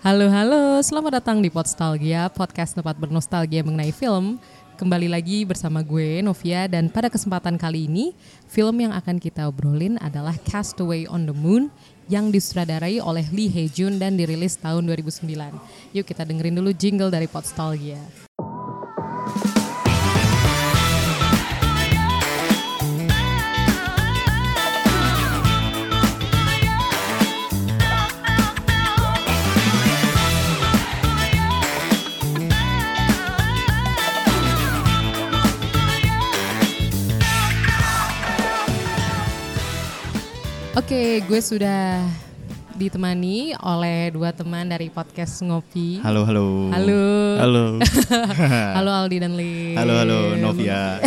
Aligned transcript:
Halo 0.00 0.32
halo, 0.32 0.80
selamat 0.80 1.20
datang 1.20 1.44
di 1.44 1.52
Podstalgia, 1.52 2.32
podcast 2.32 2.72
tempat 2.72 2.96
bernostalgia 2.96 3.60
mengenai 3.60 3.92
film. 3.92 4.40
Kembali 4.80 5.12
lagi 5.12 5.44
bersama 5.44 5.84
gue 5.84 6.24
Novia 6.24 6.64
dan 6.72 6.88
pada 6.88 7.12
kesempatan 7.12 7.60
kali 7.60 7.84
ini 7.84 8.16
film 8.48 8.80
yang 8.80 8.96
akan 8.96 9.20
kita 9.20 9.44
obrolin 9.44 10.00
adalah 10.00 10.32
Castaway 10.48 11.04
on 11.04 11.28
the 11.28 11.36
Moon 11.36 11.68
yang 12.08 12.32
disutradarai 12.32 12.96
oleh 13.04 13.28
Lee 13.28 13.52
Hae 13.52 13.68
Jun 13.68 14.00
dan 14.00 14.16
dirilis 14.16 14.56
tahun 14.56 14.88
2009. 14.88 15.28
Yuk 15.92 16.08
kita 16.08 16.24
dengerin 16.24 16.56
dulu 16.56 16.72
jingle 16.72 17.12
dari 17.12 17.28
Podstalgia. 17.28 18.29
Oke, 40.78 41.18
gue 41.26 41.40
sudah 41.42 41.98
ditemani 42.78 43.58
oleh 43.58 44.14
dua 44.14 44.30
teman 44.30 44.62
dari 44.70 44.86
podcast 44.86 45.42
Ngopi. 45.42 45.98
Halo, 46.00 46.22
halo. 46.22 46.70
Halo. 46.70 47.02
Halo. 47.42 47.64
Halo 48.78 48.90
Aldi 48.94 49.16
dan 49.18 49.34
Lim. 49.34 49.74
halo, 49.74 49.94
halo 49.98 50.18
Novia. 50.38 51.02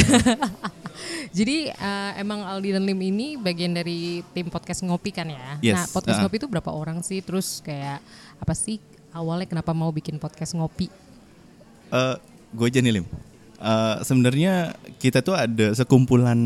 Jadi 1.37 1.71
eh, 1.71 2.11
emang 2.19 2.43
Aldi 2.43 2.75
dan 2.75 2.83
Lim 2.83 2.99
ini 3.01 3.39
bagian 3.39 3.71
dari 3.71 4.19
tim 4.35 4.51
podcast 4.51 4.83
Ngopi 4.83 5.15
kan 5.15 5.31
ya? 5.31 5.57
Yes. 5.63 5.75
Nah, 5.79 5.85
podcast 5.89 6.19
Uh-uh. 6.19 6.27
Ngopi 6.27 6.37
itu 6.43 6.47
berapa 6.51 6.69
orang 6.69 6.99
sih? 6.99 7.23
Terus 7.23 7.63
kayak 7.63 8.03
apa 8.37 8.53
sih 8.53 8.83
awalnya 9.15 9.47
kenapa 9.47 9.71
mau 9.71 9.89
bikin 9.89 10.19
podcast 10.19 10.53
Ngopi? 10.53 10.91
Eh, 11.89 12.15
gue 12.51 12.65
aja 12.67 12.83
nih 12.83 12.99
Lim. 12.99 13.07
Eh, 13.63 13.95
Sebenarnya 14.03 14.75
kita 14.99 15.23
tuh 15.23 15.39
ada 15.39 15.71
sekumpulan 15.71 16.37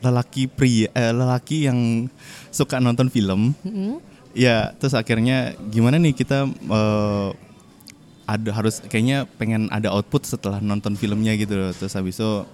lelaki 0.00 0.48
pria, 0.48 0.88
eh, 0.92 1.12
lelaki 1.12 1.68
yang 1.68 2.08
suka 2.48 2.80
nonton 2.80 3.12
film. 3.12 3.52
Mm-mm. 3.64 4.00
Ya, 4.32 4.72
terus 4.78 4.94
akhirnya 4.94 5.58
gimana 5.68 5.98
nih 6.00 6.14
kita 6.16 6.48
eh, 6.48 7.28
ada 8.30 8.50
harus 8.54 8.78
kayaknya 8.86 9.26
pengen 9.36 9.66
ada 9.74 9.90
output 9.90 10.22
setelah 10.22 10.62
nonton 10.62 10.94
filmnya 10.94 11.34
gitu 11.36 11.54
loh. 11.58 11.72
Terus 11.74 11.92
habis 11.98 12.16
itu 12.16 12.46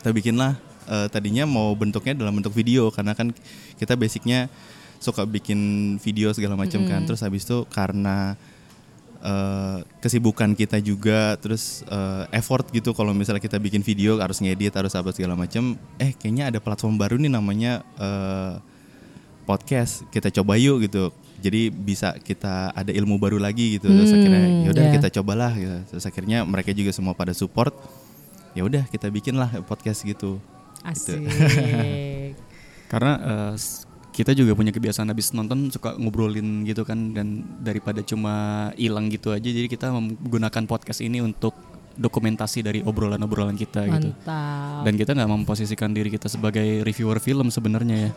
kita 0.00 0.10
bikinlah 0.10 0.56
eh, 0.88 1.06
tadinya 1.12 1.44
mau 1.44 1.70
bentuknya 1.76 2.16
dalam 2.16 2.34
bentuk 2.34 2.56
video 2.56 2.88
karena 2.88 3.12
kan 3.12 3.30
kita 3.76 3.94
basicnya 3.94 4.48
suka 5.00 5.24
bikin 5.24 5.96
video 6.00 6.32
segala 6.32 6.56
macam 6.56 6.84
kan. 6.88 7.04
Terus 7.04 7.20
habis 7.20 7.44
itu 7.44 7.64
karena 7.68 8.34
eh, 9.20 9.78
kesibukan 9.98 10.52
kita 10.52 10.80
juga 10.80 11.36
terus 11.36 11.84
eh, 11.86 12.24
effort 12.32 12.68
gitu. 12.70 12.92
Kalau 12.92 13.12
misalnya 13.12 13.40
kita 13.40 13.56
bikin 13.56 13.80
video 13.80 14.18
harus 14.18 14.40
ngedit 14.40 14.72
harus 14.72 14.92
apa 14.92 15.12
segala 15.12 15.34
macam 15.34 15.76
eh 15.96 16.12
kayaknya 16.12 16.48
ada 16.48 16.58
platform 16.58 16.96
baru 16.96 17.16
nih 17.16 17.30
namanya 17.30 17.84
eh, 17.96 18.54
podcast. 19.44 20.06
Kita 20.08 20.30
coba 20.30 20.54
yuk 20.56 20.84
gitu. 20.84 21.10
Jadi 21.40 21.72
bisa 21.72 22.12
kita 22.20 22.70
ada 22.70 22.92
ilmu 22.92 23.16
baru 23.16 23.40
lagi 23.40 23.80
gitu. 23.80 23.88
Terus 23.88 24.12
Hmm, 24.12 24.18
akhirnya 24.20 24.44
yaudah 24.68 24.84
ya. 24.86 24.92
kita 25.00 25.08
cobalah. 25.20 25.52
Gitu. 25.56 25.76
Terus 25.88 26.04
akhirnya 26.04 26.38
mereka 26.44 26.70
juga 26.70 26.92
semua 26.92 27.16
pada 27.16 27.32
support. 27.32 27.72
Ya 28.52 28.62
udah 28.62 28.84
kita 28.88 29.08
bikin 29.08 29.40
lah 29.40 29.48
podcast 29.64 30.04
gitu. 30.04 30.36
Asik. 30.84 31.20
Karena 32.90 33.12
eh, 33.20 33.52
s- 33.56 33.86
kita 34.20 34.36
juga 34.36 34.52
punya 34.52 34.68
kebiasaan 34.68 35.08
habis 35.08 35.32
nonton 35.32 35.72
suka 35.72 35.96
ngobrolin 35.96 36.68
gitu 36.68 36.84
kan 36.84 37.16
dan 37.16 37.40
daripada 37.64 38.04
cuma 38.04 38.68
hilang 38.76 39.08
gitu 39.08 39.32
aja 39.32 39.48
jadi 39.48 39.64
kita 39.64 39.88
menggunakan 39.88 40.68
podcast 40.68 41.00
ini 41.00 41.24
untuk 41.24 41.56
dokumentasi 41.96 42.64
dari 42.64 42.80
obrolan-obrolan 42.80 43.56
kita 43.60 43.84
gitu. 43.84 44.08
Mantap. 44.12 44.88
Dan 44.88 44.94
kita 44.96 45.10
nggak 45.12 45.30
memposisikan 45.30 45.92
diri 45.92 46.08
kita 46.08 46.32
sebagai 46.32 46.80
reviewer 46.80 47.20
film 47.20 47.52
sebenarnya 47.52 48.08
ya 48.08 48.10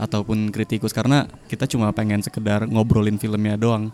ataupun 0.00 0.48
kritikus 0.48 0.96
karena 0.96 1.28
kita 1.46 1.68
cuma 1.68 1.92
pengen 1.92 2.24
sekedar 2.24 2.64
ngobrolin 2.64 3.20
filmnya 3.20 3.54
doang. 3.60 3.92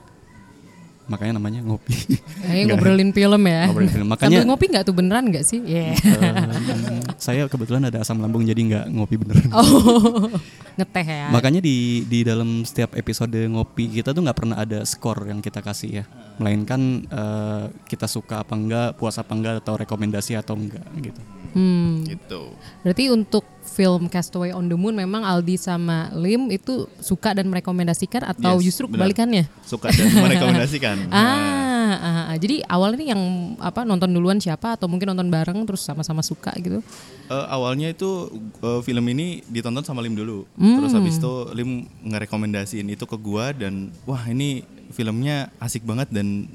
Makanya 1.06 1.38
namanya 1.38 1.62
ngopi. 1.62 2.19
Eh, 2.50 2.64
ngobrolin 2.70 3.10
film 3.14 3.42
ya. 3.47 3.70
Ngobrolin 3.70 3.92
film. 3.92 4.09
Sambil 4.10 4.14
Makanya 4.19 4.38
ngopi 4.47 4.64
nggak 4.70 4.84
tuh 4.86 4.94
beneran 4.94 5.25
nggak 5.30 5.44
sih? 5.47 5.60
Yeah. 5.62 5.94
saya 7.26 7.50
kebetulan 7.50 7.91
ada 7.91 8.06
asam 8.06 8.22
lambung 8.22 8.47
jadi 8.47 8.56
nggak 8.56 8.87
ngopi 8.94 9.19
beneran. 9.19 9.50
Oh, 9.50 10.31
ngeteh 10.78 11.06
ya. 11.06 11.26
Makanya 11.34 11.59
di 11.59 12.06
di 12.06 12.22
dalam 12.22 12.62
setiap 12.62 12.94
episode 12.94 13.34
ngopi 13.34 13.91
kita 13.91 14.14
tuh 14.14 14.22
nggak 14.22 14.38
pernah 14.38 14.62
ada 14.62 14.87
skor 14.87 15.26
yang 15.26 15.42
kita 15.42 15.59
kasih 15.59 16.03
ya, 16.03 16.04
melainkan 16.38 17.03
eh, 17.10 17.65
kita 17.91 18.06
suka 18.06 18.47
apa 18.47 18.54
enggak, 18.54 18.88
puas 18.94 19.19
apa 19.19 19.34
enggak 19.34 19.66
atau 19.66 19.75
rekomendasi 19.75 20.38
atau 20.38 20.54
enggak 20.54 20.86
gitu. 21.03 21.19
Hmm. 21.56 22.04
gitu 22.04 22.52
Berarti 22.84 23.08
untuk 23.08 23.40
film 23.64 24.06
Castaway 24.06 24.52
on 24.52 24.68
the 24.68 24.76
Moon 24.76 24.92
memang 24.92 25.24
Aldi 25.24 25.56
sama 25.56 26.12
Lim 26.12 26.52
itu 26.52 26.84
suka 27.00 27.32
dan 27.32 27.48
merekomendasikan 27.48 28.28
atau 28.28 28.60
Yes, 28.60 28.68
justru 28.68 28.84
benar. 28.86 29.08
kebalikannya? 29.08 29.48
suka 29.64 29.88
dan 29.88 30.04
merekomendasikan 30.24 30.96
Nah, 31.08 31.64
Ah, 31.86 31.94
ah, 31.96 32.18
ah. 32.28 32.36
jadi 32.36 32.66
awalnya 32.66 32.98
nih 32.98 33.08
yang 33.14 33.22
apa 33.56 33.82
nonton 33.82 34.10
duluan 34.10 34.36
siapa 34.36 34.74
atau 34.74 34.84
mungkin 34.84 35.06
nonton 35.08 35.30
bareng 35.30 35.64
terus 35.64 35.80
sama-sama 35.80 36.18
suka 36.18 36.50
gitu? 36.58 36.82
Eh, 37.26 37.46
awalnya 37.46 37.88
itu 37.88 38.26
eh, 38.60 38.80
film 38.82 39.06
ini 39.06 39.40
ditonton 39.46 39.80
sama 39.80 40.02
Lim 40.02 40.12
dulu. 40.12 40.50
Hmm. 40.58 40.76
Terus 40.76 40.92
habis 40.92 41.16
itu 41.16 41.32
Lim 41.54 41.86
ngerekomendasiin 42.02 42.90
itu 42.90 43.06
ke 43.06 43.14
gua 43.14 43.54
dan 43.54 43.94
wah 44.02 44.18
ini 44.26 44.66
filmnya 44.90 45.48
asik 45.56 45.86
banget 45.86 46.10
dan 46.10 46.50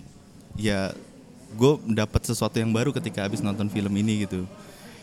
ya 0.54 0.92
gue 1.52 1.74
dapat 1.90 2.24
sesuatu 2.24 2.56
yang 2.56 2.72
baru 2.72 2.92
ketika 2.92 3.24
habis 3.24 3.40
nonton 3.40 3.68
film 3.68 3.92
ini 3.94 4.24
gitu. 4.24 4.44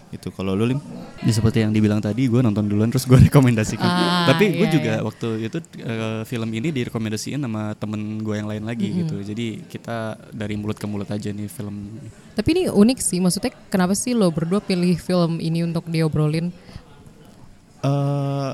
Itu 0.09 0.33
kalau 0.33 0.57
lu 0.57 0.65
Lim? 0.65 0.81
Ya 1.21 1.33
seperti 1.37 1.61
yang 1.61 1.73
dibilang 1.75 2.01
tadi, 2.01 2.25
gue 2.27 2.41
nonton 2.41 2.65
duluan 2.65 2.89
terus 2.89 3.05
gue 3.05 3.19
rekomendasikan. 3.29 3.85
Ah, 3.85 4.33
Tapi 4.33 4.57
gue 4.57 4.69
iya, 4.69 4.73
juga 4.73 4.93
iya. 4.97 5.05
waktu 5.05 5.29
itu 5.45 5.59
eh, 5.85 6.23
film 6.25 6.51
ini 6.55 6.69
direkomendasiin 6.73 7.41
sama 7.45 7.77
temen 7.77 8.25
gue 8.25 8.35
yang 8.37 8.49
lain 8.49 8.65
lagi 8.65 8.89
gitu. 9.05 9.21
Jadi 9.21 9.69
kita 9.69 10.17
dari 10.33 10.57
mulut 10.57 10.81
ke 10.81 10.87
mulut 10.89 11.09
aja 11.13 11.29
nih 11.29 11.49
film. 11.51 12.01
Tapi 12.33 12.49
ini 12.57 12.63
unik 12.73 12.99
sih, 13.05 13.19
maksudnya 13.21 13.53
kenapa 13.69 13.93
sih 13.93 14.17
lo 14.17 14.33
berdua 14.33 14.65
pilih 14.65 14.97
film 14.97 15.39
ini 15.39 15.65
untuk 15.65 15.85
diobrolin? 15.89 16.51
eh 17.79 18.53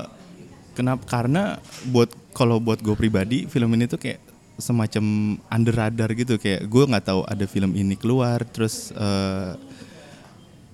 kenapa? 0.77 1.01
Karena 1.07 1.57
buat 1.89 2.11
kalau 2.35 2.59
buat 2.59 2.83
gue 2.83 2.93
pribadi 2.99 3.47
film 3.47 3.71
ini 3.73 3.87
tuh 3.87 3.97
kayak 3.97 4.19
semacam 4.59 5.35
under 5.51 5.75
radar 5.75 6.09
gitu 6.15 6.39
kayak 6.39 6.67
gue 6.67 6.83
nggak 6.87 7.05
tahu 7.11 7.21
ada 7.27 7.45
film 7.47 7.75
ini 7.75 7.95
keluar 7.99 8.43
terus 8.47 8.91
eh, 8.95 9.51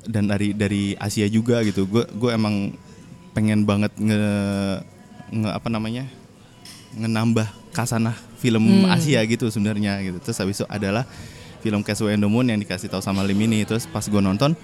dan 0.07 0.29
dari 0.29 0.53
dari 0.55 0.93
Asia 0.97 1.27
juga 1.29 1.61
gitu. 1.65 1.85
Gue 1.85 2.05
gue 2.09 2.31
emang 2.33 2.73
pengen 3.31 3.63
banget 3.63 3.93
nge, 3.95 4.21
nge 5.31 5.49
apa 5.51 5.67
namanya 5.71 6.03
ngenambah 6.97 7.47
kasanah 7.71 8.15
film 8.41 8.85
Asia 8.89 9.23
gitu 9.23 9.47
sebenarnya 9.47 10.01
gitu. 10.03 10.17
Terus 10.19 10.37
habis 10.41 10.55
itu 10.59 10.67
adalah 10.67 11.07
film 11.61 11.85
Castaway 11.85 12.17
on 12.17 12.21
the 12.21 12.29
Moon 12.29 12.49
yang 12.49 12.59
dikasih 12.59 12.91
tahu 12.91 12.99
sama 12.99 13.23
Lim 13.23 13.39
ini. 13.47 13.63
Terus 13.63 13.87
pas 13.87 14.03
gue 14.03 14.21
nonton 14.21 14.57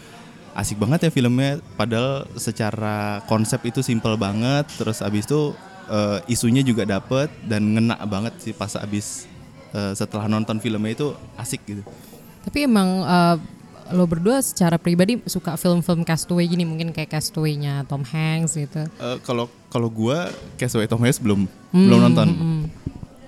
asik 0.58 0.82
banget 0.82 1.08
ya 1.08 1.12
filmnya. 1.14 1.62
Padahal 1.80 2.28
secara 2.36 3.22
konsep 3.30 3.62
itu 3.64 3.80
simple 3.86 4.18
banget. 4.20 4.68
Terus 4.76 5.00
habis 5.00 5.24
itu 5.30 5.56
eh, 5.88 6.20
isunya 6.28 6.66
juga 6.66 6.84
dapet 6.84 7.32
dan 7.48 7.64
ngena 7.78 7.96
banget 8.04 8.36
sih 8.44 8.52
pas 8.52 8.74
habis 8.76 9.30
eh, 9.72 9.94
setelah 9.96 10.28
nonton 10.28 10.60
filmnya 10.60 10.92
itu 10.92 11.08
asik 11.40 11.64
gitu. 11.64 11.84
Tapi 12.44 12.68
emang 12.68 13.06
eh, 13.06 13.36
lo 13.94 14.04
berdua 14.08 14.44
secara 14.44 14.76
pribadi 14.76 15.20
suka 15.28 15.56
film-film 15.56 16.04
Castaway 16.04 16.48
gini 16.48 16.64
mungkin 16.64 16.92
kayak 16.92 17.14
Castaway-nya 17.14 17.88
Tom 17.88 18.04
Hanks 18.04 18.58
gitu. 18.58 18.84
Eh, 18.88 19.18
kalau 19.24 19.48
kalau 19.72 19.88
gue 19.92 20.18
Castaway 20.60 20.88
Tom 20.88 21.04
Hanks 21.04 21.20
belum 21.20 21.48
belum 21.72 22.00
nonton 22.12 22.28
Hmm. 22.28 22.64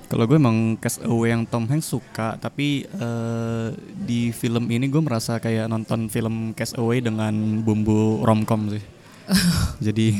Kalau 0.10 0.26
gue 0.26 0.42
emang 0.42 0.74
Cast 0.82 1.06
Away 1.06 1.38
yang 1.38 1.46
Tom 1.46 1.70
Hanks 1.70 1.94
suka, 1.94 2.34
tapi 2.42 2.82
eh, 2.82 3.68
di 3.94 4.34
film 4.34 4.66
ini 4.74 4.90
gue 4.90 4.98
merasa 5.06 5.38
kayak 5.38 5.70
nonton 5.70 6.10
film 6.10 6.58
Cast 6.58 6.82
Away 6.82 7.06
dengan 7.06 7.62
bumbu 7.62 8.26
romcom 8.26 8.74
sih. 8.74 8.82
jadi 9.86 10.10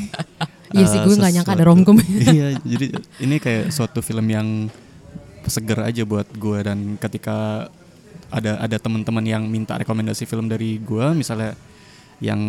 Iya 0.70 0.86
sih, 0.86 0.98
eh, 1.02 1.06
gue 1.10 1.14
nggak 1.18 1.34
nyangka 1.34 1.52
ada 1.58 1.66
romcom. 1.66 1.98
iya, 2.30 2.54
jadi 2.62 2.94
ini 3.18 3.42
kayak 3.42 3.74
suatu 3.74 3.98
film 3.98 4.22
yang 4.30 4.70
seger 5.50 5.82
aja 5.82 6.06
buat 6.06 6.30
gue 6.38 6.58
dan 6.62 6.94
ketika 6.94 7.66
ada 8.30 8.62
ada 8.62 8.76
teman-teman 8.78 9.24
yang 9.26 9.42
minta 9.46 9.76
rekomendasi 9.76 10.24
film 10.24 10.46
dari 10.46 10.78
gue, 10.78 11.06
misalnya 11.12 11.58
yang 12.20 12.40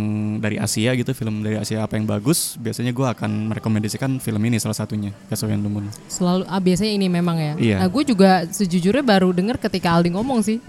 dari 0.44 0.60
Asia 0.60 0.92
gitu, 1.00 1.16
film 1.16 1.48
dari 1.48 1.56
Asia 1.56 1.80
apa 1.88 1.96
yang 1.96 2.04
bagus, 2.04 2.60
biasanya 2.60 2.92
gue 2.92 3.08
akan 3.08 3.56
merekomendasikan 3.56 4.20
film 4.20 4.44
ini 4.44 4.60
salah 4.60 4.76
satunya, 4.76 5.16
the 5.32 5.56
Moon. 5.72 5.88
Selalu 6.12 6.44
ah, 6.44 6.60
biasanya 6.60 6.92
ini 6.92 7.08
memang 7.08 7.40
ya. 7.40 7.54
Iya. 7.56 7.78
Nah, 7.80 7.88
gue 7.88 8.04
juga 8.04 8.44
sejujurnya 8.52 9.00
baru 9.00 9.32
denger 9.32 9.56
ketika 9.64 9.96
Aldi 9.96 10.12
ngomong 10.12 10.44
sih. 10.44 10.60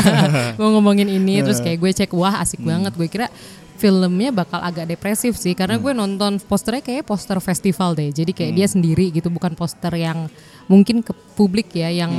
Mau 0.58 0.74
ngomongin 0.74 1.06
ini 1.06 1.38
terus 1.38 1.62
kayak 1.62 1.78
gue 1.78 1.90
cek 2.02 2.10
wah 2.18 2.42
asik 2.42 2.58
banget. 2.66 2.98
Gue 2.98 3.06
kira 3.06 3.30
filmnya 3.78 4.34
bakal 4.34 4.58
agak 4.58 4.90
depresif 4.90 5.38
sih 5.38 5.54
karena 5.54 5.78
gue 5.78 5.94
nonton 5.94 6.42
posternya 6.42 6.82
kayak 6.82 7.06
poster 7.06 7.38
festival 7.38 7.94
deh. 7.94 8.10
Jadi 8.10 8.34
kayak 8.34 8.52
dia 8.58 8.66
sendiri 8.66 9.14
gitu 9.14 9.30
bukan 9.30 9.54
poster 9.54 9.94
yang 9.94 10.26
mungkin 10.66 11.06
ke 11.06 11.14
publik 11.38 11.70
ya 11.78 11.94
yang 11.94 12.10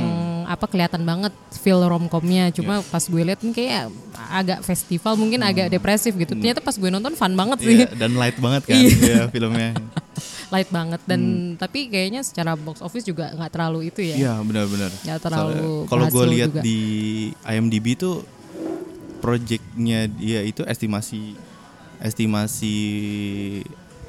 apa 0.50 0.66
kelihatan 0.66 1.06
banget 1.06 1.30
feel 1.62 1.78
romcomnya. 1.86 2.50
Cuma 2.50 2.82
pas 2.90 3.06
gue 3.06 3.22
nih 3.22 3.38
kayak 3.54 3.84
agak 4.34 4.66
festival 4.66 5.14
mungkin 5.14 5.46
agak 5.46 5.70
depresif 5.70 6.10
gitu. 6.18 6.34
Ternyata 6.34 6.58
pas 6.58 6.74
gue 6.74 6.90
nonton 6.90 7.14
fun 7.14 7.30
banget 7.38 7.58
sih. 7.62 7.76
Iya, 7.86 7.88
dan 7.94 8.18
light 8.18 8.34
banget 8.42 8.62
kan 8.66 8.74
Iya. 8.74 8.90
ya, 8.98 9.22
filmnya. 9.30 9.70
Light 10.50 10.66
banget 10.66 10.98
dan 11.06 11.54
tapi 11.54 11.86
kayaknya 11.86 12.26
secara 12.26 12.58
box 12.58 12.82
office 12.82 13.06
juga 13.06 13.30
nggak 13.38 13.54
terlalu 13.54 13.86
itu 13.86 14.02
ya. 14.02 14.16
Iya 14.18 14.34
benar-benar. 14.42 14.90
Nggak 15.06 15.20
terlalu 15.22 15.86
Kalau 15.86 16.04
gue 16.10 16.24
lihat 16.34 16.50
di 16.58 16.78
IMDb 17.46 17.94
tuh 17.94 18.26
projectnya 19.22 20.10
dia 20.10 20.42
itu 20.42 20.66
estimasi 20.66 21.38
estimasi 22.02 22.74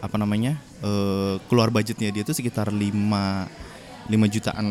apa 0.01 0.17
namanya 0.17 0.57
eh, 0.81 1.37
keluar 1.45 1.69
budgetnya 1.69 2.09
dia 2.09 2.25
tuh 2.25 2.33
sekitar 2.33 2.73
5 2.73 2.89
5 4.09 4.33
jutaan 4.33 4.67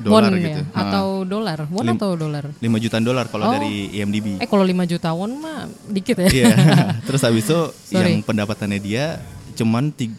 dolar 0.00 0.26
Won 0.26 0.34
gitu. 0.36 0.60
ya? 0.60 0.64
Atau 0.72 1.06
dolar? 1.24 1.58
Won 1.66 1.84
Lim- 1.84 1.94
atau 1.94 2.10
dolar? 2.14 2.44
5 2.52 2.60
jutaan 2.78 3.00
dolar 3.00 3.26
kalau 3.26 3.44
Oh. 3.44 3.52
dari 3.52 3.72
IMDb. 3.92 4.36
Eh 4.36 4.44
kalau 4.44 4.62
5 4.62 4.84
juta 4.84 5.08
won 5.10 5.32
mah 5.36 5.60
dikit 5.86 6.16
ya. 6.18 6.28
Iya. 6.28 6.54
Terus 7.06 7.20
habis 7.20 7.44
itu 7.44 7.58
Sorry. 7.90 8.10
yang 8.10 8.20
pendapatannya 8.20 8.78
dia 8.78 9.20
cuman 9.52 9.92
3 9.92 10.10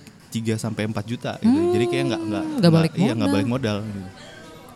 sampai 0.55 0.85
4 0.85 0.93
juta 1.03 1.35
gitu. 1.37 1.59
Jadi 1.71 1.85
kayak 1.87 2.03
nggak 2.07 2.21
nggak 2.23 2.43
Hmm, 2.43 2.57
nggak 2.57 2.71
balik 2.71 2.93
iya 2.95 3.13
modal. 3.13 3.29
balik 3.29 3.49
modal. 3.49 3.77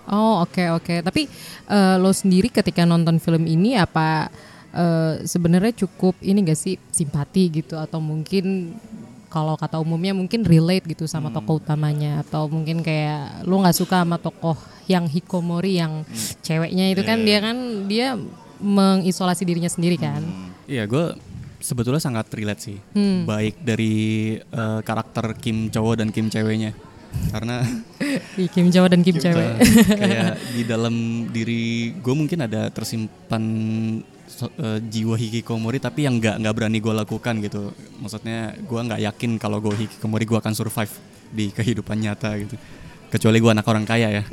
Oh 0.05 0.41
oke 0.41 0.63
oke. 0.71 0.95
Tapi 1.01 1.21
eh, 1.67 1.95
lo 1.95 2.11
sendiri 2.11 2.47
ketika 2.47 2.83
nonton 2.83 3.17
film 3.17 3.45
ini 3.45 3.73
apa 3.73 4.29
eh, 4.71 5.23
sebenarnya 5.23 5.73
cukup 5.79 6.13
ini 6.19 6.43
gak 6.43 6.59
sih 6.59 6.75
simpati 6.89 7.49
gitu 7.49 7.75
atau 7.75 7.97
mungkin 7.97 8.75
kalau 9.27 9.55
kata 9.55 9.77
umumnya 9.77 10.11
mungkin 10.11 10.41
relate 10.41 10.85
gitu 10.85 11.05
sama 11.05 11.27
Hmm. 11.27 11.37
tokoh 11.37 11.57
utamanya 11.57 12.21
atau 12.21 12.45
mungkin 12.45 12.79
kayak 12.79 13.43
lo 13.43 13.59
nggak 13.59 13.75
suka 13.75 14.01
sama 14.01 14.15
tokoh 14.15 14.55
yang 14.85 15.05
hikomori 15.05 15.77
yang 15.77 16.01
Hmm. 16.01 16.15
ceweknya 16.39 16.85
itu 16.89 17.01
kan 17.01 17.17
Iya, 17.17 17.25
dia 17.25 17.39
kan 17.41 17.57
dia 17.85 18.07
mengisolasi 18.59 19.43
dirinya 19.43 19.67
sendiri 19.67 19.97
kan. 19.97 20.21
Hmm. 20.21 20.49
Iya, 20.65 20.85
gue 20.85 21.17
sebetulnya 21.57 21.99
sangat 21.99 22.29
relate 22.31 22.61
sih. 22.63 22.77
Hmm. 22.91 23.25
Baik 23.25 23.59
dari 23.59 23.93
eh, 24.37 24.79
karakter 24.81 25.35
Kim 25.35 25.67
cowok 25.67 25.95
dan 25.97 26.09
Kim 26.09 26.27
ceweknya. 26.27 26.71
Karena 27.29 27.63
Di 28.35 28.45
Kim 28.47 28.67
cowok 28.67 28.89
dan 28.89 29.01
Kim 29.01 29.15
cewek. 29.15 29.49
eh, 29.57 29.57
kayak 30.01 30.33
di 30.55 30.63
dalam 30.63 30.95
diri 31.29 31.93
gue 31.93 32.13
mungkin 32.13 32.43
ada 32.43 32.67
tersimpan 32.69 33.43
so- 34.25 34.51
eh, 34.55 34.79
jiwa 34.81 35.15
hikikomori 35.15 35.77
tapi 35.77 36.03
yang 36.03 36.17
nggak 36.17 36.41
nggak 36.41 36.53
berani 36.55 36.79
gue 36.79 36.93
lakukan 36.93 37.35
gitu. 37.39 37.71
Maksudnya 37.97 38.55
gue 38.57 38.79
nggak 38.79 39.01
yakin 39.01 39.31
kalau 39.37 39.59
gue 39.59 39.75
hikikomori 39.75 40.23
gue 40.23 40.37
akan 40.37 40.53
survive 40.53 40.93
di 41.29 41.51
kehidupan 41.51 41.97
nyata 41.97 42.35
gitu. 42.39 42.55
Kecuali 43.05 43.37
gue 43.39 43.51
anak 43.53 43.63
orang 43.63 43.85
kaya 43.87 44.11
ya. 44.11 44.23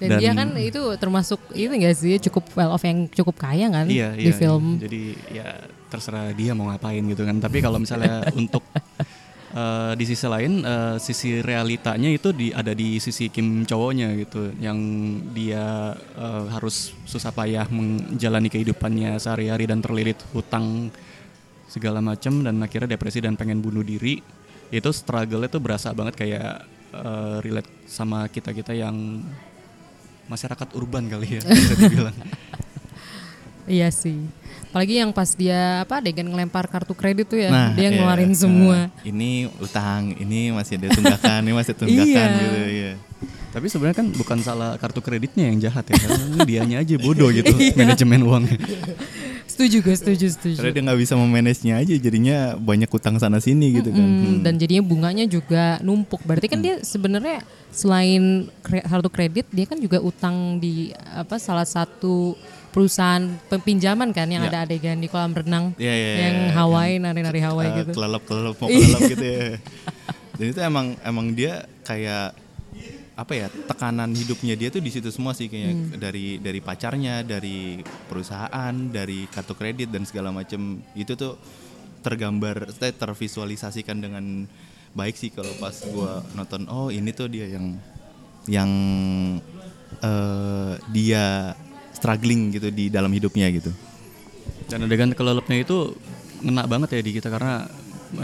Dan, 0.00 0.08
Dan- 0.16 0.20
dia 0.22 0.32
kan 0.32 0.48
itu 0.56 0.80
termasuk 0.96 1.40
itu 1.52 1.68
gak 1.68 1.92
sih 1.92 2.16
cukup 2.30 2.44
well 2.56 2.72
off 2.72 2.84
yang 2.86 3.04
cukup 3.10 3.36
kaya 3.36 3.68
kan 3.68 3.84
iya, 3.90 4.14
di 4.16 4.30
iya, 4.30 4.32
film. 4.32 4.78
iya. 4.78 4.80
Jadi 4.88 5.02
ya 5.36 5.48
terserah 5.90 6.30
dia 6.32 6.54
mau 6.54 6.70
ngapain 6.70 7.02
gitu 7.02 7.26
kan. 7.26 7.36
Tapi 7.36 7.58
kalau 7.60 7.76
misalnya 7.82 8.24
untuk 8.32 8.62
eh, 9.54 9.92
di 9.98 10.04
sisi 10.06 10.26
lain 10.26 10.52
eh, 10.62 10.96
sisi 11.02 11.42
realitanya 11.42 12.10
itu 12.10 12.30
di 12.30 12.50
ada 12.54 12.74
di 12.74 13.02
sisi 13.02 13.30
Kim 13.30 13.66
cowoknya 13.66 14.14
gitu 14.18 14.54
yang 14.58 14.78
dia 15.34 15.94
eh, 15.96 16.44
harus 16.50 16.94
susah 17.06 17.34
payah 17.34 17.66
menjalani 17.70 18.48
kehidupannya 18.48 19.18
sehari-hari 19.18 19.66
dan 19.70 19.82
terlilit 19.82 20.18
hutang 20.32 20.90
segala 21.70 22.02
macam 22.02 22.42
dan 22.42 22.58
akhirnya 22.58 22.98
depresi 22.98 23.22
dan 23.22 23.38
pengen 23.38 23.62
bunuh 23.62 23.86
diri. 23.86 24.18
Itu 24.70 24.90
struggle 24.90 25.46
itu 25.46 25.58
berasa 25.62 25.94
banget 25.94 26.18
kayak 26.18 26.66
eh, 26.94 27.36
relate 27.42 27.70
sama 27.86 28.26
kita 28.26 28.50
kita 28.50 28.74
yang 28.74 29.22
masyarakat 30.30 30.68
urban 30.78 31.10
kali 31.10 31.38
ya 31.38 31.42
bisa 31.42 31.74
dibilang 31.82 32.14
Iya 33.70 33.88
sih. 33.88 34.18
Apalagi 34.66 34.98
yang 34.98 35.10
pas 35.10 35.30
dia 35.32 35.82
apa 35.82 35.98
adegan 35.98 36.26
ngelempar 36.26 36.66
kartu 36.66 36.90
kredit 36.92 37.26
tuh 37.26 37.38
ya, 37.38 37.50
Nah, 37.50 37.70
dia 37.72 37.86
iya. 37.86 37.90
ngeluarin 37.92 38.28
Nah, 38.28 38.38
semua. 38.38 38.78
ini 39.02 39.46
utang, 39.58 40.14
ini 40.14 40.50
masih 40.50 40.74
ada 40.76 40.88
tunggakan, 40.90 41.40
ini 41.40 41.52
masih 41.52 41.74
tunggakan 41.74 42.06
Iya. 42.06 42.24
gitu 42.36 42.58
ya. 42.68 42.92
Tapi 43.50 43.66
sebenarnya 43.66 43.98
kan 43.98 44.08
bukan 44.10 44.38
salah 44.40 44.74
kartu 44.74 44.98
kreditnya 45.00 45.46
yang 45.46 45.58
jahat 45.60 45.82
ya, 45.84 45.96
karena 45.96 46.18
dianya 46.44 46.76
aja 46.78 46.94
bodoh 46.96 47.30
gitu 47.34 47.50
Iya. 47.52 47.74
manajemen 47.74 48.20
uang. 48.22 48.44
Setuju 49.44 49.82
gue, 49.82 49.92
setuju, 49.92 50.26
setuju. 50.30 50.56
Karena 50.56 50.70
dia 50.72 50.82
nggak 50.86 51.00
bisa 51.00 51.14
memanage-nya 51.14 51.74
aja, 51.76 51.92
jadinya 51.92 52.36
banyak 52.56 52.86
utang 52.88 53.18
sana 53.18 53.38
sini 53.38 53.74
gitu 53.74 53.90
kan. 53.90 53.98
Hmm, 54.00 54.22
Hmm. 54.22 54.40
Dan 54.40 54.54
jadinya 54.56 54.80
bunganya 54.80 55.26
juga 55.26 55.76
numpuk. 55.80 56.22
Berarti 56.22 56.46
kan 56.46 56.62
dia 56.62 56.78
sebenarnya 56.80 57.42
selain 57.68 58.46
kre- 58.62 58.86
kartu 58.86 59.10
kredit, 59.10 59.50
dia 59.50 59.66
kan 59.66 59.76
juga 59.76 59.98
utang 59.98 60.56
di 60.56 60.94
apa 61.10 61.36
salah 61.36 61.66
satu 61.66 62.38
perusahaan 62.70 63.22
pinjaman 63.60 64.10
kan 64.10 64.26
yang 64.26 64.42
Ya. 64.42 64.50
ada 64.50 64.58
adegan 64.64 64.96
di 64.96 65.06
kolam 65.06 65.30
renang 65.30 65.74
Iya, 65.74 65.90
iya, 65.90 66.10
yang 66.22 66.36
iya. 66.40 66.52
Hawaii 66.54 66.94
nari-nari 66.96 67.40
Hawaii 67.40 67.68
Eh, 67.68 67.76
gitu. 67.82 67.90
kelelep-kelelep 67.92 68.56
mau 68.56 68.68
kelelep 68.68 69.00
gitu 69.08 69.26
ya. 69.26 69.38
Dan 70.40 70.46
itu 70.48 70.60
emang 70.60 70.86
emang 71.02 71.26
dia 71.30 71.52
kayak 71.82 72.32
apa 73.12 73.32
ya 73.36 73.46
tekanan 73.68 74.16
hidupnya 74.16 74.56
dia 74.56 74.72
tuh 74.72 74.80
di 74.80 74.88
situ 74.88 75.12
semua 75.12 75.36
sih 75.36 75.46
kayak 75.46 75.68
Hmm. 75.68 76.00
dari 76.00 76.40
dari 76.40 76.56
pacarnya, 76.58 77.20
dari 77.20 77.76
perusahaan, 78.08 78.72
dari 78.88 79.28
kartu 79.28 79.52
kredit 79.52 79.92
dan 79.92 80.08
segala 80.08 80.32
macam 80.32 80.80
itu 80.94 81.12
tuh 81.12 81.36
tergambar, 82.00 82.72
eh, 82.72 82.94
tervisualisasikan 82.94 84.00
dengan 84.00 84.48
baik 84.90 85.14
sih 85.14 85.28
kalau 85.28 85.52
pas 85.54 85.76
gua 85.86 86.24
nonton 86.32 86.64
oh 86.66 86.88
ini 86.88 87.12
tuh 87.12 87.28
dia 87.28 87.44
yang 87.46 87.76
yang 88.48 88.70
eh, 90.00 90.72
dia 90.88 91.52
struggling 92.00 92.56
gitu 92.56 92.72
di 92.72 92.88
dalam 92.88 93.12
hidupnya 93.12 93.52
gitu. 93.52 93.68
Dan 94.72 94.88
adegan 94.88 95.12
kelelepnya 95.12 95.60
itu 95.60 95.92
ngena 96.40 96.64
banget 96.64 96.96
ya 96.96 97.00
di 97.04 97.12
kita 97.12 97.28
karena 97.28 97.68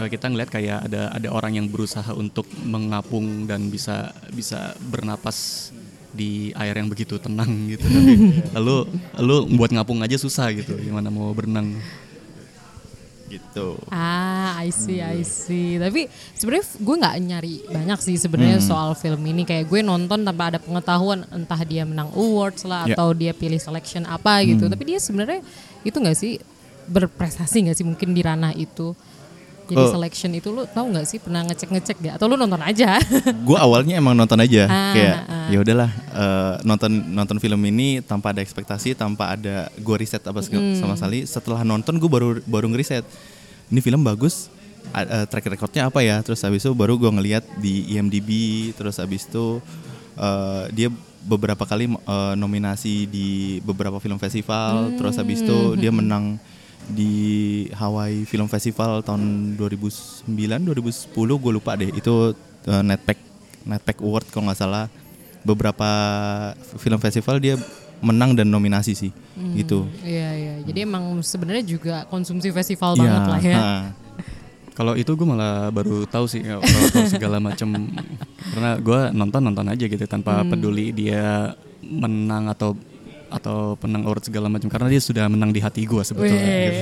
eh, 0.01 0.09
kita 0.09 0.33
ngeliat 0.33 0.49
kayak 0.49 0.89
ada 0.89 1.13
ada 1.13 1.29
orang 1.29 1.61
yang 1.61 1.69
berusaha 1.69 2.09
untuk 2.17 2.49
mengapung 2.65 3.45
dan 3.45 3.69
bisa 3.69 4.09
bisa 4.33 4.73
bernapas 4.89 5.69
di 6.09 6.49
air 6.57 6.73
yang 6.73 6.89
begitu 6.89 7.21
tenang 7.21 7.69
gitu. 7.69 7.85
Tapi 7.85 8.13
lalu 8.57 8.89
lalu 9.21 9.35
buat 9.53 9.69
ngapung 9.69 10.01
aja 10.01 10.17
susah 10.17 10.49
gitu. 10.57 10.73
Gimana 10.81 11.13
mau 11.13 11.29
berenang? 11.37 11.77
Gitu. 13.27 13.75
Ah, 13.91 14.55
I 14.57 14.71
see, 14.71 15.03
I 15.03 15.19
see. 15.21 15.75
Tapi 15.75 16.07
sebenarnya 16.31 16.65
gue 16.79 16.95
nggak 16.95 17.15
nyari 17.19 17.53
banyak 17.67 17.99
sih 17.99 18.15
sebenarnya 18.15 18.63
soal 18.63 18.95
film 18.95 19.19
ini. 19.27 19.43
Kayak 19.43 19.67
gue 19.67 19.83
nonton 19.83 20.23
tanpa 20.23 20.55
ada 20.55 20.59
pengetahuan 20.63 21.27
entah 21.29 21.59
dia 21.67 21.83
menang 21.83 22.07
awards 22.15 22.63
lah 22.63 22.87
Ya. 22.87 22.95
atau 22.95 23.11
dia 23.11 23.35
pilih 23.35 23.59
selection 23.59 24.07
apa 24.07 24.39
gitu. 24.47 24.71
Tapi 24.71 24.95
dia 24.95 24.99
sebenarnya 25.03 25.43
itu 25.83 25.97
nggak 25.99 26.15
sih 26.15 26.39
berprestasi 26.87 27.67
nggak 27.67 27.77
sih 27.77 27.83
mungkin 27.83 28.15
di 28.15 28.23
ranah 28.23 28.55
itu. 28.55 28.95
Jadi 29.67 29.83
Oh. 29.83 29.91
selection 29.91 30.31
itu 30.31 30.47
lu 30.47 30.63
tahu 30.63 30.89
nggak 30.89 31.03
sih 31.03 31.19
pernah 31.19 31.43
ngecek-ngecek 31.43 31.97
gak? 31.99 32.13
Atau 32.15 32.25
lu 32.25 32.35
nonton 32.35 32.59
aja? 32.59 32.95
gue 33.47 33.57
awalnya 33.59 33.99
emang 33.99 34.15
nonton 34.15 34.39
aja 34.39 34.63
Ah, 34.63 34.93
kayak 34.95 35.15
ah. 35.27 35.47
ya 35.51 35.57
udahlah 35.59 35.89
eh, 35.91 36.53
nonton 36.63 36.91
nonton 37.11 37.37
film 37.37 37.59
ini 37.65 37.99
tanpa 37.99 38.31
ada 38.31 38.39
ekspektasi 38.39 38.95
tanpa 38.95 39.35
ada 39.35 39.67
gue 39.75 39.95
riset 39.95 40.23
apa 40.23 40.39
Hmm. 40.39 40.71
sama 40.73 40.95
sekali 40.95 41.27
setelah 41.27 41.61
nonton 41.61 41.99
gue 41.99 42.07
baru 42.07 42.39
baru 42.43 42.71
ngeriset 42.71 43.03
ini 43.67 43.79
film 43.79 43.99
bagus 44.01 44.47
eh, 44.89 45.27
track 45.27 45.51
recordnya 45.51 45.91
apa 45.91 45.99
ya 45.99 46.23
terus 46.23 46.39
habis 46.39 46.63
itu 46.63 46.71
baru 46.71 46.95
gue 46.95 47.11
ngeliat 47.11 47.43
di 47.57 47.91
IMDb 47.91 48.29
terus 48.71 48.95
habis 48.97 49.27
itu 49.27 49.59
eh, 50.15 50.63
dia 50.71 50.87
beberapa 51.21 51.67
kali 51.67 51.91
eh, 51.91 52.33
nominasi 52.33 53.03
di 53.03 53.27
beberapa 53.59 53.99
film 53.99 54.15
festival 54.15 54.95
terus 54.95 55.19
habis 55.19 55.43
itu 55.43 55.75
dia 55.75 55.91
menang 55.91 56.39
di 56.87 57.13
Hawaii 57.71 58.23
Film 58.23 58.47
Festival 58.47 59.01
tahun 59.01 59.21
2009 59.55 60.23
2010 60.31 61.11
gue 61.13 61.51
lupa 61.51 61.75
deh 61.75 61.91
itu 61.91 62.31
uh, 62.63 62.81
Netpack 62.81 63.19
Netpack 63.63 63.99
Award 63.99 64.25
kalau 64.29 64.47
nggak 64.47 64.57
salah 64.57 64.87
beberapa 65.43 65.87
film 66.75 66.95
festival 66.97 67.37
dia 67.37 67.55
menang 67.97 68.31
dan 68.31 68.47
nominasi 68.47 68.93
sih 68.93 69.11
gitu 69.53 69.83
Iya, 70.01 70.29
iya. 70.33 70.53
Jadi 70.63 70.79
emang 70.83 71.17
sebenarnya 71.19 71.63
juga 71.63 71.95
konsumsi 72.05 72.51
festival 72.51 72.93
Iya, 72.93 73.01
banget 73.01 73.21
lah 73.25 73.41
ya. 73.41 73.57
ha. 73.57 73.71
Kalau 74.71 74.93
itu 74.93 75.09
gue 75.09 75.25
malah 75.25 75.73
baru 75.73 76.05
tahu 76.05 76.29
sih 76.29 76.39
kalau 76.39 76.61
tahu 76.61 77.09
segala 77.09 77.41
macam 77.41 77.73
karena 78.47 78.77
gue 78.77 78.99
nonton 79.11 79.41
nonton 79.41 79.65
aja 79.67 79.83
gitu 79.83 80.05
tanpa 80.05 80.45
peduli 80.45 80.93
dia 80.93 81.51
menang 81.81 82.45
atau 82.47 82.77
atau 83.29 83.75
penang 83.75 84.03
award 84.03 84.23
segala 84.23 84.47
macam 84.47 84.67
karena 84.67 84.87
dia 84.87 84.99
sudah 84.99 85.27
menang 85.27 85.49
di 85.49 85.59
hati 85.59 85.83
gue 85.83 86.01
sebetulnya. 86.01 86.37
gitu. 86.39 86.81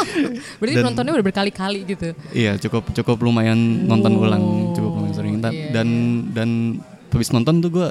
Berarti 0.58 0.74
Dan- 0.74 0.86
nontonnya 0.86 1.12
udah 1.12 1.26
berkali-kali 1.26 1.80
gitu. 1.86 2.08
Iya 2.30 2.56
cukup 2.58 2.90
cukup 2.92 3.16
lumayan 3.20 3.56
nonton 3.84 4.12
Oh, 4.12 4.24
ulang 4.24 4.44
cukup 4.72 4.90
lumayan 4.96 5.14
sering 5.14 5.36
Dan- 5.38 5.52
iya, 5.52 5.70
dan 5.70 5.88
dan 6.30 6.48
habis 7.08 7.30
nonton 7.30 7.60
tuh 7.60 7.70
gue 7.70 7.88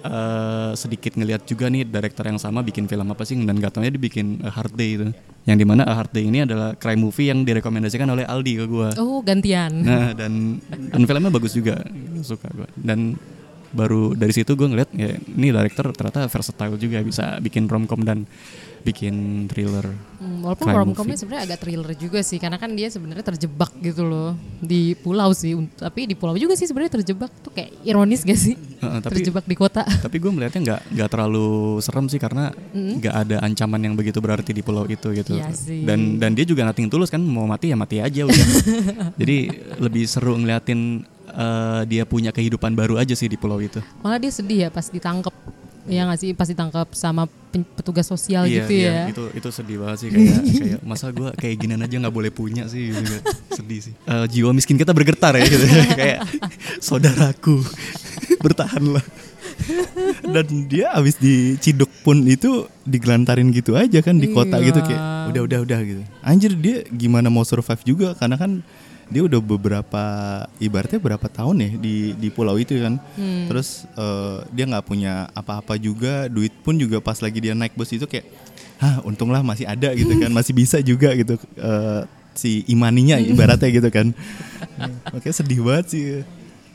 eh, 0.00 0.70
sedikit 0.74 1.12
ngeliat 1.14 1.44
juga 1.44 1.68
nih 1.68 1.84
director 1.84 2.24
yang 2.24 2.36
sama 2.36 2.60
bikin 2.60 2.84
film 2.84 3.06
apa 3.06 3.22
sih 3.22 3.36
dan 3.38 3.54
gak 3.54 3.72
taunya 3.72 3.90
dia 3.90 4.00
bikin 4.00 4.40
A 4.40 4.50
Hard 4.50 4.72
Day 4.72 4.96
itu 4.96 5.12
yang 5.44 5.56
di 5.56 5.64
mana 5.64 5.84
A 5.84 5.94
Hard 5.94 6.10
Day 6.10 6.24
ini 6.24 6.40
adalah 6.40 6.72
crime 6.74 7.00
movie 7.00 7.28
yang 7.28 7.42
direkomendasikan 7.42 8.08
oleh 8.08 8.24
Aldi 8.24 8.52
ke 8.54 8.66
gue 8.66 8.88
Oh, 8.96 9.20
gantian. 9.20 9.72
Nah 9.78 10.12
dan 10.12 10.58
dan 10.88 11.00
filmnya 11.02 11.28
bagus 11.28 11.52
juga 11.52 11.84
suka 12.20 12.48
gue 12.50 12.68
dan 12.76 13.14
baru 13.70 14.14
dari 14.18 14.32
situ 14.34 14.58
gue 14.58 14.66
ngeliat 14.66 14.90
ya 14.94 15.14
ini 15.14 15.54
director 15.54 15.94
ternyata 15.94 16.26
versatile 16.26 16.74
juga 16.74 16.98
bisa 17.06 17.38
bikin 17.38 17.70
romcom 17.70 18.02
dan 18.02 18.26
bikin 18.80 19.46
thriller. 19.48 19.92
Hmm, 20.20 20.44
walaupun 20.44 20.68
romcomnya 20.68 21.16
sebenarnya 21.16 21.52
agak 21.52 21.58
thriller 21.64 21.92
juga 21.96 22.20
sih, 22.24 22.36
karena 22.40 22.56
kan 22.56 22.72
dia 22.72 22.88
sebenarnya 22.88 23.24
terjebak 23.24 23.72
gitu 23.80 24.04
loh 24.04 24.36
di 24.60 24.96
pulau 24.96 25.32
sih. 25.36 25.56
Tapi 25.76 26.08
di 26.08 26.16
pulau 26.16 26.36
juga 26.36 26.56
sih 26.56 26.68
sebenarnya 26.68 27.00
terjebak 27.00 27.30
tuh 27.44 27.52
kayak 27.52 27.70
ironis 27.84 28.24
gak 28.24 28.40
sih? 28.40 28.56
Tapi 28.80 29.20
terjebak 29.20 29.44
di 29.44 29.56
kota. 29.56 29.84
tapi 30.04 30.16
gue 30.16 30.30
melihatnya 30.32 30.60
nggak 30.60 30.80
nggak 30.96 31.08
terlalu 31.12 31.78
serem 31.84 32.06
sih 32.08 32.20
karena 32.20 32.52
nggak 32.72 33.14
ada 33.14 33.36
ancaman 33.44 33.80
yang 33.80 33.94
begitu 33.96 34.18
berarti 34.20 34.52
di 34.52 34.64
pulau 34.64 34.84
itu 34.88 35.12
gitu. 35.12 35.36
Sih. 35.52 35.84
Dan 35.84 36.20
dan 36.20 36.32
dia 36.32 36.44
juga 36.48 36.64
nating 36.64 36.88
tulus 36.88 37.12
kan 37.12 37.20
mau 37.20 37.44
mati 37.44 37.72
ya 37.72 37.76
mati 37.76 38.00
aja 38.00 38.24
udah. 38.24 38.46
Jadi 39.20 39.36
lebih 39.80 40.04
seru 40.08 40.36
ngeliatin 40.40 41.04
eh, 41.30 41.80
dia 41.86 42.02
punya 42.04 42.30
kehidupan 42.30 42.74
baru 42.74 42.98
aja 42.98 43.14
sih 43.14 43.26
di 43.30 43.38
pulau 43.38 43.58
itu. 43.58 43.78
Malah 44.02 44.18
dia 44.18 44.32
sedih 44.32 44.58
ya 44.66 44.68
pas 44.68 44.86
ditangkap. 44.86 45.32
Ya 45.88 46.04
nggak 46.06 46.20
sih 46.20 46.30
pas 46.36 46.46
ditangkap 46.46 46.86
sama 46.92 47.24
petugas 47.50 48.06
sosial 48.06 48.46
iya, 48.46 48.62
gitu 48.62 48.72
iya, 48.78 48.92
ya. 48.92 49.04
itu 49.10 49.24
itu 49.34 49.48
sedih 49.50 49.82
banget 49.82 50.06
sih 50.06 50.08
kayak 50.12 50.38
kayak 50.62 50.80
masa 50.86 51.10
gue 51.10 51.30
kayak 51.34 51.54
ginian 51.58 51.82
aja 51.82 51.96
nggak 51.98 52.14
boleh 52.14 52.30
punya 52.30 52.68
sih 52.70 52.94
gitu. 52.94 53.16
sedih 53.58 53.80
sih. 53.90 53.94
Eh, 54.06 54.26
jiwa 54.30 54.54
miskin 54.54 54.78
kita 54.78 54.92
bergetar 54.94 55.34
ya 55.34 55.42
gitu. 55.48 55.66
kayak 55.98 56.20
saudaraku 56.78 57.64
bertahanlah. 58.38 59.02
Dan 60.24 60.70
dia 60.70 60.94
abis 60.94 61.18
diciduk 61.18 61.90
pun 62.06 62.22
itu 62.24 62.64
digelantarin 62.86 63.50
gitu 63.50 63.74
aja 63.76 64.00
kan 64.00 64.16
di 64.16 64.30
kota 64.30 64.56
Iya. 64.60 64.72
gitu 64.72 64.80
kayak 64.84 65.02
udah 65.34 65.42
udah 65.48 65.58
udah 65.66 65.78
gitu. 65.82 66.02
Anjir 66.22 66.52
dia 66.54 66.76
gimana 66.88 67.28
mau 67.32 67.42
survive 67.42 67.82
juga 67.84 68.08
karena 68.14 68.36
kan 68.38 68.62
dia 69.10 69.22
udah 69.26 69.40
beberapa 69.42 70.02
ibaratnya 70.56 71.02
berapa 71.02 71.26
tahun 71.26 71.56
ya 71.58 71.70
di 71.76 71.94
di 72.14 72.28
pulau 72.30 72.54
itu 72.56 72.78
kan. 72.78 72.96
Hmm. 73.18 73.50
Terus 73.50 73.84
eh, 73.92 74.38
dia 74.54 74.64
nggak 74.70 74.86
punya 74.86 75.26
apa-apa 75.34 75.74
juga, 75.76 76.30
duit 76.30 76.54
pun 76.62 76.78
juga 76.78 77.02
pas 77.02 77.18
lagi 77.18 77.42
dia 77.42 77.52
naik 77.52 77.74
bus 77.74 77.90
itu 77.90 78.06
kayak 78.06 78.24
hah 78.78 79.02
untunglah 79.04 79.42
masih 79.42 79.66
ada 79.66 79.92
gitu 79.92 80.14
kan, 80.16 80.30
masih 80.38 80.54
bisa 80.54 80.78
juga 80.80 81.10
gitu 81.12 81.34
eh, 81.58 82.02
si 82.32 82.62
imaninya 82.70 83.18
ibaratnya 83.18 83.68
gitu 83.68 83.90
kan. 83.90 84.14
Makanya 85.12 85.34
sedih 85.34 85.60
banget 85.60 85.86
sih. 85.90 86.04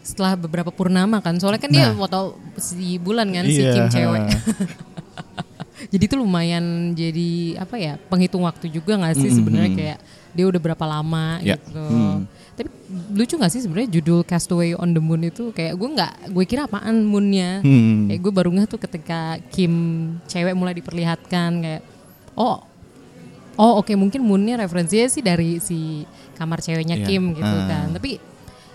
Setelah 0.06 0.38
beberapa 0.38 0.70
purnama 0.70 1.18
kan, 1.18 1.34
soalnya 1.42 1.58
kan 1.64 1.72
dia 1.74 1.90
Nah. 1.90 1.98
foto 1.98 2.38
si 2.62 3.02
bulan 3.02 3.26
kan 3.34 3.48
si 3.50 3.58
Iya, 3.64 3.74
Kim 3.74 3.88
cewek. 3.90 4.22
jadi 5.92 6.04
itu 6.06 6.16
lumayan 6.18 6.94
jadi 6.94 7.62
apa 7.62 7.76
ya 7.78 7.94
penghitung 8.10 8.46
waktu 8.46 8.70
juga 8.70 8.98
nggak 8.98 9.16
sih 9.18 9.30
Mm, 9.30 9.38
sebenarnya 9.38 9.72
mm. 9.72 9.78
kayak 9.78 9.98
dia 10.36 10.46
udah 10.46 10.60
berapa 10.60 10.86
lama 10.86 11.40
Ya, 11.40 11.56
gitu. 11.56 11.80
mm. 11.82 12.18
Tapi 12.56 12.70
lucu 13.12 13.36
nggak 13.36 13.52
sih 13.52 13.60
sebenarnya 13.60 13.90
judul 13.90 14.24
Castaway 14.24 14.72
on 14.72 14.92
the 14.92 15.00
Moon 15.00 15.20
itu 15.22 15.50
kayak 15.50 15.74
gue 15.74 15.90
nggak 15.92 16.14
gue 16.30 16.44
kira 16.46 16.64
apaan 16.64 17.04
moonnya. 17.04 17.60
Hmm. 17.60 18.08
Kayak 18.08 18.20
gue 18.22 18.32
baru 18.32 18.50
ngeh 18.52 18.64
tuh 18.66 18.80
ketika 18.80 19.20
Kim 19.50 19.74
cewek 20.24 20.54
mulai 20.54 20.72
diperlihatkan 20.74 21.52
kayak 21.58 21.84
oh 22.34 22.64
oh 23.56 23.80
oke 23.80 23.92
mungkin 23.94 24.22
moonnya 24.22 24.56
referensinya 24.58 25.04
sih 25.06 25.20
dari 25.20 25.60
si 25.60 26.08
kamar 26.34 26.60
ceweknya 26.60 26.96
Iya. 26.98 27.06
Kim 27.06 27.24
gitu 27.32 27.44
Ah. 27.44 27.68
kan. 27.68 27.88
Tapi 27.92 28.12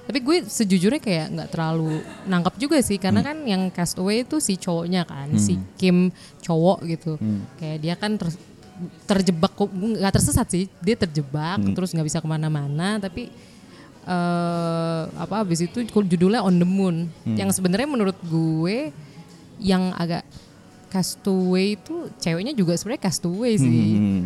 tapi 0.00 0.18
gue 0.20 0.36
sejujurnya 0.42 0.98
kayak 0.98 1.26
nggak 1.30 1.48
terlalu 1.48 2.02
nangkap 2.26 2.58
juga 2.58 2.82
sih 2.82 2.98
karena 2.98 3.22
kan 3.22 3.46
yang 3.46 3.70
castaway 3.70 4.24
itu 4.24 4.42
si 4.42 4.58
cowoknya 4.58 5.06
kan 5.06 5.30
si 5.38 5.54
Kim 5.78 6.10
cowok 6.42 6.82
gitu 6.84 7.14
kayak 7.56 7.78
dia 7.78 7.94
kan 7.94 8.18
ter- 8.18 8.34
terjebak 9.04 9.52
nggak 9.56 10.14
tersesat 10.14 10.46
sih. 10.50 10.64
Dia 10.80 10.96
terjebak 10.96 11.60
terus 11.76 11.92
nggak 11.92 12.06
bisa 12.06 12.18
ke 12.22 12.28
mana-mana 12.28 12.96
tapi 13.00 13.28
eh 14.00 15.02
apa 15.14 15.44
habis 15.44 15.60
itu 15.60 15.84
judulnya 15.84 16.40
on 16.40 16.56
the 16.56 16.68
moon. 16.68 17.08
Yang 17.24 17.60
sebenarnya 17.60 17.88
menurut 17.88 18.16
gue 18.26 18.90
yang 19.60 19.92
agak 19.96 20.24
castaway 20.90 21.78
itu 21.78 22.10
ceweknya 22.18 22.56
juga 22.56 22.74
sebenarnya 22.74 23.02
castaway 23.06 23.54
sih. 23.60 23.94
Hmm. 23.96 24.22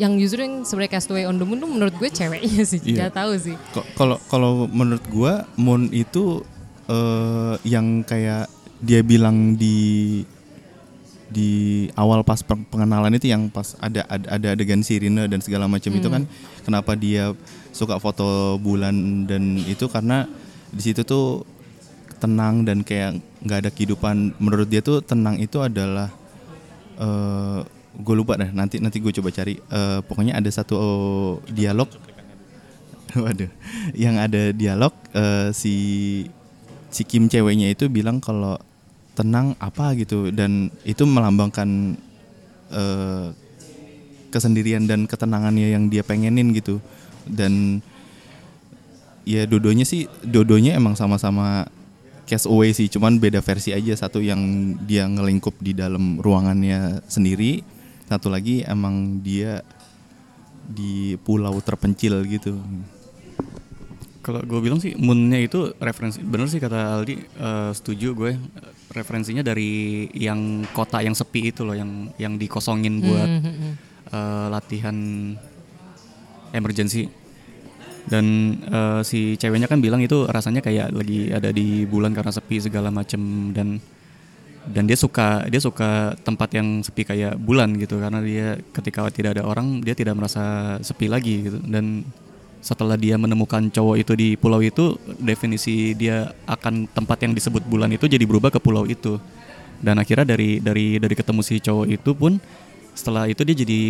yang 0.00 0.16
justru 0.16 0.40
yang 0.40 0.64
sebenarnya 0.64 0.96
castaway 0.96 1.28
on 1.28 1.36
the 1.36 1.44
moon 1.44 1.60
tuh 1.60 1.68
menurut 1.68 1.92
gue 2.00 2.08
ceweknya 2.08 2.64
sih 2.64 2.80
nggak 2.80 3.12
tahu 3.12 3.36
sih. 3.36 3.56
Kalau 3.92 4.16
kalau 4.32 4.64
menurut 4.64 5.04
gua 5.12 5.44
Moon 5.60 5.92
itu 5.92 6.40
eh, 6.88 7.54
yang 7.68 8.00
kayak 8.00 8.48
dia 8.80 9.04
bilang 9.04 9.54
di 9.54 10.24
di 11.32 11.88
awal 11.96 12.20
pas 12.22 12.44
pe- 12.44 12.68
pengenalan 12.68 13.16
itu 13.16 13.32
yang 13.32 13.48
pas 13.48 13.72
ada 13.80 14.04
ada, 14.06 14.36
ada 14.36 14.48
adegan 14.52 14.84
sirine 14.84 15.24
dan 15.24 15.40
segala 15.40 15.64
macam 15.64 15.88
itu 15.96 16.12
kan 16.12 16.28
kenapa 16.62 16.92
dia 16.92 17.32
suka 17.72 17.96
foto 17.96 18.60
bulan 18.60 19.24
dan 19.24 19.56
itu? 19.64 19.88
Karena 19.88 20.28
di 20.68 20.82
situ 20.84 21.02
tuh 21.08 21.48
tenang 22.20 22.62
dan 22.68 22.84
kayak 22.84 23.18
nggak 23.42 23.58
ada 23.66 23.70
kehidupan. 23.72 24.36
Menurut 24.38 24.68
dia 24.68 24.84
tuh 24.84 25.00
tenang 25.00 25.40
itu 25.40 25.58
adalah 25.64 26.12
eh 27.00 27.60
gue 27.92 28.14
lupa 28.16 28.40
dah 28.40 28.48
nanti 28.52 28.80
nanti 28.80 29.00
gue 29.00 29.12
coba 29.12 29.32
cari. 29.32 29.56
Eh, 29.56 30.00
pokoknya 30.04 30.36
ada 30.36 30.48
satu 30.52 30.76
dialog. 31.48 31.88
Waduh. 33.18 33.50
Yang 33.92 34.14
ada 34.20 34.42
dialog 34.52 34.92
eh, 35.12 35.48
si 35.52 35.74
si 36.92 37.02
Kim 37.08 37.28
ceweknya 37.28 37.72
itu 37.72 37.88
bilang 37.88 38.20
kalau 38.20 38.60
tenang 39.12 39.54
apa 39.60 39.92
gitu. 39.96 40.32
Dan 40.32 40.72
itu 40.82 41.04
melambangkan 41.04 41.96
eh, 42.72 43.28
kesendirian 44.32 44.88
dan 44.88 45.04
ketenangannya 45.04 45.72
yang 45.72 45.92
dia 45.92 46.04
pengenin 46.04 46.52
gitu. 46.56 46.80
Dan 47.28 47.84
ya 49.22 49.46
dodonya 49.46 49.86
sih 49.86 50.10
dodonya 50.26 50.74
emang 50.74 50.98
sama-sama 50.98 51.68
cast 52.24 52.48
away 52.48 52.72
sih. 52.72 52.88
Cuman 52.88 53.20
beda 53.20 53.44
versi 53.44 53.76
aja. 53.76 53.92
Satu 53.94 54.22
yang 54.24 54.74
dia 54.84 55.04
ngelingkup 55.06 55.60
di 55.60 55.76
dalam 55.76 56.18
ruangannya 56.20 57.04
sendiri. 57.06 57.62
Satu 58.08 58.28
lagi 58.28 58.64
emang 58.64 59.24
dia 59.24 59.64
di 60.62 61.18
pulau 61.20 61.58
terpencil 61.58 62.22
gitu 62.30 62.54
Kalau 64.22 64.38
gue 64.46 64.60
bilang 64.62 64.78
sih 64.78 64.94
moonnya 64.94 65.42
itu 65.42 65.74
referensi 65.82 66.22
bener 66.22 66.46
sih 66.46 66.62
kata 66.62 66.78
Aldi 66.94 67.14
eh, 67.18 67.70
setuju 67.74 68.14
gue 68.14 68.32
referensinya 68.94 69.42
dari 69.42 70.06
yang 70.14 70.62
kota 70.70 71.02
yang 71.02 71.16
sepi 71.16 71.50
itu 71.50 71.66
loh 71.66 71.74
yang 71.74 72.06
yang 72.22 72.38
dikosongin 72.38 73.02
buat 73.02 73.26
Hmm, 73.26 73.42
hmm, 73.42 73.54
hmm. 73.58 73.72
eh, 74.14 74.46
latihan 74.46 74.96
emergency 76.54 77.10
dan 78.06 78.58
eh, 78.62 79.00
si 79.02 79.34
ceweknya 79.38 79.66
kan 79.66 79.82
bilang 79.82 79.98
itu 80.02 80.26
rasanya 80.30 80.62
kayak 80.62 80.94
lagi 80.94 81.30
ada 81.34 81.50
di 81.50 81.82
bulan 81.86 82.14
karena 82.14 82.30
sepi 82.30 82.62
segala 82.62 82.94
macem 82.94 83.50
dan 83.50 83.82
dan 84.62 84.86
dia 84.86 84.94
suka 84.94 85.42
dia 85.50 85.58
suka 85.58 86.14
tempat 86.22 86.54
yang 86.54 86.86
sepi 86.86 87.02
kayak 87.02 87.34
bulan 87.34 87.74
gitu 87.74 87.98
karena 87.98 88.22
dia 88.22 88.54
ketika 88.70 89.10
tidak 89.10 89.34
ada 89.38 89.42
orang 89.42 89.82
dia 89.82 89.98
tidak 89.98 90.14
merasa 90.14 90.78
sepi 90.78 91.10
lagi 91.10 91.50
gitu 91.50 91.58
dan 91.66 92.06
setelah 92.62 92.94
dia 92.94 93.18
menemukan 93.18 93.66
cowok 93.74 93.96
itu 93.98 94.12
di 94.14 94.28
pulau 94.38 94.62
itu 94.62 94.94
definisi 95.18 95.98
dia 95.98 96.30
akan 96.46 96.86
tempat 96.86 97.26
yang 97.26 97.34
disebut 97.34 97.66
bulan 97.66 97.90
itu 97.90 98.06
jadi 98.06 98.22
berubah 98.22 98.54
ke 98.54 98.62
pulau 98.62 98.86
itu. 98.86 99.18
Dan 99.82 99.98
akhirnya 99.98 100.22
dari 100.22 100.62
dari 100.62 101.02
dari 101.02 101.14
ketemu 101.18 101.42
si 101.42 101.58
cowok 101.58 101.86
itu 101.90 102.10
pun 102.14 102.38
setelah 102.94 103.26
itu 103.26 103.42
dia 103.42 103.66
jadi 103.66 103.82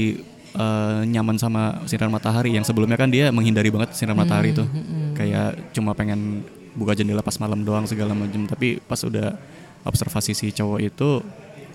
eh, 0.56 1.00
nyaman 1.04 1.36
sama 1.36 1.84
sinar 1.84 2.08
matahari. 2.08 2.56
Yang 2.56 2.72
sebelumnya 2.72 2.96
kan 2.96 3.12
dia 3.12 3.28
menghindari 3.28 3.68
banget 3.68 3.92
sinar 3.92 4.16
matahari 4.16 4.56
itu. 4.56 4.64
kayak 5.12 5.76
cuma 5.76 5.92
pengen 5.92 6.40
buka 6.72 6.96
jendela 6.96 7.20
pas 7.20 7.36
malam 7.36 7.60
doang 7.60 7.84
segala 7.84 8.16
macam. 8.16 8.48
Tapi 8.48 8.80
pas 8.80 9.04
udah 9.04 9.36
observasi 9.84 10.32
si 10.32 10.48
cowok 10.48 10.80
itu 10.80 11.20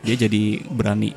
dia 0.02 0.18
jadi 0.18 0.66
berani 0.66 1.14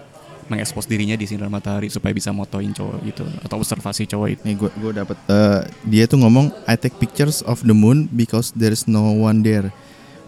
mengekspos 0.50 0.90
dirinya 0.90 1.14
di 1.14 1.25
sinar 1.30 1.47
matahari 1.47 1.87
supaya 1.87 2.11
bisa 2.11 2.35
motoin 2.35 2.75
cowok 2.75 2.99
gitu 3.07 3.25
atau 3.47 3.57
observasi 3.62 4.11
cowok 4.11 4.28
itu 4.35 4.42
Nih 4.42 4.57
gue 4.59 4.71
gue 4.75 4.92
dapat 4.99 5.16
eh, 5.30 5.62
dia 5.87 6.04
tuh 6.11 6.19
ngomong 6.19 6.50
I 6.66 6.75
take 6.75 6.99
pictures 6.99 7.40
of 7.47 7.62
the 7.62 7.73
moon 7.73 8.11
because 8.11 8.50
there's 8.52 8.90
no 8.90 9.14
one 9.14 9.47
there. 9.47 9.71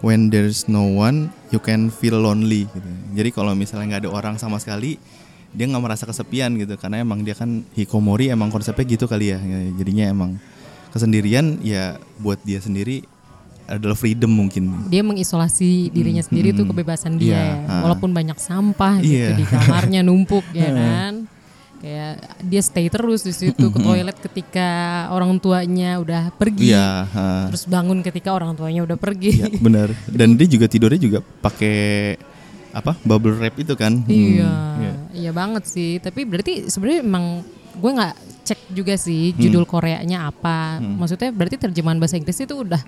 When 0.03 0.27
there's 0.27 0.67
no 0.67 0.83
one, 0.83 1.31
you 1.47 1.63
can 1.63 1.87
feel 1.87 2.19
lonely. 2.19 2.67
Gitu. 2.67 2.89
Jadi 3.15 3.29
kalau 3.31 3.55
misalnya 3.55 3.95
nggak 3.95 4.01
ada 4.03 4.11
orang 4.11 4.35
sama 4.35 4.59
sekali, 4.59 4.99
dia 5.55 5.63
nggak 5.63 5.79
merasa 5.79 6.03
kesepian 6.03 6.59
gitu. 6.59 6.75
Karena 6.75 6.99
emang 6.99 7.23
dia 7.23 7.31
kan 7.31 7.63
hikomori 7.71 8.27
emang 8.27 8.51
konsepnya 8.51 8.83
gitu 8.83 9.07
kali. 9.07 9.31
Ya, 9.31 9.39
Jadinya 9.79 10.11
emang 10.11 10.43
kesendirian 10.91 11.63
ya 11.63 11.95
buat 12.19 12.43
dia 12.43 12.59
sendiri 12.59 13.07
adalah 13.65 13.95
freedom 13.95 14.27
mungkin. 14.27 14.87
dia 14.87 14.99
mengisolasi 15.01 15.87
dirinya 15.89 16.19
sendiri 16.19 16.51
itu 16.51 16.63
hmm. 16.63 16.71
kebebasan 16.71 17.15
dia 17.15 17.31
Iya, 17.33 17.43
ya. 17.63 17.79
walaupun 17.83 18.11
banyak 18.11 18.35
sampah 18.35 18.99
gitu 18.99 19.13
Iya. 19.15 19.39
di 19.39 19.45
kamarnya 19.45 20.01
numpuk 20.03 20.43
ya 20.51 20.69
kan 20.79 21.13
kayak 21.79 22.15
dia 22.39 22.61
stay 22.63 22.87
terus 22.87 23.27
di 23.27 23.35
situ 23.35 23.65
ke 23.67 23.79
toilet 23.79 24.15
ketika 24.15 24.67
orang 25.11 25.35
tuanya 25.35 25.99
udah 25.99 26.31
pergi 26.31 26.71
Iya, 26.71 27.03
ha. 27.07 27.51
terus 27.51 27.67
bangun 27.67 27.99
ketika 27.99 28.31
orang 28.31 28.55
tuanya 28.55 28.87
udah 28.87 28.95
pergi 28.95 29.43
Iya, 29.43 29.47
benar. 29.59 29.91
Dan 30.07 30.39
dia 30.39 30.47
juga 30.47 30.71
tidurnya 30.71 30.95
juga 30.95 31.19
pakai 31.19 32.15
apa? 32.71 32.95
Bubble 33.03 33.35
wrap 33.35 33.59
itu 33.59 33.75
kan. 33.75 33.99
Hmm, 33.99 34.09
iya 34.09 34.53
iya. 34.79 34.93
iya 35.11 35.31
banget 35.31 35.67
sih 35.67 35.99
tapi 35.99 36.23
berarti 36.23 36.71
sebenarnya 36.71 37.03
emang 37.03 37.25
gue 37.73 37.91
nggak 37.91 38.15
cek 38.43 38.59
juga 38.71 38.93
sih 38.95 39.33
judul 39.33 39.63
Koreanya 39.63 40.29
apa 40.29 40.77
maksudnya 40.77 41.31
berarti 41.31 41.57
terjemahan 41.57 41.97
bahasa 41.97 42.15
Inggris 42.15 42.37
itu 42.37 42.53
udah 42.53 42.79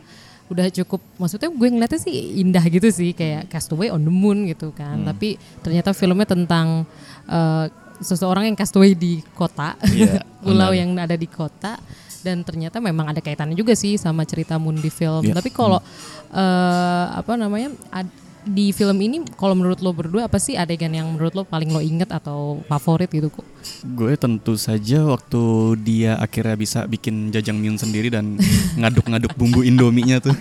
udah 0.46 0.70
cukup 0.72 1.02
maksudnya 1.16 1.50
gue 1.50 1.68
ngeliatnya 1.68 1.98
sih 1.98 2.14
indah 2.38 2.62
gitu 2.64 2.86
sih 2.88 3.12
kayak 3.12 3.48
Castaway 3.48 3.90
on 3.90 4.00
the 4.00 4.14
Moon 4.14 4.46
gitu 4.46 4.70
kan 4.72 5.02
Hmm. 5.02 5.08
tapi 5.08 5.36
ternyata 5.60 5.90
filmnya 5.92 6.26
tentang 6.26 6.86
eh, 7.26 7.66
seseorang 7.98 8.46
yang 8.46 8.54
castaway 8.54 8.92
di 8.92 9.24
kota 9.32 9.74
Iya, 9.82 10.22
pulau 10.44 10.70
yang 10.70 10.94
ada 10.96 11.16
di 11.16 11.26
kota 11.26 11.80
dan 12.22 12.42
ternyata 12.42 12.78
memang 12.80 13.08
ada 13.08 13.22
kaitannya 13.22 13.54
juga 13.54 13.74
sih 13.74 13.96
sama 13.96 14.22
cerita 14.24 14.58
Moon 14.58 14.76
di 14.76 14.90
film 14.90 15.24
Iya. 15.24 15.34
tapi 15.34 15.50
kalau 15.50 15.82
eh, 16.30 17.06
apa 17.16 17.34
namanya 17.36 17.72
ad- 17.90 18.25
di 18.46 18.70
film 18.70 19.02
ini 19.02 19.26
kalau 19.34 19.58
menurut 19.58 19.82
lo 19.82 19.90
berdua 19.90 20.30
apa 20.30 20.38
sih 20.38 20.54
adegan 20.54 20.94
yang 20.94 21.10
menurut 21.18 21.34
lo 21.34 21.44
paling 21.44 21.74
lo 21.74 21.82
inget 21.82 22.14
atau 22.14 22.62
favorit 22.70 23.10
gitu 23.10 23.34
kok 23.34 23.46
Gue 23.82 24.14
tentu 24.14 24.54
saja 24.56 25.02
waktu 25.06 25.42
dia 25.82 26.18
akhirnya 26.22 26.54
bisa 26.54 26.80
bikin 26.86 27.34
jajangmyeon 27.34 27.82
sendiri 27.82 28.14
dan 28.14 28.38
ngaduk-ngaduk 28.80 29.34
bumbu 29.34 29.66
indominya 29.66 30.22
tuh. 30.22 30.38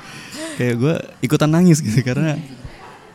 Kayak 0.58 0.74
gue 0.78 0.94
ikutan 1.26 1.50
nangis 1.50 1.82
gitu 1.82 1.98
karena 2.06 2.38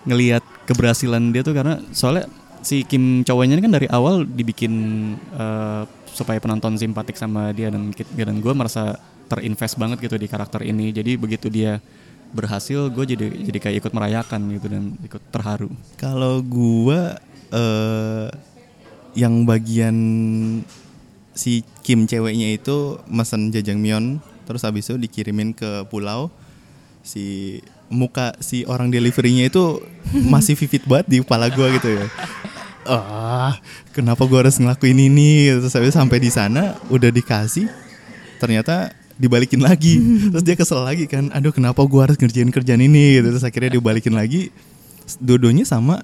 ngelihat 0.03 0.43
keberhasilan 0.67 1.31
dia 1.31 1.39
tuh 1.39 1.55
karena 1.55 1.79
soalnya 1.95 2.27
si 2.59 2.83
Kim 2.83 3.23
cowoknya 3.23 3.55
ini 3.55 3.63
kan 3.63 3.73
dari 3.79 3.87
awal 3.87 4.27
dibikin 4.27 4.73
eh, 5.15 5.83
supaya 6.11 6.35
penonton 6.43 6.75
simpatik 6.75 7.15
sama 7.15 7.55
dia 7.55 7.71
dan 7.71 7.95
dan 7.95 8.35
gue 8.43 8.51
merasa 8.51 8.99
terinvest 9.31 9.79
banget 9.79 10.03
gitu 10.03 10.19
di 10.19 10.27
karakter 10.27 10.67
ini. 10.67 10.91
Jadi 10.91 11.15
begitu 11.15 11.47
dia 11.47 11.79
berhasil 12.29 12.93
gue 12.93 13.05
jadi 13.15 13.25
jadi 13.49 13.59
kayak 13.59 13.77
ikut 13.85 13.93
merayakan 13.93 14.53
gitu 14.53 14.67
dan 14.69 14.83
ikut 15.01 15.21
terharu. 15.33 15.69
Kalau 15.97 16.41
gua 16.45 17.17
eh 17.49 18.29
yang 19.17 19.43
bagian 19.43 19.97
si 21.33 21.65
Kim 21.81 22.05
ceweknya 22.05 22.53
itu 22.53 23.01
mesen 23.09 23.49
jajangmyeon 23.49 24.21
terus 24.45 24.61
habis 24.61 24.85
itu 24.89 25.01
dikirimin 25.01 25.53
ke 25.53 25.85
pulau 25.89 26.29
si 27.01 27.57
muka 27.89 28.37
si 28.37 28.65
orang 28.69 28.93
deliverynya 28.93 29.49
itu 29.49 29.81
masih 30.33 30.53
vivid 30.53 30.85
banget 30.85 31.05
di 31.09 31.17
kepala 31.25 31.49
gua 31.49 31.73
gitu 31.73 31.89
ya. 31.89 32.05
Ah, 32.89 33.53
kenapa 33.93 34.25
gua 34.25 34.45
harus 34.45 34.57
ngelakuin 34.57 34.97
ini? 34.97 35.49
Terus 35.61 35.73
habis 35.73 35.93
sampai 35.93 36.17
di 36.21 36.29
sana 36.29 36.77
udah 36.89 37.09
dikasih 37.09 37.69
ternyata 38.39 38.98
dibalikin 39.19 39.59
lagi. 39.59 39.99
Terus 40.31 40.43
dia 40.47 40.55
kesel 40.55 40.81
lagi 40.81 41.05
kan 41.05 41.27
aduh 41.35 41.51
kenapa 41.51 41.83
gua 41.83 42.07
harus 42.07 42.15
ngerjain 42.15 42.49
kerjaan 42.49 42.79
ini? 42.79 43.19
Gitu. 43.19 43.27
terus 43.35 43.43
akhirnya 43.43 43.75
dibalikin 43.75 44.15
lagi. 44.15 44.49
Dua-duanya 45.19 45.67
sama 45.67 45.99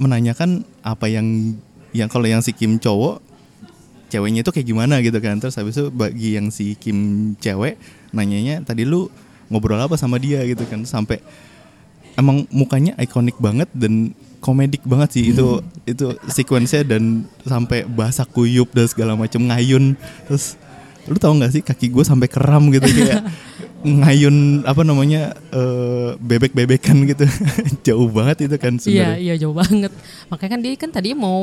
menanyakan 0.00 0.64
apa 0.80 1.06
yang 1.06 1.54
yang 1.92 2.08
kalau 2.08 2.24
yang 2.24 2.40
si 2.40 2.56
Kim 2.56 2.80
cowok 2.80 3.20
ceweknya 4.08 4.40
itu 4.40 4.50
kayak 4.50 4.66
gimana 4.66 5.04
gitu 5.04 5.20
kan. 5.20 5.36
Terus 5.36 5.54
habis 5.60 5.76
itu 5.76 5.92
bagi 5.92 6.40
yang 6.40 6.48
si 6.48 6.72
Kim 6.80 7.32
cewek 7.36 7.76
nanyanya 8.16 8.64
tadi 8.64 8.88
lu 8.88 9.12
ngobrol 9.52 9.76
apa 9.76 10.00
sama 10.00 10.16
dia? 10.16 10.40
Gitu 10.48 10.64
kan. 10.64 10.88
Sampai 10.88 11.20
emang 12.16 12.48
mukanya 12.48 12.96
ikonik 12.96 13.36
banget 13.36 13.68
dan 13.76 14.16
komedik 14.40 14.80
banget 14.86 15.12
sih. 15.12 15.24
Itu 15.34 15.60
itu 15.84 16.16
sequence-nya 16.30 16.86
dan 16.86 17.26
sampai 17.44 17.84
basah 17.84 18.24
kuyup 18.24 18.72
dan 18.72 18.86
segala 18.88 19.12
macam 19.18 19.42
ngayun. 19.44 19.98
Terus 20.30 20.56
lu 21.06 21.18
tau 21.18 21.32
nggak 21.34 21.50
sih 21.54 21.62
kaki 21.62 21.90
gue 21.90 22.04
sampai 22.04 22.26
keram 22.26 22.68
gitu 22.70 22.86
kayak 22.86 23.22
ngayun 23.84 24.64
apa 24.64 24.82
namanya 24.82 25.36
eh, 25.52 26.16
bebek-bebekan 26.18 26.96
gitu 27.06 27.28
jauh 27.86 28.08
banget 28.08 28.48
itu 28.48 28.56
kan 28.56 28.74
Iya 28.74 28.80
sebenarnya 28.80 29.16
iya 29.20 29.34
jauh 29.36 29.54
banget. 29.54 29.92
Makanya 30.26 30.50
kan 30.50 30.60
dia 30.64 30.72
kan 30.74 30.90
tadi 30.90 31.10
mau 31.12 31.40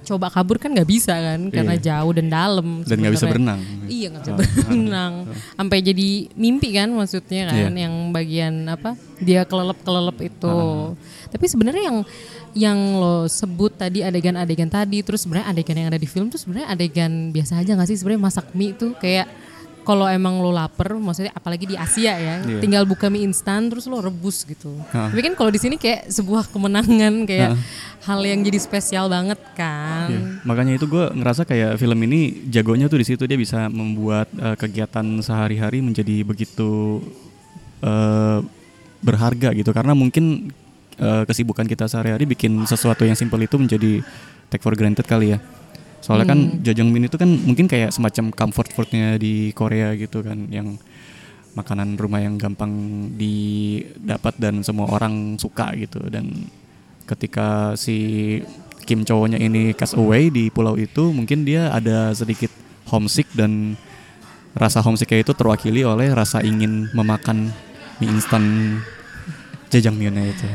coba 0.00 0.32
kabur 0.32 0.56
kan 0.56 0.72
nggak 0.72 0.88
bisa 0.88 1.14
kan 1.14 1.52
karena 1.52 1.74
Iya. 1.76 1.84
jauh 1.92 2.12
dan 2.16 2.26
dalam. 2.26 2.82
Dan 2.82 2.96
nggak 3.04 3.14
bisa 3.14 3.26
berenang. 3.28 3.60
Iya 3.86 4.06
nggak 4.10 4.22
bisa 4.24 4.32
Ah, 4.32 4.38
berenang. 4.40 5.12
Sampai 5.54 5.78
jadi 5.84 6.08
mimpi 6.34 6.68
kan 6.74 6.88
maksudnya 6.90 7.42
kan 7.52 7.54
Iya. 7.54 7.68
yang 7.86 7.94
bagian 8.10 8.54
apa 8.66 8.96
dia 9.20 9.44
kelelep 9.44 9.78
kelelep 9.84 10.18
itu. 10.24 10.48
Ah. 10.50 10.90
Tapi 11.30 11.44
sebenarnya 11.46 11.92
yang 11.92 11.98
yang 12.56 12.78
lo 12.96 13.28
sebut 13.28 13.76
tadi 13.76 14.00
adegan-adegan 14.00 14.72
tadi 14.72 15.04
terus 15.04 15.28
sebenarnya 15.28 15.52
adegan 15.52 15.76
yang 15.76 15.88
ada 15.92 16.00
di 16.00 16.08
film 16.08 16.32
tuh 16.32 16.40
sebenarnya 16.40 16.72
adegan 16.72 17.28
biasa 17.28 17.60
aja 17.60 17.76
nggak 17.76 17.88
sih 17.92 18.00
sebenarnya 18.00 18.22
masak 18.24 18.48
mie 18.56 18.72
itu 18.72 18.96
kayak 18.96 19.28
kalau 19.86 20.04
emang 20.04 20.42
lo 20.42 20.50
lapar, 20.50 20.90
maksudnya 20.92 21.30
apalagi 21.30 21.62
di 21.64 21.78
Asia 21.78 22.12
ya, 22.12 22.42
Iya. 22.42 22.58
tinggal 22.58 22.82
buka 22.82 23.06
mie 23.06 23.22
instan 23.22 23.70
terus 23.70 23.86
lo 23.86 24.02
rebus 24.02 24.42
gitu. 24.42 24.74
Ah. 24.90 25.06
Tapi 25.08 25.22
kan 25.22 25.32
kalau 25.32 25.48
di 25.48 25.56
sini 25.56 25.78
kayak 25.78 26.10
sebuah 26.10 26.50
kemenangan 26.50 27.22
kayak 27.22 27.54
Ah. 27.54 27.58
hal 28.04 28.20
yang 28.20 28.42
jadi 28.42 28.58
spesial 28.58 29.06
banget 29.06 29.38
kan. 29.54 30.10
Iya. 30.10 30.20
Makanya 30.42 30.72
itu 30.74 30.84
gue 30.84 31.06
ngerasa 31.14 31.46
kayak 31.46 31.78
film 31.78 32.02
ini 32.02 32.50
jagonya 32.50 32.86
tuh 32.86 32.98
di 32.98 33.06
situ 33.06 33.22
dia 33.24 33.38
bisa 33.38 33.70
membuat 33.70 34.26
eh, 34.34 34.58
kegiatan 34.58 35.06
sehari-hari 35.22 35.78
menjadi 35.78 36.26
begitu 36.26 36.98
eh, 37.80 38.38
berharga 38.98 39.52
gitu 39.52 39.70
karena 39.70 39.92
mungkin 39.92 40.50
eh, 40.96 41.22
kesibukan 41.24 41.62
kita 41.62 41.86
sehari-hari 41.86 42.26
bikin 42.26 42.58
sesuatu 42.64 43.06
yang 43.06 43.14
simpel 43.14 43.38
itu 43.38 43.54
menjadi 43.54 44.02
take 44.48 44.60
for 44.60 44.74
granted 44.74 45.04
kali 45.04 45.30
ya. 45.30 45.38
Soalnya 46.06 46.30
kan 46.30 46.62
jajangmyeon 46.62 47.10
itu 47.10 47.18
kan 47.18 47.26
mungkin 47.26 47.66
kayak 47.66 47.90
semacam 47.90 48.30
comfort 48.30 48.70
foodnya 48.70 49.18
di 49.18 49.50
Korea 49.50 49.90
gitu 49.98 50.22
kan 50.22 50.46
yang 50.54 50.78
makanan 51.58 51.98
rumah 51.98 52.22
yang 52.22 52.38
gampang 52.38 52.70
didapat 53.18 54.38
dan 54.38 54.62
semua 54.62 54.86
orang 54.86 55.34
suka 55.34 55.74
gitu 55.74 55.98
dan 56.06 56.46
ketika 57.10 57.74
si 57.74 58.38
Kim 58.86 59.02
cowoknya 59.02 59.42
ini 59.42 59.74
cast 59.74 59.98
away 59.98 60.30
di 60.30 60.46
pulau 60.46 60.78
itu 60.78 61.10
mungkin 61.10 61.42
dia 61.42 61.74
ada 61.74 62.14
sedikit 62.14 62.54
homesick 62.86 63.26
dan 63.34 63.74
rasa 64.54 64.78
homesicknya 64.78 65.26
itu 65.26 65.34
terwakili 65.34 65.82
oleh 65.82 66.14
rasa 66.14 66.38
ingin 66.38 66.86
memakan 66.94 67.50
mie 67.98 68.14
instan 68.14 68.78
jajangmyeonnya 69.74 70.24
itu. 70.30 70.46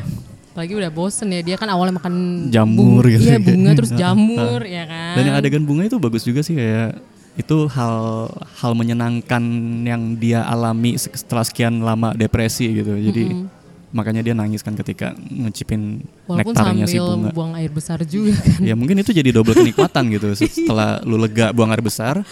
Apalagi 0.51 0.73
udah 0.75 0.91
bosen 0.91 1.27
ya 1.27 1.41
dia 1.41 1.55
kan 1.55 1.67
awalnya 1.67 1.95
makan 1.95 2.13
Jamur 2.47 3.01
bung- 3.01 3.07
gitu. 3.09 3.23
Iya 3.23 3.39
bunga 3.39 3.71
terus 3.79 3.91
jamur 3.93 4.59
ya 4.61 4.83
kan. 4.83 5.15
Dan 5.15 5.23
yang 5.25 5.37
adegan 5.37 5.63
bunga 5.63 5.83
itu 5.83 5.95
bagus 5.95 6.21
juga 6.21 6.41
sih 6.41 6.53
kayak 6.53 6.99
itu 7.33 7.57
hal 7.67 8.27
hal 8.59 8.71
menyenangkan 8.73 9.39
yang 9.81 10.13
dia 10.13 10.43
alami 10.43 10.95
se- 10.95 11.11
setelah 11.13 11.41
sekian 11.41 11.79
lama 11.79 12.11
depresi 12.11 12.67
gitu. 12.73 12.91
Jadi 12.91 13.47
makanya 13.89 14.19
dia 14.21 14.31
nangis 14.31 14.59
kan 14.59 14.71
ketika 14.73 15.11
ngecipin 15.15 16.03
Walaupun 16.23 16.51
nektarnya 16.51 16.85
si 16.85 16.95
bunga. 16.95 17.31
buang 17.31 17.55
air 17.55 17.67
besar 17.67 18.03
juga 18.03 18.35
kan. 18.35 18.59
Ya 18.59 18.71
mungkin 18.71 18.95
itu 18.97 19.11
jadi 19.11 19.31
double 19.31 19.51
kenikmatan 19.53 20.03
gitu 20.09 20.27
setelah 20.39 20.99
lu 21.01 21.15
lega 21.15 21.51
buang 21.51 21.71
air 21.71 21.79
besar 21.79 22.23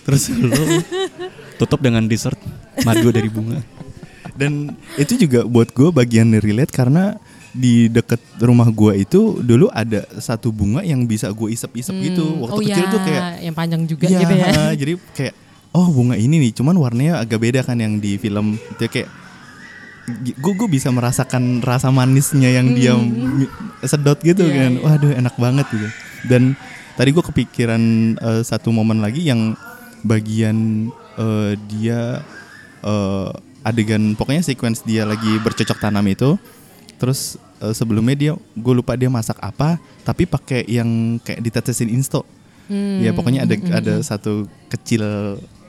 terus 0.00 0.28
lu 0.28 0.48
tutup 1.56 1.76
dengan 1.78 2.00
dessert 2.04 2.40
madu 2.82 3.12
dari 3.12 3.28
bunga. 3.28 3.60
dan 4.32 4.72
itu 4.96 5.20
juga 5.20 5.44
buat 5.44 5.68
gue 5.68 5.88
bagian 5.90 6.32
relate 6.34 6.72
karena 6.72 7.20
di 7.52 7.86
deket 7.86 8.18
rumah 8.38 8.66
gue 8.66 9.00
itu 9.00 9.20
dulu 9.38 9.66
ada 9.68 10.06
satu 10.16 10.48
bunga 10.48 10.80
yang 10.80 11.02
bisa 11.02 11.26
gue 11.28 11.50
isep-isep 11.50 11.90
gitu 12.00 12.22
waktu 12.38 12.54
oh 12.54 12.62
kecil 12.62 12.78
ya, 12.80 12.88
tuh 12.88 13.00
kayak 13.00 13.24
yang 13.40 13.54
panjang 13.54 13.82
juga 13.84 14.04
Iya, 14.06 14.18
gitu 14.20 14.34
ya. 14.34 14.46
jadi 14.80 14.92
kayak 15.12 15.34
oh 15.70 15.86
bunga 15.88 16.14
ini 16.14 16.38
nih 16.38 16.52
cuman 16.52 16.74
warnanya 16.74 17.18
agak 17.18 17.38
beda 17.40 17.60
kan 17.60 17.74
yang 17.74 17.96
di 17.96 18.14
film 18.16 18.54
itu 18.54 18.86
kayak 18.86 19.10
gue 20.32 20.52
gue 20.52 20.68
bisa 20.68 20.90
merasakan 20.90 21.58
rasa 21.60 21.86
manisnya 21.88 22.50
yang 22.50 22.70
dia 22.70 22.94
mi- 22.94 23.50
sedot 23.80 24.18
gitu 24.20 24.42
Hmm. 24.42 24.50
Iya, 24.50 24.58
kan 24.60 24.72
iya. 24.72 24.82
waduh 24.84 25.12
enak 25.12 25.34
banget 25.36 25.66
gitu 25.68 25.88
dan 26.26 26.42
tadi 26.92 27.10
gue 27.10 27.24
kepikiran 27.24 27.82
eh, 28.16 28.42
satu 28.42 28.70
momen 28.70 28.98
lagi 28.98 29.22
yang 29.22 29.54
bagian 30.02 30.88
eh, 31.16 31.52
dia 31.68 32.22
eh, 32.80 33.30
adegan 33.62 34.14
pokoknya 34.14 34.42
sequence 34.42 34.82
dia 34.82 35.04
lagi 35.04 35.36
bercocok 35.38 35.78
tanam 35.78 36.06
itu 36.06 36.34
terus 37.00 37.40
eh, 37.64 37.72
sebelumnya 37.72 38.14
dia 38.14 38.32
gue 38.36 38.74
lupa 38.76 38.92
dia 38.94 39.08
masak 39.08 39.40
apa 39.40 39.80
tapi 40.04 40.28
pakai 40.28 40.68
yang 40.68 41.16
kayak 41.24 41.40
ditetesin 41.40 41.88
insto. 41.88 42.28
Hmm, 42.70 43.02
ya 43.02 43.10
pokoknya 43.10 43.48
ada 43.48 43.54
ada 43.72 43.94
satu 44.04 44.46
kecil 44.68 45.02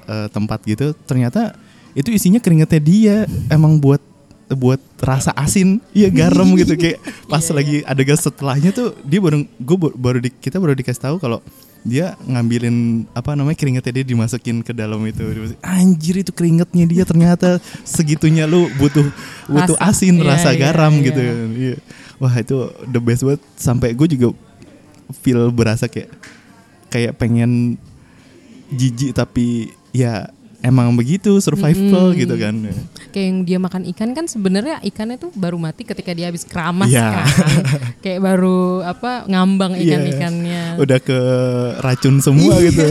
eh, 0.06 0.28
tempat 0.30 0.60
gitu. 0.68 0.92
Ternyata 1.08 1.56
itu 1.96 2.12
isinya 2.12 2.44
keringetnya 2.44 2.82
dia. 2.84 3.16
Emang 3.48 3.80
buat 3.80 4.04
buat 4.52 4.84
rasa 5.00 5.32
asin. 5.34 5.80
Iya 5.96 6.12
garam 6.12 6.52
gitu 6.60 6.76
kayak 6.76 7.00
pas 7.32 7.42
Iya, 7.42 7.56
lagi 7.56 7.78
adegan 7.88 8.20
setelahnya 8.20 8.70
tuh 8.76 8.94
dia 9.08 9.24
baru 9.24 9.48
gue 9.48 9.78
baru 9.96 10.20
di, 10.20 10.30
kita 10.30 10.60
baru 10.60 10.76
dikasih 10.76 11.02
tahu 11.02 11.16
kalau 11.18 11.40
dia 11.82 12.14
ngambilin 12.22 13.10
apa 13.12 13.34
namanya 13.34 13.58
keringetnya 13.58 14.02
dia 14.02 14.06
dimasukin 14.06 14.62
ke 14.62 14.70
dalam 14.70 15.02
itu 15.02 15.26
anjir 15.66 16.22
itu 16.22 16.30
keringetnya 16.30 16.86
dia 16.86 17.04
ternyata 17.04 17.58
segitunya 17.82 18.46
lu 18.46 18.70
butuh 18.78 19.10
butuh 19.50 19.76
Rasa. 19.82 19.90
asin 19.90 20.22
Iya, 20.22 20.30
rasa 20.30 20.50
iya, 20.54 20.60
garam 20.62 20.94
iya. 20.94 21.06
gitu 21.10 21.22
Iya. 21.58 21.76
wah 22.22 22.34
itu 22.38 22.58
the 22.86 23.02
best 23.02 23.26
banget 23.26 23.42
sampai 23.58 23.98
gue 23.98 24.08
juga 24.08 24.30
feel 25.26 25.50
berasa 25.50 25.90
kayak 25.90 26.14
kayak 26.88 27.18
pengen 27.18 27.82
jijik 28.70 29.18
tapi 29.18 29.74
ya 29.90 30.30
emang 30.62 30.94
begitu 30.94 31.34
survival 31.42 32.14
gitu 32.14 32.38
kan 32.38 32.56
Kayak 33.12 33.28
yang 33.28 33.40
dia 33.44 33.58
makan 33.58 33.84
ikan 33.92 34.10
kan 34.12 34.26
sebenarnya 34.26 34.80
ikannya 34.82 35.16
tuh 35.16 35.30
baru 35.32 35.56
mati 35.56 35.84
ketika 35.84 36.12
dia 36.12 36.28
habis 36.28 36.44
keramas 36.44 36.88
Iya. 36.88 37.12
kan. 37.12 37.26
Kayak 38.04 38.20
baru 38.24 38.60
apa 38.82 39.28
ngambang 39.28 39.76
Iya. 39.76 40.00
ikan-ikannya. 40.00 40.64
udah 40.80 40.98
ke 40.98 41.20
racun 41.80 42.20
semua 42.20 42.56
Iya. 42.56 42.72
gitu 42.72 42.88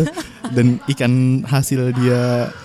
dan 0.51 0.67
ikan 0.89 1.13
hasil 1.43 1.97
dia 1.97 2.21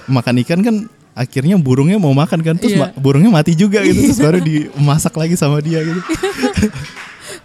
makan 0.06 0.42
ikan 0.42 0.60
kan 0.60 0.76
akhirnya 1.14 1.56
burungnya 1.56 1.96
mau 1.96 2.12
makan 2.12 2.44
kan 2.44 2.56
terus 2.56 2.76
ma- 2.76 2.92
burungnya 2.94 3.32
mati 3.32 3.56
juga 3.56 3.80
gitu 3.82 4.04
terus 4.06 4.20
baru 4.20 4.44
dimasak 4.76 5.16
lagi 5.16 5.34
sama 5.34 5.64
dia 5.64 5.80
gitu 5.80 6.02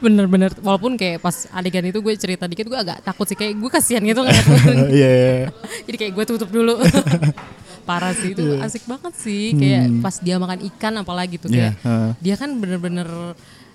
Bener-bener 0.00 0.48
walaupun 0.58 0.96
kayak 0.96 1.20
pas 1.20 1.44
adegan 1.50 1.84
itu 1.84 2.00
gue 2.00 2.14
cerita 2.14 2.48
dikit 2.48 2.66
gue 2.66 2.74
agak 2.74 3.04
takut 3.04 3.24
sih 3.24 3.36
kayak 3.36 3.52
gue 3.54 3.68
kasihan 3.68 4.00
gitu 4.00 4.24
ngeliat 4.24 4.46
burung. 4.48 4.88
iya 4.90 5.10
iya. 5.12 5.46
Jadi 5.84 5.96
kayak 5.98 6.12
gue 6.14 6.24
tutup 6.26 6.48
dulu. 6.48 6.80
Parah 7.90 8.14
sih 8.14 8.30
itu 8.30 8.44
Iya. 8.46 8.62
asik 8.62 8.86
banget 8.86 9.12
sih 9.16 9.42
kayak 9.52 9.84
pas 9.98 10.14
dia 10.16 10.38
makan 10.38 10.58
ikan 10.70 10.94
apalagi 10.96 11.36
tuh 11.36 11.50
Iya, 11.50 11.74
kayak 11.74 11.74
heeh. 11.82 12.10
dia 12.22 12.34
kan 12.38 12.50
bener-bener 12.54 13.08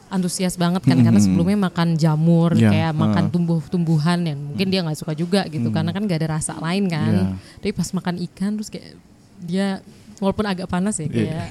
antusias 0.06 0.56
banget 0.56 0.86
kan 0.86 0.96
karena 0.96 1.18
sebelumnya 1.18 1.68
makan 1.68 1.98
jamur 1.98 2.56
Iya, 2.56 2.70
kayak 2.72 2.92
makan 2.94 3.24
tumbuh-tumbuhan 3.28 4.24
yang 4.24 4.40
mungkin 4.40 4.68
dia 4.70 4.80
nggak 4.80 4.96
suka 4.96 5.12
juga 5.12 5.44
gitu 5.50 5.68
karena 5.68 5.92
kan 5.92 6.06
gak 6.06 6.24
ada 6.24 6.40
rasa 6.40 6.56
lain 6.62 6.88
kan. 6.88 7.12
Iya. 7.12 7.26
Tapi 7.60 7.72
pas 7.74 7.90
makan 7.92 8.16
ikan 8.32 8.56
terus 8.56 8.70
kayak 8.70 8.96
dia 9.44 9.84
walaupun 10.18 10.46
agak 10.46 10.66
panas 10.66 10.96
ya 10.96 11.06
Iya. 11.06 11.12
kayak 11.12 11.48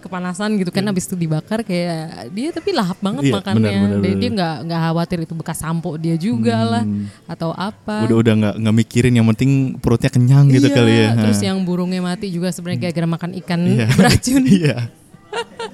kepanasan 0.00 0.56
gitu 0.56 0.70
kan 0.70 0.80
habis 0.82 1.04
itu 1.04 1.14
dibakar 1.14 1.60
kayak 1.60 2.30
dia 2.30 2.48
tapi 2.48 2.72
lahap 2.72 2.96
banget 2.98 3.28
Iya, 3.28 3.34
makannya. 3.36 3.60
benar, 3.60 3.76
benar, 3.76 3.90
dia 3.92 4.08
benar. 4.08 4.16
dia 4.16 4.30
nggak 4.32 4.54
nggak 4.64 4.80
khawatir 4.82 5.18
itu 5.20 5.34
bekas 5.36 5.58
sampo 5.58 5.90
dia 5.94 6.16
juga 6.16 6.56
lah 6.58 6.84
atau 7.26 7.52
apa. 7.52 8.04
udah 8.04 8.16
udah 8.18 8.34
nggak 8.34 8.54
nggak 8.58 8.74
mikirin 8.76 9.12
yang 9.12 9.26
penting 9.28 9.50
perutnya 9.76 10.08
kenyang 10.08 10.48
gitu 10.48 10.66
Iya, 10.66 10.74
kali 10.74 10.92
ya 10.94 11.08
Terus 11.18 11.38
Ha. 11.38 11.46
yang 11.46 11.58
burungnya 11.60 12.00
mati 12.00 12.26
juga 12.28 12.48
sebenarnya 12.48 12.80
gara-gara 12.82 13.08
makan 13.10 13.30
ikan 13.38 13.60
Iya. 13.60 13.86
beracun. 13.98 14.42
iya 14.58 14.76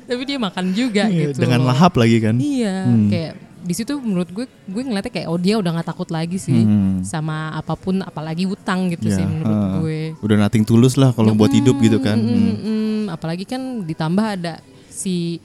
Tapi 0.07 0.22
dia 0.22 0.38
makan 0.38 0.64
juga 0.70 1.05
Iya, 1.07 1.33
gitu. 1.33 1.38
dengan 1.40 1.61
lahap 1.64 1.94
lagi 1.94 2.18
kan 2.18 2.35
Iya, 2.37 2.77
Hmm. 2.85 3.09
kayak 3.09 3.33
di 3.66 3.74
situ 3.74 3.98
menurut 3.98 4.31
gue 4.31 4.46
gue 4.46 4.81
ngeliatnya 4.81 5.11
kayak 5.11 5.26
oh 5.26 5.37
dia 5.37 5.59
udah 5.59 5.74
nggak 5.74 5.88
takut 5.88 6.07
lagi 6.09 6.38
sih 6.38 6.55
Hmm. 6.57 7.02
sama 7.02 7.50
apa 7.50 7.74
pun 7.74 7.98
apalagi 8.00 8.46
utang 8.46 8.87
gitu 8.88 9.07
Iya, 9.07 9.16
sih 9.16 9.26
menurut 9.26 9.50
ha. 9.52 9.70
gue. 9.76 10.00
udah 10.16 10.37
nating 10.40 10.62
tulus 10.62 10.94
lah 10.94 11.11
kalau 11.11 11.35
buat 11.35 11.50
hidup 11.50 11.76
gitu 11.79 11.98
kan 11.98 12.14
Mm, 12.14 12.24
Hmm. 12.24 12.38
mm, 12.38 12.57
mm. 12.57 13.02
apalagi 13.09 13.44
kan 13.44 13.61
ditambah 13.83 14.24
ada 14.24 14.62
si 14.87 15.42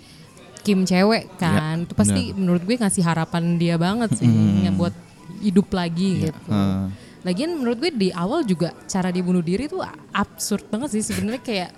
Kim 0.61 0.85
cewek 0.85 1.25
kan. 1.35 1.81
Itu 1.81 1.97
pasti 1.97 2.31
menurut 2.31 2.61
gue 2.61 2.77
ngasih 2.77 3.01
harapan 3.01 3.57
dia 3.57 3.75
banget 3.75 4.13
sih 4.13 4.29
yang 4.61 4.77
buat 4.77 4.93
hidup 5.39 5.73
lagi 5.73 6.29
gitu. 6.29 6.37
ha. 6.47 6.85
Lagian 7.21 7.53
menurut 7.55 7.77
gue 7.77 7.89
di 7.91 8.09
awal 8.09 8.41
juga 8.43 8.69
cara 8.85 9.09
dia 9.09 9.21
bunuh 9.21 9.41
diri 9.41 9.65
tuh 9.65 9.81
absurd 10.11 10.69
banget 10.69 10.93
sih 10.93 11.03
sebenarnya 11.03 11.41
kayak 11.41 11.69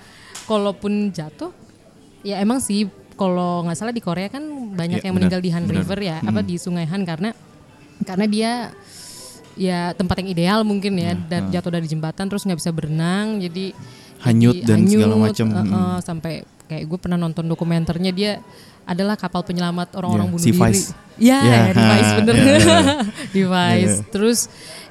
kalaupun 0.43 1.09
jatuh 1.09 1.55
ya 2.21 2.39
emang 2.39 2.59
sih 2.59 2.87
kalau 3.13 3.63
nggak 3.63 3.75
salah 3.75 3.89
di 3.89 3.99
Korea 3.99 4.27
kan 4.27 4.41
banyak 4.71 4.99
Iya, 4.99 5.05
yang 5.05 5.13
benar, 5.13 5.27
meninggal 5.29 5.41
di 5.41 5.49
Han 5.49 5.63
benar. 5.63 5.77
River 5.81 5.99
ya 5.99 6.17
apa 6.19 6.39
di 6.41 6.55
Sungai 6.55 6.85
Han 6.85 7.01
karena 7.03 7.29
karena 8.01 8.25
dia 8.25 8.51
ya 9.53 9.93
tempat 9.93 10.17
yang 10.17 10.29
ideal 10.29 10.59
mungkin 10.61 10.93
ya 10.95 11.13
dan 11.13 11.47
jatuh 11.47 11.69
dari 11.71 11.85
jembatan 11.85 12.25
terus 12.25 12.41
nggak 12.41 12.57
bisa 12.57 12.71
berenang 12.71 13.37
jadi 13.37 13.69
Hanyut 14.19 14.55
jadi 14.55 14.65
dan 14.65 14.77
segala 14.83 15.15
macam. 15.15 15.47
uh, 15.47 15.57
uh, 15.57 15.63
Mm. 15.63 15.99
sampai 16.01 16.33
kayak 16.63 16.83
gue 16.83 16.97
pernah 16.97 17.19
nonton 17.19 17.45
dokumenternya 17.45 18.09
dia 18.09 18.31
adalah 18.83 19.13
kapal 19.13 19.43
penyelamat 19.43 19.95
orang-orang 19.95 20.27
Iya, 20.27 20.33
bunuh 20.33 20.43
si 20.43 20.51
diri. 20.51 20.79
Iya, 21.21 21.39
ya, 21.39 21.59
di 21.69 21.83
Vice 21.85 22.03
ha, 22.09 22.19
bener. 22.19 22.35
iya, 22.35 22.55
iya. 22.57 22.81
di 23.35 23.41
Vice. 23.45 23.95
Iya. 23.95 24.09
Terus 24.09 24.39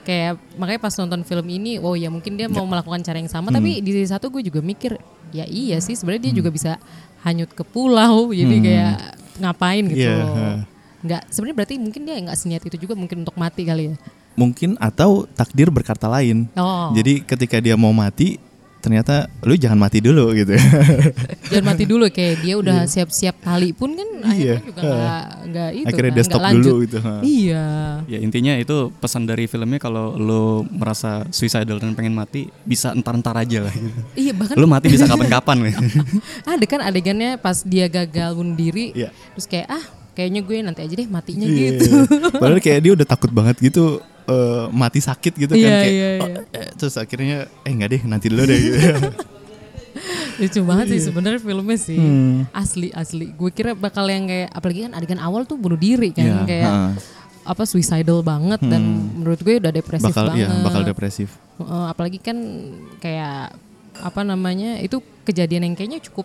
kayak 0.02 0.32
makanya 0.56 0.80
pas 0.80 0.94
nonton 0.96 1.20
film 1.22 1.46
ini, 1.46 1.76
oh 1.76 1.92
ya 1.92 2.08
mungkin 2.08 2.32
dia 2.32 2.48
mau 2.48 2.64
melakukan 2.64 3.02
cara 3.02 3.18
yang 3.18 3.28
sama, 3.28 3.50
Hmm. 3.50 3.58
tapi 3.58 3.70
di 3.78 3.92
satu 4.02 4.30
gue 4.30 4.40
juga 4.42 4.60
mikir, 4.60 4.96
ya 5.30 5.44
iya 5.44 5.76
sih 5.78 5.92
sebenarnya 5.92 6.28
dia 6.28 6.34
juga 6.34 6.48
bisa 6.48 6.80
hanyut 7.22 7.50
ke 7.50 7.62
pulau, 7.62 8.30
jadi 8.30 8.56
kayak 8.58 8.94
ngapain 9.38 9.84
gitu. 9.86 10.06
Hmm. 10.06 10.34
Ha. 10.34 10.46
Nggak, 11.02 11.22
sebenarnya 11.30 11.56
berarti 11.58 11.74
mungkin 11.78 12.00
dia 12.02 12.14
nggak 12.14 12.38
seniat 12.38 12.62
itu 12.62 12.76
juga 12.78 12.94
mungkin 12.94 13.26
untuk 13.26 13.34
mati 13.34 13.62
kali 13.62 13.90
ya. 13.90 13.96
mungkin 14.32 14.80
atau 14.80 15.28
takdir 15.28 15.68
berkata 15.68 16.08
lain 16.08 16.48
Oh. 16.56 16.88
jadi 16.96 17.20
ketika 17.20 17.60
dia 17.60 17.76
mau 17.76 17.92
mati 17.92 18.40
ternyata 18.82 19.14
lu 19.40 19.54
jangan 19.54 19.78
mati 19.78 19.98
dulu 19.98 20.34
gitu 20.34 20.58
Jangan 21.50 21.64
mati 21.64 21.84
dulu 21.84 22.04
kayak 22.08 22.34
dia 22.40 22.54
udah 22.54 22.82
siap-siap 22.84 23.38
tali 23.38 23.70
pun 23.70 23.94
kan 23.94 24.08
Iya. 24.22 24.58
akhirnya 24.58 24.62
juga 24.64 24.80
nggak 24.82 25.22
nggak 25.44 25.70
itu 25.72 25.86
akhirnya 25.86 26.02
kan, 26.02 26.02
dia 26.02 26.12
nggak 26.16 26.28
stop 26.28 26.42
lanjut. 26.42 26.62
dulu 26.64 26.74
gitu. 26.80 26.98
Iya. 27.22 27.64
Ya 28.04 28.18
intinya 28.18 28.52
itu 28.56 28.76
pesan 28.94 29.22
dari 29.22 29.44
filmnya 29.46 29.78
kalau 29.78 30.14
lo 30.14 30.42
merasa 30.64 31.10
suicidal 31.28 31.78
dan 31.78 31.92
pengen 31.92 32.12
mati 32.12 32.50
bisa 32.62 32.90
entar-entar 32.90 33.34
aja 33.36 33.66
lah. 33.66 33.74
Iya 34.12 34.32
bahkan 34.32 34.54
Lo 34.54 34.66
mati 34.66 34.86
bisa 34.88 35.06
kapan-kapan. 35.06 35.56
ada 36.50 36.64
kan 36.64 36.80
adegannya 36.80 37.36
pas 37.36 37.62
dia 37.62 37.86
gagal 37.86 38.34
bunuh 38.34 38.54
diri 38.54 38.90
Iya. 38.92 39.14
terus 39.32 39.46
kayak 39.46 39.68
ah 39.68 39.84
kayaknya 40.12 40.40
gue 40.40 40.56
nanti 40.60 40.80
aja 40.80 40.94
deh 40.94 41.08
matinya 41.08 41.46
Iya. 41.46 41.56
gitu 41.72 41.88
Padahal 42.34 42.58
kayak 42.58 42.80
dia 42.80 42.92
udah 42.92 43.06
takut 43.06 43.30
banget 43.30 43.56
gitu 43.58 44.02
eh, 44.24 44.64
mati 44.70 44.98
sakit 44.98 45.32
gitu 45.36 45.52
kan 45.52 45.62
Iya, 45.62 45.76
kayak 45.76 45.92
iya, 45.92 46.08
"Oh, 46.16 46.28
iya. 46.28 46.40
eh," 46.52 46.68
terus 46.72 46.94
akhirnya 46.94 47.36
eh 47.60 47.70
enggak 47.70 47.90
deh 47.90 48.02
nanti 48.04 48.26
dulu 48.26 48.42
deh 48.44 48.58
gitu. 48.58 48.78
lucu 50.34 50.60
banget 50.64 50.86
sih 50.90 51.00
sebenarnya 51.04 51.38
filmnya 51.38 51.76
sih 51.76 51.94
Iya. 51.94 52.08
Hmm. 52.08 52.38
asli 52.50 52.88
asli 52.90 53.26
gue 53.30 53.50
kira 53.50 53.72
bakal 53.72 54.06
yang 54.06 54.24
kayak 54.24 54.48
apalagi 54.50 54.80
kan 54.82 54.92
adegan 54.92 55.20
awal 55.20 55.44
tuh 55.44 55.54
bunuh 55.54 55.76
diri 55.76 56.10
kan 56.10 56.24
Iya, 56.24 56.38
kayak 56.42 56.66
ha. 56.66 56.88
apa 57.44 57.62
suicidal 57.62 58.22
banget 58.22 58.62
dan 58.62 58.82
menurut 59.12 59.38
gue 59.38 59.58
udah 59.58 59.70
depresif 59.70 60.08
bakal 60.08 60.30
banget 60.30 60.48
iya 60.48 60.62
bakal 60.62 60.82
depresif. 60.82 61.28
Heeh, 61.54 61.84
apalagi 61.86 62.18
kan 62.18 62.38
kayak 62.98 63.52
apa 63.94 64.20
namanya 64.22 64.80
itu 64.80 64.98
kejadian 65.22 65.68
yang 65.68 65.74
kayaknya 65.74 66.00
cukup 66.00 66.24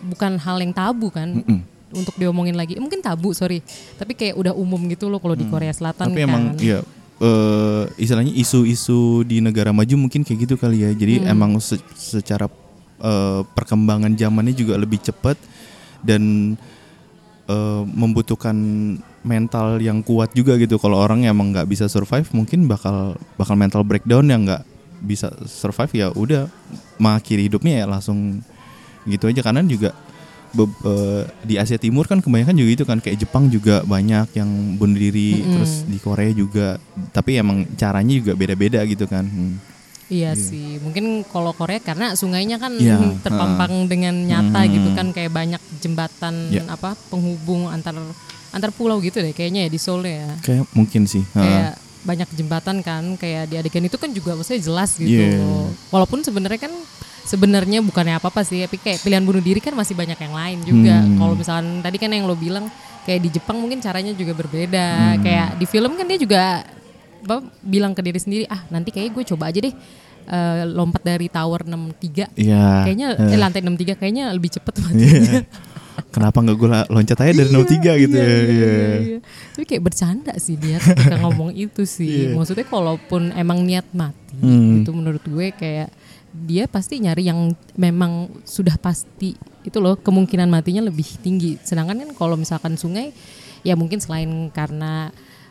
bukan 0.00 0.38
hal 0.38 0.56
yang 0.56 0.70
tabu 0.70 1.10
kan 1.10 1.42
Mm-mm. 1.42 1.60
untuk 1.92 2.14
diomongin 2.14 2.54
lagi 2.54 2.78
mungkin 2.78 3.00
tabu 3.00 3.34
sorry 3.34 3.60
tapi 3.96 4.14
kayak 4.14 4.32
udah 4.32 4.54
umum 4.54 4.78
gitu 4.86 5.10
loh 5.10 5.18
kalau 5.18 5.34
di 5.34 5.44
Korea 5.44 5.74
Selatan 5.74 6.06
Tapi 6.06 6.16
kan 6.16 6.24
emang 6.24 6.42
ya 6.56 6.80
eh, 7.20 7.84
istilahnya 7.96 8.32
isu-isu 8.32 9.22
di 9.22 9.38
negara 9.38 9.70
maju 9.70 9.94
mungkin 9.96 10.24
kayak 10.24 10.48
gitu 10.48 10.54
kali 10.56 10.82
ya. 10.82 10.90
Jadi 10.90 11.20
Hmm. 11.20 11.32
emang 11.32 11.50
se- 11.60 11.80
secara 11.94 12.48
eh, 13.00 13.40
perkembangan 13.56 14.12
zamannya 14.12 14.52
juga 14.52 14.76
lebih 14.76 15.00
cepat 15.00 15.36
dan 16.00 16.52
eh, 17.48 17.82
membutuhkan 17.86 18.56
mental 19.20 19.80
yang 19.80 20.00
kuat 20.00 20.32
juga 20.32 20.56
gitu. 20.56 20.76
Kalau 20.76 20.96
orang 20.96 21.24
emang 21.24 21.52
nggak 21.52 21.68
bisa 21.68 21.88
survive, 21.88 22.28
mungkin 22.32 22.64
bakal 22.64 23.16
bakal 23.36 23.56
mental 23.56 23.84
breakdown 23.84 24.28
yang 24.28 24.44
nggak 24.44 24.64
bisa 25.00 25.32
survive 25.48 25.92
ya 25.96 26.06
udah 26.12 26.44
mengakhiri 27.00 27.48
hidupnya 27.48 27.84
ya 27.84 27.86
langsung 27.88 28.44
gitu 29.08 29.32
aja 29.32 29.40
karena 29.40 29.64
juga 29.64 29.96
be- 30.52 30.66
eh, 30.82 31.22
di 31.42 31.54
Asia 31.54 31.76
Timur 31.76 32.04
kan 32.04 32.18
kebanyakan 32.18 32.54
juga 32.54 32.70
itu 32.72 32.84
kan 32.84 32.98
kayak 32.98 33.18
Jepang 33.18 33.46
juga 33.46 33.82
banyak 33.82 34.32
yang 34.32 34.50
bunuh 34.74 34.96
diri 34.96 35.38
Mm-mm. 35.38 35.52
terus 35.52 35.72
di 35.84 35.96
Korea 35.96 36.30
juga 36.30 36.76
tapi 37.10 37.36
emang 37.36 37.66
caranya 37.74 38.14
juga 38.14 38.32
beda-beda 38.34 38.82
gitu 38.84 39.04
kan 39.04 39.22
Hmm. 39.22 39.56
Iya 40.10 40.34
sih, 40.34 40.82
mungkin 40.82 41.22
kalau 41.22 41.54
Korea 41.54 41.78
karena 41.78 42.12
sungainya 42.12 42.58
kan 42.58 42.74
Iya, 42.74 42.98
terpampang 43.22 43.86
dengan 43.86 44.10
nyata 44.20 44.60
Hmm. 44.60 44.72
gitu 44.72 44.88
kan 44.90 45.06
kayak 45.10 45.30
banyak 45.30 45.62
jembatan 45.78 46.50
Iya. 46.50 46.66
apa 46.66 46.98
penghubung 47.06 47.66
antar 47.66 47.94
antar 48.50 48.70
pulau 48.70 48.98
gitu 48.98 49.16
deh 49.16 49.30
kayaknya 49.30 49.64
ya 49.64 49.70
di 49.70 49.78
Seoul 49.78 50.02
ya. 50.02 50.34
kayak 50.40 50.66
mungkin 50.72 51.06
sih 51.06 51.22
Ha. 51.30 51.38
Kayak 51.38 51.72
banyak 52.00 52.28
jembatan 52.32 52.76
kan 52.80 53.14
kayak 53.14 53.44
di 53.46 53.54
adegan 53.54 53.84
itu 53.84 53.94
kan 53.94 54.10
juga 54.10 54.34
maksudnya 54.34 54.58
jelas 54.58 54.90
gitu. 54.96 55.14
Iya. 55.14 55.46
Walaupun 55.88 56.26
sebenarnya 56.26 56.58
kan 56.60 56.74
sebenarnya 57.30 57.78
bukannya 57.80 58.18
apa-apa 58.18 58.42
sih, 58.42 58.66
tapi 58.66 58.76
kayak 58.76 58.98
pilihan 59.00 59.22
bunuh 59.22 59.38
diri 59.38 59.62
kan 59.62 59.70
masih 59.72 59.94
banyak 59.94 60.18
yang 60.18 60.34
lain 60.34 60.58
juga. 60.66 60.96
Hmm. 60.98 61.14
Kalau 61.14 61.34
misalkan 61.38 61.66
tadi 61.78 61.96
kan 61.96 62.10
yang 62.10 62.26
lo 62.26 62.34
bilang 62.34 62.66
kayak 63.06 63.20
di 63.22 63.30
Jepang 63.30 63.62
mungkin 63.62 63.78
caranya 63.78 64.10
juga 64.10 64.34
berbeda. 64.34 64.86
Hmm. 65.14 65.22
Kayak 65.22 65.48
di 65.54 65.66
film 65.66 65.94
kan 65.94 66.06
dia 66.10 66.18
juga 66.18 66.66
apa, 67.22 67.36
bilang 67.62 67.94
ke 67.94 68.02
diri 68.02 68.18
sendiri, 68.18 68.44
ah 68.50 68.66
nanti 68.68 68.90
kayaknya 68.90 69.12
gue 69.14 69.24
coba 69.30 69.44
aja 69.48 69.60
deh 69.62 69.74
eh, 70.26 70.62
lompat 70.66 71.02
dari 71.04 71.30
tower 71.30 71.62
63. 71.62 72.34
Iya. 72.34 72.66
Kayaknya 72.88 73.08
Eh, 73.14 73.32
eh, 73.34 73.38
lantai 73.38 73.60
63 73.62 73.94
kayaknya 73.94 74.24
lebih 74.34 74.50
cepet. 74.50 74.74
Iya. 74.90 75.44
Kenapa 76.10 76.40
nggak 76.40 76.56
gue 76.56 76.68
loncat 76.88 77.18
aja 77.20 77.32
dari 77.36 77.50
63 77.52 78.02
gitu 78.02 78.16
Iya, 78.16 78.24
ya? 78.24 78.30
iya, 78.32 78.40
Iya. 78.40 78.48
iya, 78.48 78.98
iya. 79.04 79.18
Tapi 79.52 79.64
kayak 79.68 79.82
bercanda 79.84 80.32
sih 80.40 80.56
dia 80.56 80.80
ketika 80.80 81.20
ngomong 81.20 81.52
itu 81.52 81.84
sih. 81.84 82.08
Iya. 82.32 82.34
Maksudnya 82.34 82.66
kalaupun 82.66 83.30
emang 83.36 83.62
niat 83.62 83.84
mati, 83.92 84.32
Hmm. 84.40 84.80
itu 84.80 84.90
menurut 84.90 85.20
gue 85.20 85.52
kayak 85.52 85.92
dia 86.30 86.70
pasti 86.70 87.02
nyari 87.02 87.26
yang 87.26 87.50
memang 87.74 88.30
sudah 88.46 88.78
pasti 88.78 89.34
itu 89.60 89.78
loh 89.82 89.98
kemungkinan 89.98 90.46
matinya 90.46 90.86
lebih 90.86 91.06
tinggi. 91.20 91.58
Sedangkan 91.60 91.98
kan 92.00 92.10
kalau 92.14 92.38
misalkan 92.38 92.78
sungai, 92.78 93.12
ya 93.60 93.74
mungkin 93.74 93.98
selain 93.98 94.48
karena 94.48 95.10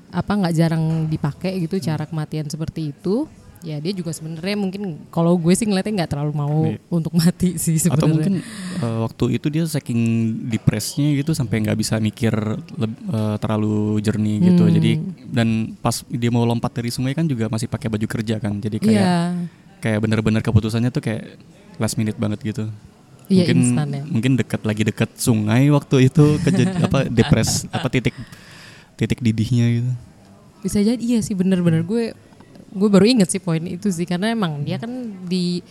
apa 0.10 0.32
nggak 0.34 0.56
jarang 0.58 1.06
dipakai 1.06 1.62
gitu 1.62 1.78
cara 1.78 2.08
kematian 2.08 2.50
seperti 2.50 2.96
itu. 2.96 3.28
Ya 3.60 3.76
dia 3.76 3.92
juga 3.92 4.16
sebenarnya 4.16 4.56
mungkin 4.56 5.04
kalau 5.12 5.36
gue 5.36 5.52
sih 5.52 5.68
ngeliatnya 5.68 6.00
nggak 6.00 6.12
terlalu 6.16 6.32
mau 6.32 6.64
Iya. 6.64 6.80
untuk 6.88 7.12
mati 7.20 7.60
sih 7.60 7.76
sebenarnya. 7.76 8.00
Atau 8.00 8.08
mungkin 8.08 8.34
eh, 8.80 8.98
waktu 9.04 9.26
itu 9.36 9.48
dia 9.52 9.64
saking 9.68 10.00
depresnya 10.48 11.12
gitu 11.20 11.36
sampai 11.36 11.68
nggak 11.68 11.76
bisa 11.76 12.00
mikir 12.00 12.32
eh, 12.32 13.36
terlalu 13.44 14.00
jernih 14.00 14.48
gitu. 14.48 14.64
Hmm. 14.64 14.74
Jadi 14.80 14.92
dan 15.28 15.50
pas 15.76 16.08
dia 16.08 16.32
mau 16.32 16.48
lompat 16.48 16.72
dari 16.72 16.88
sungai 16.88 17.12
kan 17.12 17.28
juga 17.28 17.52
masih 17.52 17.68
pakai 17.68 17.92
baju 17.92 18.08
kerja 18.08 18.40
kan. 18.40 18.64
Jadi 18.64 18.80
kayak 18.80 18.96
Iya, 18.96 19.20
kayak 19.80 20.00
bener-bener 20.04 20.44
keputusannya 20.44 20.92
tuh 20.92 21.04
kayak 21.04 21.40
last 21.80 21.96
minute 21.96 22.16
banget 22.20 22.40
gitu. 22.44 22.66
iya 23.30 23.46
mungkin 23.46 23.58
instan 23.62 23.88
ya. 23.94 24.04
mungkin 24.10 24.32
dekat 24.42 24.62
lagi 24.66 24.82
dekat 24.82 25.10
sungai 25.16 25.70
waktu 25.70 26.10
itu 26.10 26.42
kejadi 26.42 26.82
apa 26.90 27.06
depres 27.08 27.70
apa 27.70 27.88
titik 27.88 28.16
titik 29.00 29.20
didihnya 29.24 29.66
gitu. 29.80 29.92
Bisa 30.60 30.84
jadi 30.84 31.00
iya 31.00 31.24
sih 31.24 31.38
bener-bener 31.38 31.88
gue 31.88 32.12
gue 32.70 32.90
baru 32.90 33.06
inget 33.08 33.32
sih 33.32 33.42
poin 33.42 33.64
itu 33.64 33.88
sih 33.90 34.04
karena 34.04 34.36
emang 34.36 34.62
dia 34.68 34.76
kan 34.76 34.92
di 35.26 35.64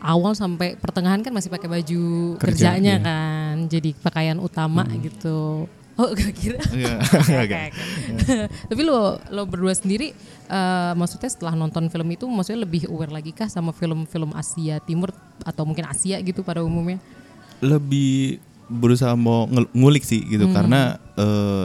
awal 0.00 0.36
sampai 0.38 0.78
pertengahan 0.78 1.20
kan 1.24 1.32
masih 1.34 1.50
pakai 1.50 1.66
baju 1.66 2.36
Kerja, 2.38 2.78
kerjanya 2.78 2.94
iya. 3.00 3.04
kan, 3.04 3.54
jadi 3.66 3.90
pakaian 3.98 4.38
utama 4.38 4.86
gitu. 5.02 5.66
Oh, 5.96 6.12
gak 6.18 6.32
kira. 6.36 6.60
Iya. 6.72 7.00
Tapi 8.70 8.82
lo 8.84 9.16
lo 9.32 9.42
berdua 9.48 9.72
sendiri, 9.72 10.12
eh, 10.48 10.92
maksudnya 10.92 11.32
setelah 11.32 11.56
nonton 11.56 11.88
film 11.88 12.08
itu, 12.12 12.28
maksudnya 12.28 12.68
lebih 12.68 12.88
aware 12.92 13.12
lagi 13.12 13.32
kah 13.32 13.48
sama 13.48 13.72
film-film 13.72 14.36
Asia 14.36 14.76
Timur 14.84 15.10
atau 15.44 15.64
mungkin 15.64 15.88
Asia 15.88 16.20
gitu 16.20 16.44
pada 16.44 16.60
umumnya? 16.60 17.00
lebih 17.64 18.42
berusaha 18.66 19.14
mau 19.14 19.46
ngulik 19.72 20.02
sih 20.02 20.26
gitu 20.26 20.50
karena 20.50 20.98
eh, 21.14 21.64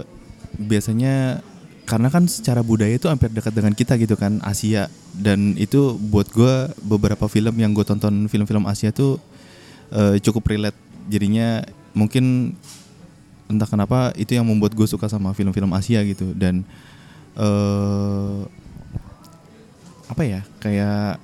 biasanya 0.62 1.41
karena 1.89 2.08
kan 2.13 2.30
secara 2.30 2.62
budaya 2.62 2.94
itu 2.94 3.10
hampir 3.10 3.34
dekat 3.34 3.52
dengan 3.52 3.74
kita 3.74 3.98
gitu 3.98 4.13
kan 4.13 4.38
Asia 4.46 4.88
dan 5.17 5.58
itu 5.58 5.98
buat 5.98 6.30
gue 6.30 6.72
beberapa 6.86 7.26
film 7.26 7.58
yang 7.58 7.74
gue 7.74 7.84
tonton 7.84 8.30
film-film 8.30 8.70
Asia 8.70 8.94
tuh 8.94 9.17
eh, 9.89 10.22
cukup 10.22 10.46
relate 10.46 10.78
jadinya 11.10 11.65
mungkin 11.98 12.56
entah 13.52 13.68
kenapa 13.68 14.16
itu 14.16 14.34
yang 14.34 14.48
membuat 14.48 14.72
gue 14.74 14.88
suka 14.88 15.12
sama 15.12 15.36
film-film 15.36 15.70
Asia 15.76 16.00
gitu. 16.08 16.32
Dan 16.32 16.64
eh 17.36 18.40
apa 20.12 20.24
ya 20.28 20.44
kayak 20.60 21.24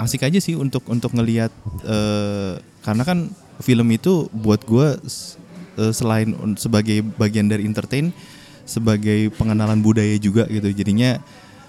asik 0.00 0.24
aja 0.24 0.40
sih 0.40 0.56
untuk 0.56 0.86
untuk 0.88 1.12
ngelihat 1.12 1.52
eh, 1.84 2.56
karena 2.86 3.02
kan 3.04 3.28
film 3.60 3.88
itu 3.90 4.30
buat 4.30 4.62
gue 4.64 4.96
selain 5.90 6.34
un- 6.38 6.58
sebagai 6.58 7.02
bagian 7.18 7.46
dari 7.46 7.62
entertain 7.66 8.10
sebagai 8.66 9.30
pengenalan 9.34 9.78
budaya 9.80 10.14
juga 10.18 10.46
gitu. 10.46 10.70
Jadinya 10.72 11.18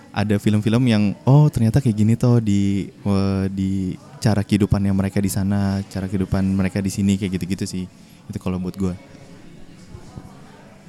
ada 0.09 0.41
film-film 0.41 0.83
yang 0.89 1.13
oh 1.25 1.45
ternyata 1.53 1.81
kayak 1.81 1.97
gini 1.97 2.13
toh 2.17 2.41
di 2.41 2.89
eh, 2.89 3.45
di 3.51 3.97
cara 4.19 4.43
kehidupannya 4.43 4.91
mereka 4.91 5.21
di 5.21 5.31
sana 5.31 5.79
cara 5.87 6.09
kehidupan 6.09 6.43
mereka 6.55 6.81
di 6.81 6.91
sini 6.91 7.17
kayak 7.19 7.37
gitu-gitu 7.37 7.65
sih. 7.67 7.85
Itu 8.29 8.37
kalau 8.37 8.61
buat 8.61 8.77
gue 8.77 8.93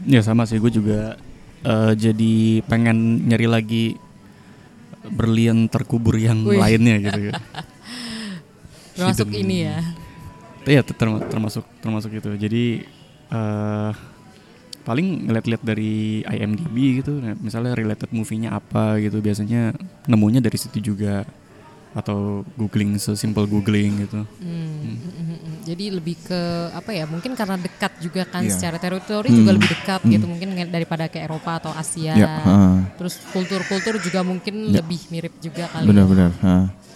Ya 0.08 0.20
sama 0.24 0.48
sih 0.48 0.56
gue 0.56 0.72
juga 0.72 1.16
eh, 1.60 1.92
jadi 1.96 2.64
pengen 2.64 3.28
nyari 3.28 3.46
lagi 3.48 3.84
berlian 5.10 5.66
terkubur 5.68 6.16
yang 6.16 6.44
Wih. 6.44 6.60
lainnya 6.60 6.96
gitu. 7.00 7.20
Termasuk 8.96 9.28
Hidden. 9.32 9.42
ini 9.44 9.56
ya. 9.64 9.78
Iya 10.68 10.80
terma- 10.84 11.24
termasuk 11.24 11.64
termasuk 11.80 12.10
itu. 12.12 12.30
Jadi 12.36 12.64
eh 13.30 13.92
paling 14.80 15.28
ngeliat-liat 15.28 15.62
dari 15.62 16.24
IMDb 16.24 17.04
gitu, 17.04 17.20
misalnya 17.40 17.76
related 17.76 18.10
movie-nya 18.10 18.56
apa 18.56 18.96
gitu, 18.98 19.20
biasanya 19.20 19.76
nemunya 20.08 20.40
dari 20.40 20.56
situ 20.56 20.80
juga 20.92 21.24
atau 21.92 22.42
googling 22.56 22.96
sesimpel 22.96 23.44
googling 23.46 24.04
gitu. 24.08 24.24
Hmm, 24.40 24.96
mm, 24.96 24.96
mm, 24.96 25.26
mm. 25.36 25.49
Jadi 25.70 25.85
lebih 25.88 26.18
ke 26.20 26.40
apa 26.70 26.90
ya? 26.90 27.06
Mungkin 27.06 27.33
karena 27.33 27.54
dekat 27.54 27.92
juga 27.98 28.26
kan 28.26 28.42
Iya. 28.42 28.50
secara 28.50 28.76
teritori 28.76 29.30
Hmm. 29.30 29.38
juga 29.38 29.50
lebih 29.54 29.68
dekat 29.70 30.00
Hmm. 30.02 30.11
gitu 30.11 30.26
mungkin 30.26 30.48
daripada 30.66 31.06
ke 31.06 31.18
Eropa 31.18 31.56
atau 31.56 31.70
Asia. 31.70 32.12
Ya, 32.12 32.26
heeh. 32.42 32.74
Terus 32.98 33.14
kultur-kultur 33.30 33.94
juga 33.96 34.20
mungkin 34.20 34.68
Ya. 34.68 34.83
lebih 34.83 34.98
mirip 35.09 35.35
juga 35.38 35.70
kali. 35.70 35.87
ya. 35.87 35.88
benar-benar 35.88 36.30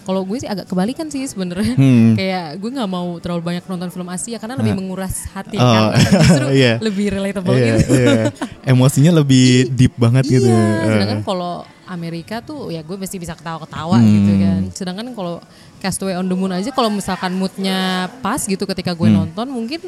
Kalau 0.05 0.21
gue 0.21 0.37
sih 0.37 0.45
agak 0.45 0.69
kebalikan 0.69 1.09
sih 1.09 1.25
sebenarnya. 1.25 1.73
Hmm. 1.73 2.13
Kayak 2.19 2.61
gue 2.61 2.69
nggak 2.69 2.85
mau 2.87 3.17
terlalu 3.17 3.41
banyak 3.43 3.65
nonton 3.65 3.89
film 3.89 4.05
Asia 4.05 4.37
karena 4.37 4.53
lebih 4.53 4.77
menguras 4.77 5.25
hati 5.33 5.57
Oh, 5.57 5.65
kan. 5.65 5.97
Justru 6.21 6.45
iya. 6.53 6.77
lebih 6.77 7.09
relatable 7.09 7.57
Iya, 7.57 7.73
gitu. 7.81 7.93
iya. 7.95 8.29
emosinya 8.63 9.11
lebih 9.15 9.71
deep 9.71 9.97
banget 9.97 10.29
gitu 10.29 10.45
Iya, 10.45 10.93
sedangkan 10.93 11.21
kalau 11.21 11.65
Amerika 11.85 12.41
tuh 12.41 12.69
ya 12.69 12.81
gue 12.81 12.93
mesti 12.93 13.17
bisa 13.17 13.33
ketawa-ketawa 13.33 13.97
Hmm. 13.97 14.09
gitu 14.11 14.31
kan. 14.37 14.61
Sedangkan 14.73 15.07
kalau 15.13 15.41
Castaway 15.85 16.13
on 16.13 16.25
the 16.25 16.33
Moon 16.33 16.49
aja 16.49 16.69
kalau 16.69 16.89
misalkan 16.89 17.31
moodnya 17.31 17.77
pas 18.19 18.41
gitu 18.41 18.65
ketika 18.65 18.91
gue 18.91 19.05
Hmm. 19.05 19.21
nonton 19.23 19.47
mungkin 19.47 19.81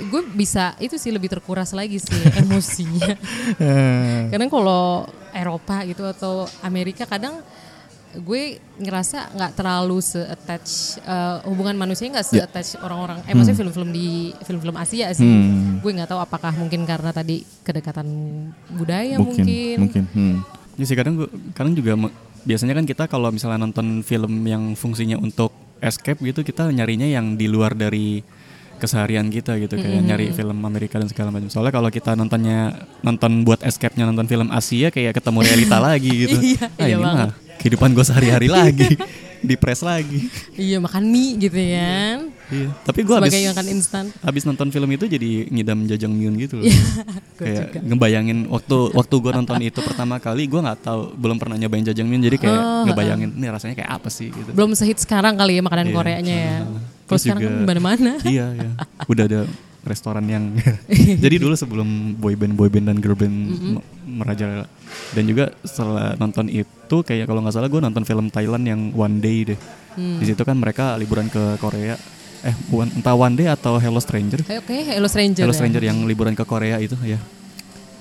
gue 0.00 0.22
bisa 0.32 0.72
itu 0.78 0.96
sih 0.96 1.08
lebih 1.08 1.28
terkuras 1.28 1.70
lagi 1.70 1.98
sih 1.98 2.08
emosinya. 2.40 3.20
Eh. 3.54 4.20
Kadang 4.28 4.48
kalau 4.48 5.04
Eropa 5.30 5.84
gitu 5.84 6.02
atau 6.02 6.32
Amerika 6.60 7.04
kadang 7.04 7.44
gue 8.10 8.58
ngerasa 8.74 9.30
nggak 9.30 9.52
terlalu 9.54 10.00
se-attach 10.00 10.70
eh, 10.98 11.38
hubungan 11.46 11.76
manusia 11.76 12.08
nggak 12.08 12.26
Ya. 12.26 12.42
se-attach 12.42 12.80
orang-orang 12.80 13.22
eh 13.22 13.34
maksudnya 13.34 13.60
film-film 13.60 13.90
di 13.90 14.08
film-film 14.40 14.74
Asia 14.74 15.12
sih 15.12 15.22
Hmm. 15.22 15.78
gue 15.78 15.90
nggak 15.92 16.08
tahu 16.08 16.18
apakah 16.18 16.50
mungkin 16.52 16.82
karena 16.82 17.12
tadi 17.12 17.46
kedekatan 17.60 18.08
budaya 18.72 19.14
mungkin 19.14 19.44
mungkin, 19.46 19.76
mungkin 19.78 20.04
hmm. 20.08 20.36
Ya 20.74 20.88
sih 20.88 20.96
kadang 20.96 21.12
gua- 21.14 21.28
kadang 21.52 21.70
juga 21.70 21.92
biasanya 22.44 22.74
kan 22.76 22.86
kita 22.88 23.04
kalau 23.06 23.28
misalnya 23.32 23.60
nonton 23.60 24.00
film 24.00 24.44
yang 24.48 24.72
fungsinya 24.74 25.20
untuk 25.20 25.52
escape 25.80 26.20
gitu 26.24 26.44
kita 26.44 26.68
nyarinya 26.68 27.08
yang 27.08 27.36
di 27.40 27.48
luar 27.48 27.72
dari 27.72 28.20
keseharian 28.80 29.28
kita 29.28 29.60
gitu 29.60 29.76
kayak 29.76 30.00
nyari 30.00 30.32
film 30.32 30.56
Amerika 30.64 30.96
dan 30.96 31.06
segala 31.12 31.28
macam. 31.28 31.52
Soalnya 31.52 31.76
kalau 31.76 31.92
kita 31.92 32.16
nontonnya 32.16 32.88
nonton 33.04 33.44
buat 33.44 33.60
escape-nya 33.60 34.08
nonton 34.08 34.24
film 34.24 34.48
Asia 34.48 34.88
kayak 34.88 35.20
ketemu 35.20 35.38
realita 35.44 35.76
lagi 35.92 36.10
gitu. 36.26 36.36
Iya, 36.40 36.64
ah, 36.80 36.86
iya 36.88 36.96
ini 36.96 37.04
banget. 37.04 37.28
mah 37.28 37.32
kehidupan 37.60 37.92
gue 37.92 38.04
sehari-hari 38.08 38.48
lagi. 38.48 38.90
Depres 39.40 39.80
lagi. 39.80 40.28
Iya 40.54 40.76
makan 40.78 41.02
mie 41.08 41.36
gitu 41.40 41.56
kan. 41.56 42.18
Iya. 42.50 42.68
Tapi 42.82 43.00
gue 43.02 43.14
habis 43.14 43.32
makan 43.32 43.68
instan. 43.70 44.04
habis 44.20 44.42
nonton 44.44 44.68
film 44.68 44.90
itu 44.90 45.06
jadi 45.06 45.46
ngidam 45.48 45.86
jajangmyeon 45.86 46.34
gitu 46.36 46.54
loh. 46.60 46.64
Gue 47.38 47.46
kayak 47.46 47.66
juga. 47.72 47.78
ngebayangin 47.80 48.38
waktu 48.50 48.76
waktu 48.92 49.14
gue 49.16 49.32
nonton 49.32 49.56
itu 49.62 49.80
pertama 49.80 50.20
kali 50.20 50.44
gue 50.44 50.60
nggak 50.60 50.80
tahu 50.82 51.00
belum 51.16 51.40
pernah 51.40 51.56
nyobain 51.56 51.84
jajangmyeon 51.86 52.22
jadi 52.26 52.36
kayak 52.36 52.60
Oh, 52.60 52.84
ngebayangin 52.84 53.30
ini 53.36 53.46
rasanya 53.48 53.74
kayak 53.76 53.90
apa 53.90 54.08
sih 54.12 54.28
gitu. 54.28 54.50
Belum 54.52 54.72
sehit 54.74 54.98
sekarang 54.98 55.36
kali 55.36 55.56
ya 55.56 55.62
makanan 55.64 55.86
Iya. 55.88 55.94
Koreanya 55.96 56.36
ya. 56.36 56.58
Kalau 57.10 57.18
sekarang 57.20 57.40
kan 57.40 57.48
juga- 57.48 57.58
di 57.58 57.66
mana-mana. 57.66 58.12
iya 58.30 58.46
ya 58.54 58.70
udah 59.04 59.24
ada 59.26 59.40
restoran 59.80 60.24
yang 60.24 60.44
jadi 61.24 61.36
dulu 61.36 61.54
sebelum 61.54 61.88
boyband 62.14 62.52
boyband 62.52 62.86
dan 62.86 62.96
girlband 62.96 63.34
me- 63.72 63.86
merajalela 64.06 64.68
dan 65.10 65.24
juga 65.24 65.50
setelah 65.60 66.14
nonton 66.14 66.46
itu 66.46 66.96
kayak 67.00 67.24
kalau 67.24 67.40
nggak 67.40 67.50
salah 67.50 67.66
gue 67.66 67.80
nonton 67.80 68.04
film 68.04 68.28
Thailand 68.28 68.62
yang 68.62 68.80
One 68.92 69.18
Day 69.18 69.42
deh 69.46 69.60
Hmm. 69.90 70.16
di 70.16 70.24
situ 70.24 70.38
kan 70.40 70.54
mereka 70.54 70.94
liburan 70.94 71.26
ke 71.26 71.58
Korea 71.58 71.98
eh 72.40 72.54
bukan 72.68 72.94
entah 72.94 73.10
One 73.12 73.34
Day 73.34 73.48
atau 73.48 73.74
Hello 73.74 73.98
Stranger 73.98 74.38
Oke, 74.38 74.86
Hello 74.86 75.04
Stranger. 75.04 75.42
Hello 75.42 75.50
ya. 75.50 75.58
Stranger 75.58 75.82
yang 75.82 76.06
liburan 76.06 76.32
ke 76.32 76.44
Korea 76.44 76.78
itu 76.78 76.94
ya 77.02 77.18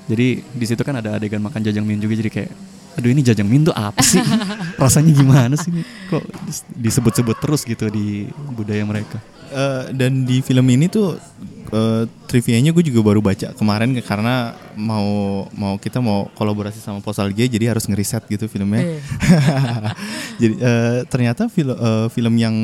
jadi 0.06 0.28
di 0.38 0.66
situ 0.66 0.78
kan 0.80 0.94
ada 0.96 1.16
adegan 1.16 1.40
makan 1.40 1.60
jajangmyeon 1.60 1.98
juga 1.98 2.14
jadi 2.16 2.30
kayak 2.32 2.52
aduh 3.00 3.10
ini 3.16 3.24
jajangmyeon 3.24 3.72
tuh 3.72 3.76
apa 3.76 4.04
sih 4.04 4.20
rasanya 4.82 5.16
gimana 5.16 5.56
sih 5.56 5.72
kok 6.12 6.24
dis- 6.44 6.68
disebut-sebut 6.76 7.38
terus 7.40 7.64
gitu 7.64 7.88
di 7.88 8.28
budaya 8.54 8.84
mereka 8.84 9.18
Eh, 9.50 9.84
dan 9.98 10.30
di 10.30 10.46
film 10.46 10.62
ini 10.70 10.86
tuh 10.86 11.18
eh, 11.74 12.06
trivianya 12.30 12.70
gue 12.70 12.86
juga 12.86 13.02
baru 13.02 13.18
baca 13.18 13.50
kemarin 13.58 13.98
karena 14.06 14.54
mau 14.78 15.50
mau 15.58 15.74
kita 15.82 15.98
mau 15.98 16.30
kolaborasi 16.38 16.78
sama 16.78 17.02
Postalgia 17.02 17.50
jadi 17.50 17.74
harus 17.74 17.90
ngeriset 17.90 18.30
gitu 18.30 18.46
filmnya. 18.46 18.86
Eh. 18.86 19.02
jadi 20.42 20.54
eh, 20.54 21.00
ternyata 21.10 21.50
film 21.50 21.74
eh, 21.74 22.08
film 22.14 22.34
yang 22.38 22.56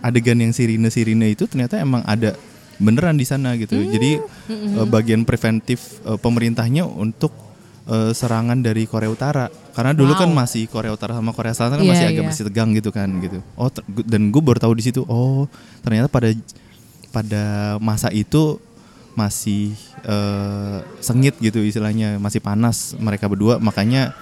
adegan 0.00 0.40
yang 0.40 0.56
sirine 0.56 0.88
sirine 0.88 1.36
itu 1.36 1.44
ternyata 1.44 1.76
emang 1.76 2.00
ada 2.08 2.32
beneran 2.80 3.20
di 3.20 3.28
sana 3.28 3.52
gitu. 3.60 3.76
Jadi 3.76 4.24
eh, 4.48 4.86
bagian 4.88 5.28
preventif 5.28 6.00
eh, 6.08 6.16
pemerintahnya 6.16 6.88
untuk 6.88 7.49
eh, 7.90 8.12
serangan 8.14 8.62
dari 8.62 8.86
Korea 8.86 9.10
Utara. 9.10 9.50
Karena 9.74 9.90
dulu 9.90 10.14
kan 10.14 10.30
Wow. 10.30 10.46
masih 10.46 10.70
Korea 10.70 10.94
Utara 10.94 11.12
sama 11.12 11.34
Korea 11.34 11.50
Selatan 11.50 11.82
kan 11.82 11.86
Iya, 11.86 11.92
masih 11.92 12.06
agak 12.06 12.22
iya. 12.22 12.28
masih 12.30 12.44
tegang 12.46 12.70
gitu 12.72 12.90
kan 12.90 13.08
gitu. 13.18 13.38
Oh 13.58 13.68
dan 14.06 14.30
gue 14.30 14.42
baru 14.42 14.58
tahu 14.58 14.72
di 14.78 14.84
situ. 14.86 15.02
Oh 15.10 15.50
ternyata 15.82 16.06
pada 16.06 16.30
pada 17.10 17.42
masa 17.82 18.08
itu 18.14 18.62
masih 19.12 19.74
eh, 20.06 20.78
sengit 21.02 21.34
gitu 21.42 21.58
istilahnya 21.60 22.16
masih 22.16 22.38
panas 22.38 22.94
mereka 22.94 23.26
berdua 23.26 23.58
makanya 23.58 24.14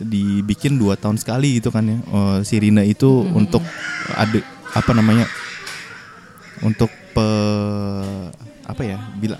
dibikin 0.00 0.80
dua 0.80 0.96
tahun 0.96 1.20
sekali 1.20 1.60
gitu 1.60 1.68
kan 1.68 1.84
ya 1.84 1.98
Eh, 2.00 2.38
Sirina 2.42 2.80
itu 2.82 3.28
untuk 3.36 3.60
ada 4.16 4.40
apa 4.72 4.92
namanya 4.96 5.28
untuk 6.64 6.88
pe 7.12 7.28
apa 8.64 8.82
ya 8.82 8.96
bila 9.20 9.36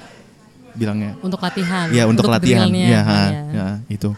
bilangnya 0.74 1.16
Untuk 1.20 1.40
latihan. 1.40 1.86
ya 1.92 2.04
untuk, 2.08 2.28
latihan 2.28 2.68
drillnya, 2.68 2.88
ya, 2.88 3.00
ha, 3.04 3.20
ya. 3.28 3.42
ya 3.52 3.66
itu 3.88 4.10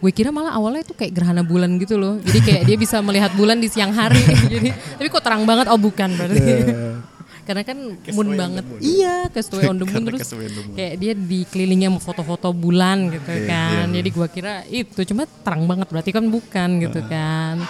Gue 0.00 0.16
kira 0.16 0.32
malah 0.32 0.56
awalnya 0.56 0.80
itu 0.80 0.96
kayak 0.96 1.12
gerhana 1.12 1.44
bulan 1.44 1.76
gitu 1.76 2.00
loh. 2.00 2.16
Jadi 2.24 2.40
kayak 2.40 2.62
dia 2.64 2.76
bisa 2.80 3.04
melihat 3.04 3.36
bulan 3.36 3.60
di 3.60 3.68
siang 3.68 3.92
hari. 3.92 4.24
Jadi 4.52 4.72
tapi 4.72 5.08
kok 5.12 5.20
terang 5.20 5.44
banget? 5.44 5.68
Oh 5.68 5.76
bukan 5.76 6.08
berarti. 6.16 6.40
Karena 7.50 7.62
kan 7.68 7.78
moon 8.16 8.28
banget. 8.32 8.64
Iya, 8.80 9.28
Castaway 9.28 9.68
on 9.68 9.76
the 9.76 9.84
Moon 9.84 10.00
Karena 10.00 10.08
terus 10.14 10.20
Castaway 10.24 10.48
the 10.48 10.62
Moon. 10.64 10.76
kayak 10.78 10.94
dia 11.02 11.12
dikelilingi 11.12 11.84
sama 11.92 12.00
foto-foto 12.00 12.48
bulan 12.56 13.12
gitu 13.12 13.32
kan. 13.44 13.92
Jadi 13.92 14.08
gua 14.08 14.26
kira 14.32 14.64
itu 14.72 15.00
cuma 15.04 15.28
terang 15.44 15.68
banget 15.68 15.86
berarti 15.92 16.10
kan 16.16 16.24
bukan 16.32 16.68
gitu 16.80 17.00
kan. 17.04 17.60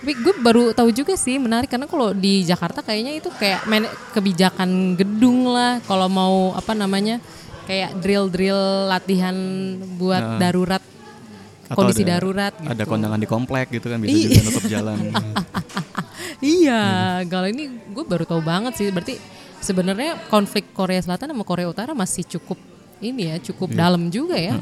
Tapi 0.00 0.16
gue 0.16 0.32
baru 0.40 0.72
tahu 0.72 0.88
juga 0.96 1.12
sih 1.12 1.36
menarik 1.36 1.68
karena 1.68 1.84
kalau 1.84 2.16
di 2.16 2.40
Jakarta 2.40 2.80
kayaknya 2.80 3.20
itu 3.20 3.28
kayak 3.36 3.68
kebijakan 4.16 4.96
gedung 4.96 5.44
lah 5.44 5.76
kalau 5.84 6.08
mau 6.08 6.36
apa 6.56 6.72
namanya 6.72 7.20
kayak 7.70 7.90
drill-drill 7.96 8.60
latihan 8.86 9.36
buat 9.94 10.18
Nah. 10.20 10.38
darurat 10.38 10.82
Atau 11.64 11.76
kondisi 11.78 12.02
ada- 12.02 12.18
darurat 12.18 12.52
gitu. 12.52 12.66
ada 12.68 12.82
kondangan 12.84 13.16
di 13.16 13.26
komplek 13.26 13.70
gitu 13.70 13.86
kan 13.86 13.98
bisa 13.98 14.10
Iya. 14.10 14.26
juga 14.26 14.40
nutup 14.44 14.64
jalan 14.66 14.98
Iya, 16.40 16.82
kalau 17.26 17.46
ini 17.46 17.64
gue 17.86 18.00
baru 18.02 18.24
tahu 18.24 18.40
banget 18.40 18.72
sih. 18.74 18.88
Berarti 18.88 19.20
sebenarnya 19.60 20.16
konflik 20.26 20.72
Korea 20.72 20.96
Selatan 20.98 21.28
sama 21.28 21.44
Korea 21.44 21.68
Utara 21.68 21.92
masih 21.92 22.24
cukup 22.26 22.56
ini 22.98 23.28
ya, 23.28 23.36
cukup 23.42 23.72
dalam 23.72 24.08
juga 24.08 24.36
ya. 24.36 24.56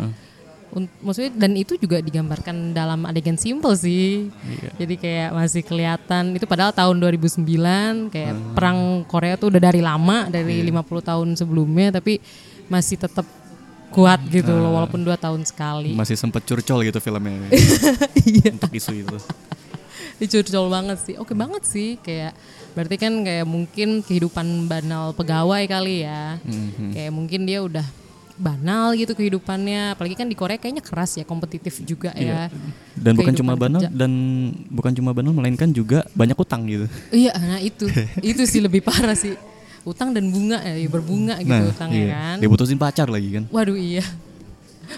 Un- 0.69 0.91
Maksudnya 1.01 1.33
dan 1.33 1.55
itu 1.55 1.79
juga 1.79 1.99
digambarkan 1.99 2.71
dalam 2.73 3.07
adegan 3.07 3.39
simple 3.39 3.73
sih. 3.73 4.27
Iya. 4.29 4.71
Jadi 4.77 4.95
kayak 4.97 5.29
masih 5.33 5.63
kelihatan 5.63 6.35
itu 6.35 6.45
padahal 6.45 6.75
tahun 6.75 6.99
2009 6.99 7.47
kayak 8.11 8.35
perang 8.53 8.79
Korea 9.07 9.35
tuh 9.35 9.49
udah 9.49 9.63
dari 9.63 9.79
lama 9.79 10.27
dari 10.27 10.61
50 10.61 10.75
tahun 11.01 11.29
sebelumnya 11.35 11.95
tapi 11.95 12.19
masih 12.69 12.97
tetap 12.97 13.25
kuat 13.89 14.21
gitu 14.29 14.49
loh 14.51 14.73
walaupun 14.75 15.01
dua 15.01 15.17
tahun 15.17 15.43
sekali. 15.43 15.93
Masih 15.93 16.15
sempet 16.15 16.45
curcol 16.45 16.81
gitu 16.83 16.99
filmnya 16.99 17.49
Iya. 18.29 18.53
untuk 18.53 18.71
isu 18.71 18.93
itu. 18.99 19.19
dicurcol 20.19 20.67
banget 20.67 20.99
sih 21.01 21.15
oke 21.15 21.31
banget 21.31 21.63
sih 21.63 21.95
kayak 21.97 22.35
berarti 22.75 22.97
kan 22.97 23.23
kayak 23.23 23.47
mungkin 23.47 24.03
kehidupan 24.03 24.67
banal 24.67 25.15
pegawai 25.15 25.63
kali 25.65 26.03
ya 26.03 26.43
Mhm. 26.43 26.91
kayak 26.91 27.13
mungkin 27.13 27.41
dia 27.45 27.63
udah 27.63 27.87
banal 28.35 28.95
gitu 28.95 29.15
kehidupannya 29.15 29.95
apalagi 29.95 30.15
kan 30.15 30.27
di 30.27 30.35
Korea 30.35 30.55
kayaknya 30.57 30.83
keras 30.83 31.15
ya 31.15 31.25
kompetitif 31.25 31.79
juga 31.83 32.11
ya 32.13 32.51
Dan 32.95 33.15
bukan 33.15 33.31
cuma 33.33 33.55
banal 33.55 33.79
kerja. 33.81 33.91
dan 33.93 34.11
bukan 34.69 34.91
cuma 34.93 35.11
banal 35.13 35.31
melainkan 35.33 35.71
juga 35.71 36.03
banyak 36.13 36.35
utang 36.37 36.67
gitu. 36.67 36.87
iya 37.11 37.31
nah 37.35 37.59
itu 37.59 37.87
itu 38.25 38.43
sih 38.43 38.59
lebih 38.59 38.79
parah 38.81 39.15
sih 39.15 39.39
utang 39.89 40.11
dan 40.11 40.25
bunga 40.27 40.61
ya 40.61 40.87
berbunga 40.87 41.35
gitu 41.39 41.49
Nah, 41.51 41.67
utangnya 41.67 41.99
iya. 41.99 42.13
kan 42.13 42.37
Diputusin 42.39 42.77
pacar 42.77 43.09
lagi 43.09 43.29
kan. 43.33 43.45
waduh 43.49 43.75
iya 43.75 44.05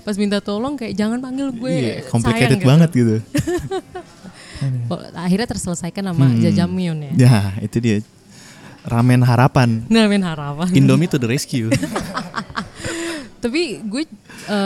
pas 0.01 0.15
minta 0.15 0.39
tolong 0.39 0.75
kayak 0.75 0.95
jangan 0.95 1.19
panggil 1.19 1.51
gue 1.51 1.67
Iya, 1.67 1.83
sayang 1.97 2.11
complicated 2.11 2.57
gitu. 2.57 2.69
banget 2.69 2.91
gitu. 2.93 3.17
Akhirnya 5.17 5.49
terselesaikan 5.49 6.05
sama 6.05 6.27
Hmm. 6.27 6.39
Jajamyeon 6.41 6.99
ya 7.01 7.13
Ya, 7.17 7.35
itu 7.59 7.77
dia. 7.79 7.97
Ramen 8.81 9.21
harapan. 9.21 9.85
Main 9.87 10.23
harapan. 10.23 10.69
Indomie 10.71 11.05
to 11.05 11.17
the 11.17 11.27
rescue. 11.27 11.69
Tapi 13.43 13.81
gue 13.83 14.03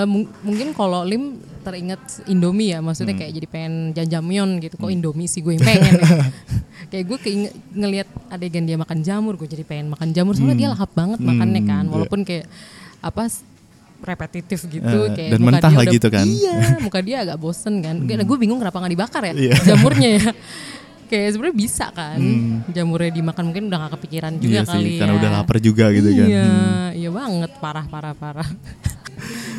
mung- 0.04 0.30
mungkin 0.40 0.70
kalau 0.70 1.02
Lim 1.02 1.38
teringat 1.64 2.02
Indomie 2.28 2.76
ya, 2.76 2.84
maksudnya 2.84 3.16
kayak 3.16 3.32
jadi 3.32 3.46
pengen 3.48 3.74
jajamion 3.90 4.60
gitu. 4.60 4.76
Kok 4.76 4.92
Indomie 4.92 5.24
sih 5.24 5.40
gue 5.40 5.56
yang 5.56 5.64
pengen 5.64 5.94
ya. 5.96 6.28
kayak 6.92 7.04
gue 7.08 7.18
keinget 7.18 7.52
ngelihat 7.72 8.08
adegan 8.28 8.68
dia 8.68 8.76
makan 8.76 9.00
jamur, 9.00 9.34
gue 9.34 9.48
jadi 9.48 9.64
pengen 9.64 9.88
makan 9.88 10.12
jamur. 10.12 10.36
Soalnya 10.36 10.54
dia 10.54 10.68
lahap 10.70 10.92
banget 10.92 11.18
makannya 11.18 11.62
kan, 11.64 11.84
iya. 11.88 11.90
walaupun 11.90 12.20
kayak 12.22 12.46
apa 13.00 13.32
repetitif 14.04 14.60
gitu 14.68 14.98
Eh, 15.08 15.16
kayak 15.16 15.30
dan 15.32 15.40
muka 15.40 15.48
mentah 15.56 15.72
dia 15.72 15.80
lagi 15.80 15.96
tuh 15.96 16.10
kan. 16.12 16.26
Iya, 16.28 16.56
muka 16.84 16.98
dia 17.00 17.16
agak 17.24 17.36
bosen 17.40 17.80
kan. 17.80 17.96
Gue 18.04 18.36
bingung 18.36 18.60
kenapa 18.60 18.76
nggak 18.76 18.92
dibakar 18.92 19.22
ya 19.24 19.32
Iya. 19.32 19.54
jamurnya 19.72 20.10
ya. 20.20 20.28
Kayak 21.04 21.36
sebenarnya 21.36 21.56
bisa 21.56 21.86
kan 21.92 22.18
jamurnya 22.72 23.12
dimakan 23.12 23.44
mungkin 23.52 23.64
udah 23.68 23.78
gak 23.86 23.92
kepikiran 24.00 24.32
juga 24.40 24.56
Iya 24.56 24.62
kali 24.64 24.88
sih, 24.88 24.96
karena 24.96 25.12
ya. 25.12 25.18
udah 25.20 25.30
lapar 25.36 25.56
juga 25.60 25.84
gitu 25.92 26.08
kan. 26.16 26.28
Iya, 26.28 26.48
iya 26.96 27.10
banget 27.12 27.50
parah 27.60 27.86
parah 27.88 28.14
parah. 28.16 28.48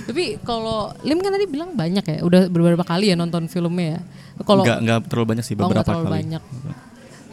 Tapi 0.05 0.23
kalau 0.41 0.93
Lim 1.01 1.17
kan 1.17 1.31
tadi 1.31 1.45
bilang 1.45 1.73
banyak 1.73 2.03
ya, 2.03 2.17
udah 2.21 2.47
beberapa 2.47 2.81
kali 2.81 3.09
ya 3.09 3.15
nonton 3.15 3.45
filmnya 3.45 3.97
ya. 3.97 3.99
Kalau 4.41 4.61
Enggak 4.61 4.77
enggak 4.79 4.97
terlalu 5.07 5.27
banyak 5.31 5.43
sih 5.43 5.53
oh, 5.53 5.57
nggak 5.57 5.65
beberapa 5.65 5.87
terlalu 5.87 6.05
kali. 6.05 6.15
banyak. 6.15 6.43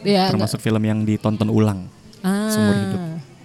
Ya, 0.03 0.23
Termasuk 0.27 0.59
film 0.59 0.81
yang 0.81 0.99
ditonton 1.01 1.47
ulang. 1.47 1.87
nggak- 2.17 2.27
ah, 2.27 2.49
seumur 2.49 2.75
hidup. 2.75 2.99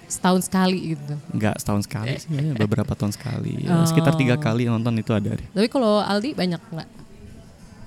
Setahun 0.09 0.41
sekali 0.43 0.79
gitu. 0.93 1.15
Enggak 1.29 1.55
setahun 1.59 1.83
sekali 1.85 2.17
sih, 2.17 2.29
kayaknya 2.29 2.55
beberapa 2.57 2.93
tahun 2.93 3.13
sekali. 3.13 3.63
Ya, 3.63 3.75
Oh. 3.75 3.85
Sekitar 3.85 4.15
tiga 4.15 4.35
kali 4.35 4.65
nonton 4.65 4.97
itu 4.97 5.13
ada 5.13 5.31
deh. 5.31 5.47
Tapi 5.47 5.69
kalau 5.69 6.01
Aldi 6.01 6.33
banyak 6.33 6.59
nggak? 6.65 6.89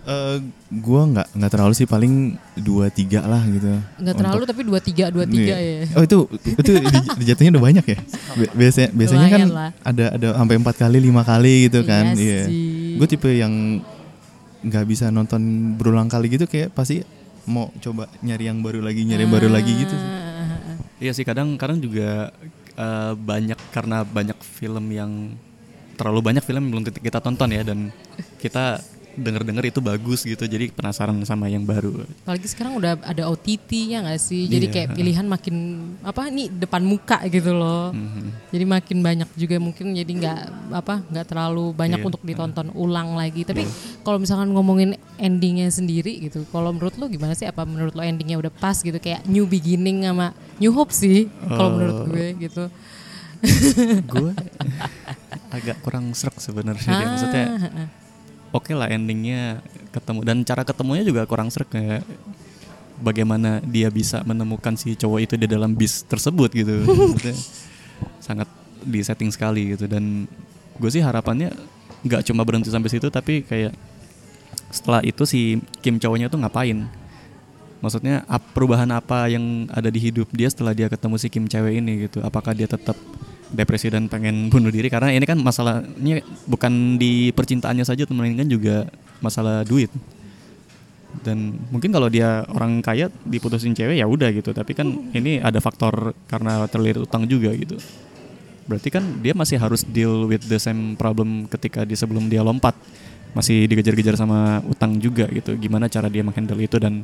Eh, 0.02 0.38
gua 0.82 1.06
nggak 1.06 1.28
nggak 1.38 1.52
terlalu 1.54 1.74
sih 1.78 1.86
paling 1.86 2.34
dua 2.58 2.90
tiga 2.90 3.22
lah 3.22 3.38
gitu. 3.46 3.70
Nggak 4.02 4.16
terlalu 4.18 4.44
tapi 4.50 4.62
dua 4.66 4.80
tiga 4.82 5.06
dua 5.14 5.30
tiga 5.30 5.54
ya. 5.54 5.86
Iya. 5.86 5.94
Oh 5.94 6.02
itu 6.02 6.18
itu 6.42 6.72
di- 6.74 7.14
dijatuhnya 7.22 7.52
udah 7.54 7.64
banyak 7.64 7.86
ya. 7.86 7.98
Bi- 8.34 8.54
Biasanya 8.58 8.90
biasanya 8.92 9.28
kan 9.30 9.42
lah. 9.46 9.70
ada 9.84 10.06
ada 10.12 10.28
sampai 10.34 10.56
empat 10.58 10.76
kali 10.76 10.98
lima 10.98 11.22
kali 11.22 11.70
gitu 11.70 11.86
kan. 11.86 12.18
Iya 12.18 12.50
sih. 12.50 12.98
Gue 12.98 13.06
tipe 13.06 13.30
yang 13.30 13.54
nggak 14.62 14.86
bisa 14.86 15.10
nonton 15.10 15.38
berulang 15.78 16.10
kali 16.10 16.34
gitu 16.34 16.46
kayak 16.46 16.74
pasti 16.74 17.06
mau 17.46 17.70
coba 17.78 18.10
nyari 18.22 18.50
yang 18.50 18.58
baru 18.62 18.82
lagi 18.82 19.06
nyari 19.06 19.22
yang 19.22 19.34
baru 19.34 19.54
lagi 19.54 19.74
gitu. 19.76 19.94
sih. 19.94 20.10
Ah, 20.10 20.82
Iya 20.98 21.12
sih 21.14 21.26
kadang 21.26 21.58
kadang 21.58 21.78
juga 21.78 22.34
eh, 22.74 23.14
banyak 23.14 23.58
karena 23.70 24.02
banyak 24.02 24.38
film 24.40 24.86
yang 24.90 25.38
terlalu 25.94 26.26
banyak 26.26 26.42
film 26.42 26.62
yang 26.64 26.72
belum 26.74 26.86
kita 26.90 27.22
tonton 27.22 27.54
ya 27.54 27.62
dan 27.62 27.94
kita 28.38 28.82
denger-denger 29.13 29.65
itu 29.67 29.80
bagus 29.80 30.24
gitu 30.24 30.43
jadi 30.43 30.71
penasaran 30.71 31.17
sama 31.24 31.47
yang 31.47 31.63
baru. 31.63 32.04
Apalagi 32.24 32.47
sekarang 32.47 32.80
udah 32.80 32.95
ada 33.02 33.28
OTT 33.28 33.91
ya 33.91 34.00
nggak 34.02 34.19
sih? 34.19 34.47
Jadi 34.47 34.65
Iya. 34.67 34.74
kayak 34.74 34.89
pilihan 34.95 35.26
makin 35.26 35.56
apa 36.02 36.28
nih 36.28 36.47
depan 36.50 36.82
muka 36.82 37.19
gitu 37.28 37.52
loh. 37.52 37.91
Mhm. 37.91 38.52
Jadi 38.52 38.65
makin 38.65 38.97
banyak 39.00 39.30
juga 39.36 39.56
mungkin 39.58 39.91
jadi 39.91 40.12
nggak 40.12 40.39
apa 40.71 41.04
nggak 41.08 41.26
terlalu 41.28 41.65
banyak 41.71 42.00
Iya. 42.00 42.08
untuk 42.08 42.21
ditonton 42.21 42.67
ulang 42.71 43.13
lagi. 43.13 43.43
Tapi 43.43 43.67
kalau 44.02 44.17
misalkan 44.17 44.52
ngomongin 44.52 44.95
endingnya 45.15 45.67
sendiri 45.67 46.17
gitu, 46.21 46.47
kalau 46.50 46.71
menurut 46.71 46.95
lo 46.95 47.06
gimana 47.06 47.34
sih? 47.34 47.45
Apa 47.45 47.67
menurut 47.67 47.91
lo 47.91 48.02
endingnya 48.02 48.39
udah 48.39 48.52
pas 48.52 48.78
gitu 48.78 48.95
kayak 48.95 49.24
New 49.26 49.43
Beginning 49.45 50.04
sama 50.04 50.32
New 50.58 50.71
Hope 50.71 50.91
sih? 50.91 51.28
Kalau 51.43 51.76
menurut 51.76 51.97
gue 52.10 52.28
gitu. 52.39 52.65
gue 54.06 54.32
agak 55.58 55.82
kurang 55.82 56.13
serak 56.13 56.38
sebenarnya 56.38 56.86
deh. 56.93 57.08
maksudnya 57.10 57.45
Oke 58.52 58.76
lah 58.76 58.92
endingnya 58.92 59.64
ketemu. 59.96 60.20
Dan 60.28 60.44
cara 60.44 60.68
ketemunya 60.68 61.08
juga 61.08 61.24
kurang 61.24 61.48
serak 61.48 61.72
kayak 61.72 62.04
bagaimana 63.00 63.64
dia 63.64 63.88
bisa 63.88 64.22
menemukan 64.28 64.76
si 64.76 64.94
cowok 64.94 65.20
itu 65.24 65.36
di 65.40 65.48
dalam 65.48 65.72
bis 65.72 66.04
tersebut 66.04 66.52
gitu. 66.52 66.84
Sangat 68.26 68.48
di 68.84 69.00
setting 69.00 69.32
sekali 69.32 69.76
gitu. 69.76 69.88
Dan 69.88 70.28
gue 70.76 70.90
sih 70.92 71.00
harapannya 71.00 71.56
nggak 72.02 72.28
cuma 72.28 72.42
berhenti 72.42 72.74
sampai 72.74 72.90
situ 72.90 73.14
tapi 73.14 73.46
kayak 73.46 73.78
setelah 74.74 75.06
itu 75.06 75.24
si 75.28 75.60
Kim 75.80 76.00
cowoknya 76.00 76.28
tuh 76.28 76.40
ngapain? 76.44 76.88
Maksudnya 77.82 78.28
perubahan 78.54 78.88
apa 78.94 79.26
yang 79.26 79.66
ada 79.74 79.90
di 79.90 79.98
hidup 79.98 80.30
dia 80.30 80.48
setelah 80.52 80.76
dia 80.76 80.86
ketemu 80.86 81.16
si 81.18 81.28
Kim 81.32 81.48
cewek 81.50 81.82
ini 81.82 82.08
gitu? 82.08 82.22
Apakah 82.22 82.54
dia 82.54 82.70
tetap 82.70 82.94
depresi 83.52 83.92
dan 83.92 84.08
pengen 84.08 84.48
bunuh 84.48 84.72
diri 84.72 84.88
karena 84.88 85.12
ini 85.12 85.28
kan 85.28 85.36
masalahnya 85.38 86.24
bukan 86.48 86.96
di 86.96 87.36
percintaannya 87.36 87.84
saja 87.84 88.08
melainkan 88.10 88.48
juga 88.48 88.88
masalah 89.20 89.68
duit. 89.68 89.92
Dan 91.22 91.60
mungkin 91.68 91.92
kalau 91.92 92.08
dia 92.08 92.48
orang 92.48 92.80
kaya 92.80 93.12
diputusin 93.28 93.76
cewek 93.76 94.00
ya 94.00 94.08
udah 94.08 94.32
gitu. 94.32 94.56
Tapi 94.56 94.72
kan 94.72 94.88
ini 95.12 95.44
ada 95.44 95.60
faktor 95.60 96.16
karena 96.32 96.64
terlilit 96.72 97.04
utang 97.04 97.28
juga 97.28 97.52
gitu. 97.52 97.76
Berarti 98.64 98.88
kan 98.88 99.04
dia 99.20 99.36
masih 99.36 99.60
harus 99.60 99.84
deal 99.84 100.32
with 100.32 100.48
the 100.48 100.56
same 100.56 100.96
problem 100.96 101.52
ketika 101.52 101.84
di 101.84 102.00
sebelum 102.00 102.32
dia 102.32 102.40
lompat. 102.40 102.74
Masih 103.36 103.68
dikejar-kejar 103.68 104.16
sama 104.16 104.64
utang 104.64 104.96
juga 105.04 105.28
gitu. 105.28 105.60
Gimana 105.60 105.92
cara 105.92 106.08
dia 106.08 106.24
menghandle 106.24 106.64
itu 106.64 106.80
dan 106.80 107.04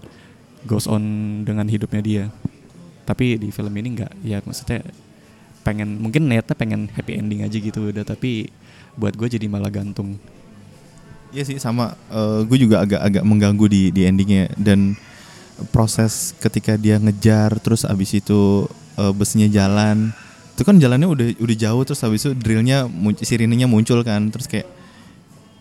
goes 0.64 0.88
on 0.88 1.04
dengan 1.44 1.68
hidupnya 1.68 2.00
dia. 2.00 2.24
Tapi 3.04 3.36
di 3.36 3.52
film 3.52 3.72
ini 3.76 3.88
enggak 3.92 4.12
ya 4.24 4.40
maksudnya 4.44 4.84
pengen 5.68 6.00
mungkin 6.00 6.32
niatnya 6.32 6.56
pengen 6.56 6.88
happy 6.96 7.20
ending 7.20 7.44
aja 7.44 7.60
gitu 7.60 7.92
udah 7.92 8.08
tapi 8.08 8.48
buat 8.96 9.20
gue 9.20 9.28
jadi 9.28 9.52
malah 9.52 9.68
gantung. 9.68 10.16
Iya 11.36 11.44
sih 11.44 11.60
sama. 11.60 11.92
Gue 12.48 12.56
juga 12.56 12.88
agak 12.88 13.04
agak 13.04 13.24
mengganggu 13.28 13.68
di 13.68 13.82
di 13.92 14.08
endingnya. 14.08 14.48
Dan 14.56 14.96
proses 15.76 16.32
ketika 16.40 16.80
dia 16.80 16.96
ngejar 16.96 17.60
terus 17.60 17.84
abis 17.84 18.16
itu 18.16 18.70
eh, 18.96 19.12
busnya 19.12 19.50
jalan 19.50 20.14
itu 20.54 20.62
kan 20.66 20.78
jalannya 20.78 21.10
udah 21.10 21.28
udah 21.38 21.58
jauh 21.58 21.82
terus 21.86 22.02
habis 22.02 22.26
itu 22.26 22.34
drillnya 22.34 22.88
sirinenya 23.20 23.68
muncul 23.68 24.00
kan. 24.08 24.32
Terus 24.32 24.48
kayak 24.48 24.66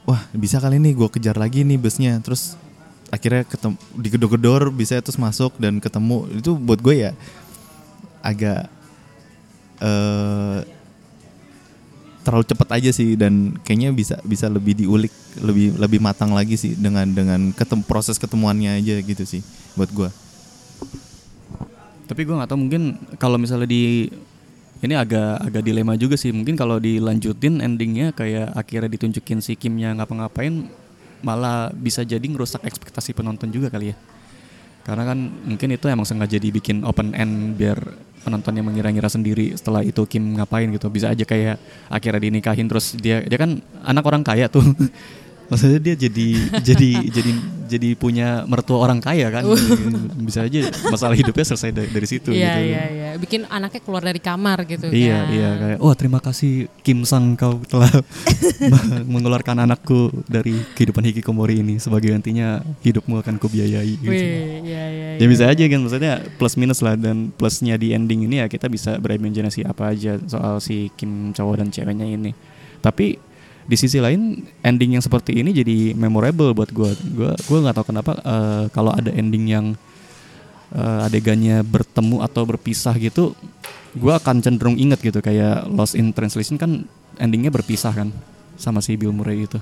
wah 0.07 0.23
bisa 0.31 0.63
kali 0.63 0.79
nih 0.79 0.95
gue 0.95 1.09
kejar 1.19 1.35
lagi 1.35 1.67
nih 1.67 1.83
busnya. 1.83 2.17
Terus 2.23 2.55
akhirnya 3.11 3.43
ketemu 3.43 3.75
digedor-gedor 3.99 4.71
bisa 4.71 5.03
terus 5.03 5.19
masuk 5.19 5.53
dan 5.59 5.83
ketemu. 5.83 6.31
Itu 6.31 6.55
buat 6.57 6.79
gue 6.79 7.11
ya 7.11 7.13
agak 8.23 8.71
eh 9.81 10.61
terlalu 12.27 12.43
cepat 12.43 12.69
aja 12.83 12.91
sih 12.91 13.15
dan 13.15 13.55
kayaknya 13.63 13.95
bisa 13.95 14.19
bisa 14.27 14.51
lebih 14.51 14.75
diulik 14.75 15.15
lebih 15.39 15.79
lebih 15.79 16.03
matang 16.03 16.35
lagi 16.35 16.59
sih 16.59 16.75
dengan 16.75 17.07
dengan 17.07 17.55
ketem, 17.55 17.87
proses 17.87 18.19
ketemuannya 18.19 18.83
aja 18.83 18.99
gitu 18.99 19.23
sih 19.23 19.47
buat 19.79 19.87
gua. 19.95 20.11
Tapi 22.07 22.21
gue 22.27 22.35
nggak 22.35 22.51
tahu 22.51 22.59
mungkin 22.59 22.83
kalau 23.19 23.39
misalnya 23.39 23.71
di 23.71 24.11
ini 24.83 24.95
agak 24.99 25.39
agak 25.39 25.63
dilema 25.63 25.95
juga 25.95 26.19
sih. 26.19 26.35
Mungkin 26.35 26.59
kalau 26.59 26.83
dilanjutin 26.83 27.63
endingnya 27.63 28.11
kayak 28.11 28.59
akhirnya 28.59 28.91
ditunjukin 28.91 29.39
si 29.39 29.55
Kimnya 29.55 29.95
ngapa-ngapain 29.95 30.67
malah 31.23 31.71
bisa 31.75 32.03
jadi 32.03 32.23
ngerusak 32.23 32.67
ekspektasi 32.67 33.15
penonton 33.15 33.55
juga 33.55 33.71
kali 33.71 33.95
ya. 33.95 33.97
Karena 34.83 35.15
kan 35.15 35.19
mungkin 35.47 35.75
itu 35.75 35.87
emang 35.91 36.07
sengaja 36.07 36.39
dibikin 36.39 36.83
open 36.87 37.15
end 37.15 37.59
biar 37.59 37.79
penontonnya 38.27 38.67
mengira-ngira 38.67 39.07
sendiri 39.07 39.55
setelah 39.55 39.87
itu 39.87 40.03
Kim 40.11 40.35
ngapain 40.35 40.67
gitu. 40.75 40.91
Bisa 40.91 41.15
aja 41.15 41.23
kayak 41.23 41.63
akhirnya 41.87 42.21
dinikahin 42.27 42.67
terus 42.67 42.99
dia 42.99 43.23
dia 43.23 43.39
kan 43.39 43.63
anak 43.87 44.03
orang 44.03 44.27
kaya 44.27 44.51
tuh. 44.51 44.67
Maksudnya 45.47 45.79
dia 45.79 45.95
jadi 45.97 46.29
jadi 46.75 46.89
jadi 47.11 47.31
jadi 47.67 47.89
punya 47.99 48.47
mertua 48.47 48.79
orang 48.79 49.03
kaya 49.03 49.27
kan. 49.31 49.43
Bisa 50.23 50.47
aja 50.47 50.71
masalah 50.87 51.19
hidupnya 51.19 51.43
selesai 51.43 51.71
dari, 51.75 51.89
dari 51.91 52.07
situ 52.07 52.31
Iya 52.31 52.53
gitu. 52.55 52.61
iya 52.63 52.83
iya. 52.87 53.09
Bikin 53.19 53.43
anaknya 53.51 53.81
keluar 53.83 54.03
dari 54.07 54.23
kamar 54.23 54.63
gitu 54.67 54.87
Iya 54.91 55.27
kan. 55.27 55.35
iya 55.35 55.51
kayak 55.59 55.79
oh 55.83 55.95
terima 55.99 56.23
kasih 56.23 56.71
Kim 56.87 57.03
Sang 57.03 57.35
kau 57.35 57.59
telah 57.67 57.91
mengeluarkan 59.13 59.67
anakku 59.67 60.11
dari 60.27 60.57
kehidupan 60.77 61.03
hikikomori 61.11 61.61
ini 61.61 61.83
sebagai 61.83 62.13
gantinya 62.13 62.63
hidupmu 62.83 63.19
akan 63.23 63.35
kubiayai 63.41 63.93
gitu. 63.99 64.11
Wih, 64.11 64.63
iya 64.63 64.85
iya. 64.87 65.09
Ya 65.19 65.27
bisa 65.27 65.49
aja 65.49 65.63
kan 65.67 65.81
maksudnya 65.83 66.23
plus 66.39 66.55
minus 66.55 66.81
lah 66.85 66.95
dan 66.95 67.33
plusnya 67.35 67.75
di 67.75 67.93
ending 67.93 68.27
ini 68.27 68.43
ya 68.43 68.47
kita 68.47 68.71
bisa 68.71 68.97
berimajinasi 68.99 69.67
apa 69.67 69.91
aja 69.91 70.19
soal 70.27 70.63
si 70.63 70.91
Kim 70.95 71.33
cowok 71.33 71.55
dan 71.63 71.69
ceweknya 71.71 72.07
ini. 72.07 72.33
Tapi 72.79 73.19
di 73.67 73.77
sisi 73.77 73.99
lain 73.99 74.47
ending 74.63 74.95
yang 74.99 75.05
seperti 75.05 75.43
ini 75.43 75.51
jadi 75.51 75.93
memorable 75.99 76.55
buat 76.55 76.71
gue. 76.71 76.91
Gue 77.15 77.31
gue 77.35 77.59
nggak 77.59 77.77
tahu 77.77 77.87
kenapa 77.91 78.13
eh, 78.23 78.65
kalau 78.71 78.95
ada 78.95 79.11
ending 79.11 79.51
yang 79.51 79.67
eh, 80.71 81.07
adegannya 81.07 81.67
bertemu 81.67 82.23
atau 82.23 82.47
berpisah 82.47 82.95
gitu, 82.97 83.35
gue 83.99 84.13
akan 84.15 84.39
cenderung 84.41 84.79
inget 84.79 85.03
gitu 85.03 85.19
kayak 85.19 85.67
Lost 85.67 85.99
in 85.99 86.15
Translation 86.15 86.57
kan 86.57 86.87
endingnya 87.19 87.51
berpisah 87.51 87.91
kan 87.91 88.15
sama 88.55 88.79
si 88.79 88.95
Bill 88.95 89.13
Murray 89.13 89.51
itu. 89.51 89.59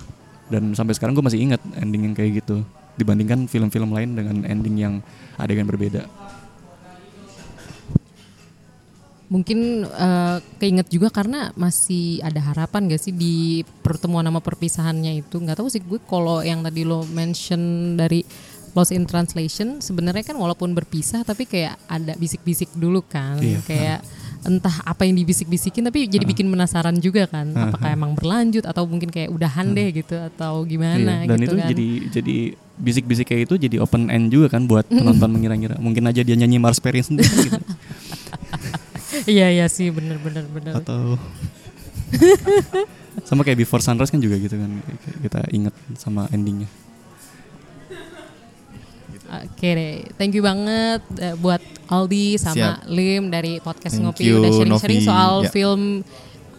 Dan 0.53 0.77
sampai 0.77 0.93
sekarang 0.93 1.17
gue 1.17 1.25
masih 1.25 1.41
inget 1.41 1.61
ending 1.81 2.13
yang 2.13 2.15
kayak 2.15 2.45
gitu 2.45 2.61
dibandingkan 2.95 3.51
film-film 3.51 3.91
lain 3.91 4.15
dengan 4.15 4.37
ending 4.47 4.77
yang 4.79 4.95
adegan 5.41 5.67
berbeda. 5.67 6.07
Mungkin 9.25 9.59
eh, 9.85 10.37
keinget 10.59 10.89
juga 10.89 11.09
karena 11.09 11.49
masih 11.55 12.21
ada 12.21 12.39
harapan 12.45 12.87
gak 12.87 13.01
sih 13.01 13.11
di 13.11 13.35
pertemuan 13.81 14.23
sama 14.23 14.39
perpisahannya 14.39 15.21
itu? 15.21 15.41
Nggak 15.41 15.59
tahu 15.59 15.69
sih 15.73 15.81
gue 15.81 15.99
kalau 16.05 16.45
yang 16.45 16.61
tadi 16.61 16.85
lo 16.85 17.03
mention 17.09 17.61
dari 17.97 18.21
Lost 18.75 18.91
in 18.91 19.07
Translation 19.07 19.79
sebenarnya 19.79 20.27
kan 20.27 20.35
walaupun 20.35 20.75
berpisah 20.75 21.23
tapi 21.23 21.47
kayak 21.47 21.79
ada 21.87 22.19
bisik-bisik 22.19 22.75
dulu 22.75 23.01
kan. 23.01 23.39
Iya. 23.39 23.63
kayak 23.63 24.01
entah 24.45 24.77
apa 24.85 25.09
yang 25.09 25.17
dibisik-bisikin 25.17 25.89
tapi 25.89 26.05
jadi 26.05 26.27
bikin 26.27 26.51
penasaran 26.51 26.99
juga 27.01 27.25
kan. 27.25 27.49
Apakah 27.55 27.95
emang 27.95 28.13
berlanjut 28.13 28.67
atau 28.67 28.85
mungkin 28.85 29.09
kayak 29.09 29.33
udahan 29.33 29.73
deh 29.73 29.89
gitu 29.95 30.21
atau 30.21 30.67
gimana 30.69 31.25
Iya, 31.25 31.31
dan 31.33 31.39
gitu 31.39 31.47
itu 31.49 31.57
kan. 31.57 31.69
jadi 31.73 31.89
jadi 32.13 32.37
bisik-bisik 32.75 33.27
kayak 33.31 33.43
itu 33.47 33.55
jadi 33.57 33.77
open 33.79 34.11
end 34.11 34.35
juga 34.35 34.53
kan 34.53 34.67
buat 34.67 34.85
penonton 34.93 35.31
mengira-ngira. 35.33 35.79
Mungkin 35.79 36.05
aja 36.11 36.21
dia 36.21 36.35
nyanyi 36.37 36.59
Mars 36.59 36.83
Perry 36.83 37.01
sendiri 37.01 37.31
gitu. 37.31 37.57
iya 39.27 39.49
iya 39.49 39.67
sih 39.67 39.89
bener 39.89 40.17
bener 40.19 40.45
bener 40.47 40.75
Atau 40.79 41.17
sama 43.29 43.43
kayak 43.43 43.59
Before 43.59 43.81
Sunrise 43.81 44.11
kan 44.11 44.19
juga 44.19 44.37
gitu 44.39 44.55
kan. 44.55 44.71
Kita 45.23 45.41
inget 45.51 45.75
sama 45.97 46.27
endingnya. 46.31 46.67
Oke 49.35 49.67
deh, 49.67 49.95
thank 50.15 50.31
you 50.31 50.45
banget 50.45 51.03
eh, 51.19 51.35
buat 51.35 51.59
Aldi 51.91 52.39
sama 52.39 52.79
Siap. 52.79 52.87
Lim 52.87 53.35
dari 53.35 53.59
podcast 53.59 53.99
Thank 53.99 54.15
Ngopi 54.15 54.23
you, 54.25 54.39
udah 54.39 54.51
sharing-sharing 54.55 55.03
soal 55.03 55.33
Ya. 55.43 55.51
film 55.51 55.83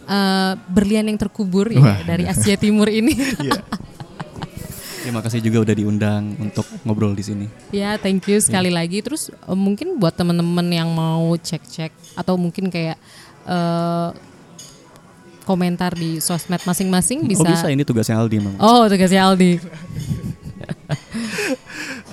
eh, 0.04 0.52
Berlian 0.68 1.08
yang 1.08 1.16
terkubur 1.16 1.72
ya 1.72 2.04
dari 2.04 2.28
Asia 2.28 2.56
Timur 2.56 2.92
ini. 2.92 3.16
Iya. 3.46 3.62
Terima 5.06 5.22
kasih 5.22 5.38
juga 5.38 5.62
udah 5.62 5.76
diundang 5.78 6.34
untuk 6.42 6.66
ngobrol 6.82 7.14
di 7.14 7.22
sini. 7.22 7.46
ya, 7.70 7.94
thank 7.94 8.26
you 8.26 8.42
sekali 8.42 8.74
lagi. 8.74 8.98
Terus 9.06 9.30
eh, 9.30 9.54
mungkin 9.54 10.02
buat 10.02 10.18
teman-teman 10.18 10.66
yang 10.66 10.90
mau 10.90 11.30
cek-cek 11.38 11.94
atau 12.18 12.34
mungkin 12.34 12.66
kayak 12.66 12.98
eh, 13.46 14.08
komentar 15.46 15.94
di 15.94 16.18
sosmed 16.18 16.58
masing-masing 16.66 17.22
bisa. 17.22 17.38
Oh 17.38 17.46
bisa 17.46 17.70
ini 17.70 17.86
tugasnya 17.86 18.18
Aldi 18.18 18.42
memang. 18.42 18.58
Oh, 18.58 18.82
tugasnya 18.90 19.30
Aldi. 19.30 19.62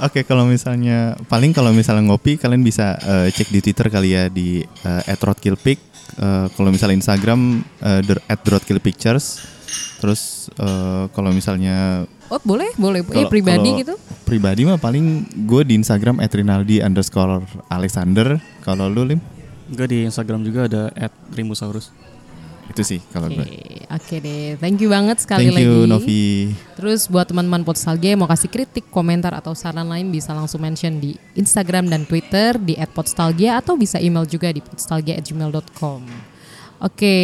Oke, 0.06 0.22
kalau 0.22 0.46
misalnya 0.46 1.18
paling 1.26 1.50
kalau 1.50 1.74
misalnya 1.74 2.14
ngopi 2.14 2.38
kalian 2.38 2.62
bisa 2.62 2.94
eh, 3.02 3.34
cek 3.34 3.50
di 3.50 3.60
Twitter 3.66 3.90
kali 3.90 4.14
ya 4.14 4.30
di 4.30 4.62
uh, 4.62 5.02
@roadkillpic. 5.18 5.82
Eh, 6.14 6.46
kalau 6.54 6.70
misalnya 6.70 7.02
Instagram 7.02 7.66
der- 8.06 8.22
@roadkillpictures. 8.46 9.50
Terus 9.98 10.54
eh, 10.60 11.10
kalau 11.10 11.34
misalnya 11.34 12.06
Oh, 12.32 12.40
boleh, 12.42 12.72
boleh. 12.76 13.02
Eh, 13.04 13.08
Kalau- 13.08 13.32
pribadi 13.32 13.70
kalau 13.70 13.82
gitu. 13.82 13.94
Pribadi 14.24 14.62
mah 14.64 14.80
paling 14.80 15.06
gue 15.46 15.62
di 15.68 15.74
Instagram 15.76 16.24
@rinaldi 16.24 16.80
underscore 16.80 17.44
Alexander. 17.68 18.40
Kalau 18.64 18.88
lu 18.88 19.04
lim 19.04 19.20
Gue 19.74 19.88
di 19.88 20.04
Instagram 20.06 20.44
juga 20.44 20.68
ada 20.68 20.92
@rimusaurus. 21.34 21.92
itu 22.64 22.80
sih 22.80 23.00
kalau 23.12 23.28
Oke, 23.28 23.44
gue. 23.44 23.48
oke 23.92 24.16
deh. 24.24 24.56
Thank 24.56 24.80
you 24.80 24.88
banget 24.88 25.20
sekali 25.20 25.52
Thank 25.52 25.68
you 25.68 25.84
lagi. 25.84 25.92
Novi. 25.92 26.26
Terus 26.80 27.12
buat 27.12 27.28
teman-teman 27.28 27.60
yang 28.00 28.18
mau 28.18 28.26
kasih 28.26 28.48
kritik, 28.48 28.88
komentar 28.88 29.36
atau 29.36 29.52
saran 29.52 29.84
lain 29.84 30.08
bisa 30.08 30.32
langsung 30.32 30.64
mention 30.64 30.96
di 30.96 31.12
Instagram 31.36 31.92
dan 31.92 32.08
Twitter 32.08 32.56
di 32.56 32.80
@podstalgia 32.80 33.60
atau 33.60 33.76
bisa 33.76 34.00
email 34.00 34.24
juga 34.24 34.48
di 34.50 34.64
podstalgia@gmail.com. 34.64 36.08
Oke, 36.84 37.16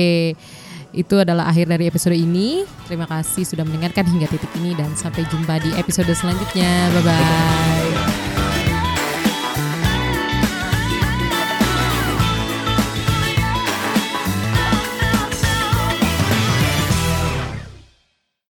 itu 0.94 1.16
adalah 1.22 1.50
akhir 1.50 1.70
dari 1.70 1.86
episode 1.86 2.18
ini. 2.18 2.66
Terima 2.90 3.06
kasih 3.06 3.46
sudah 3.46 3.66
mendengarkan 3.66 4.06
hingga 4.10 4.28
titik 4.30 4.50
ini 4.58 4.74
dan 4.74 4.90
sampai 4.98 5.26
jumpa 5.30 5.62
di 5.62 5.70
episode 5.78 6.10
selanjutnya. 6.14 6.90
Bye 6.94 7.04
bye. 7.06 8.29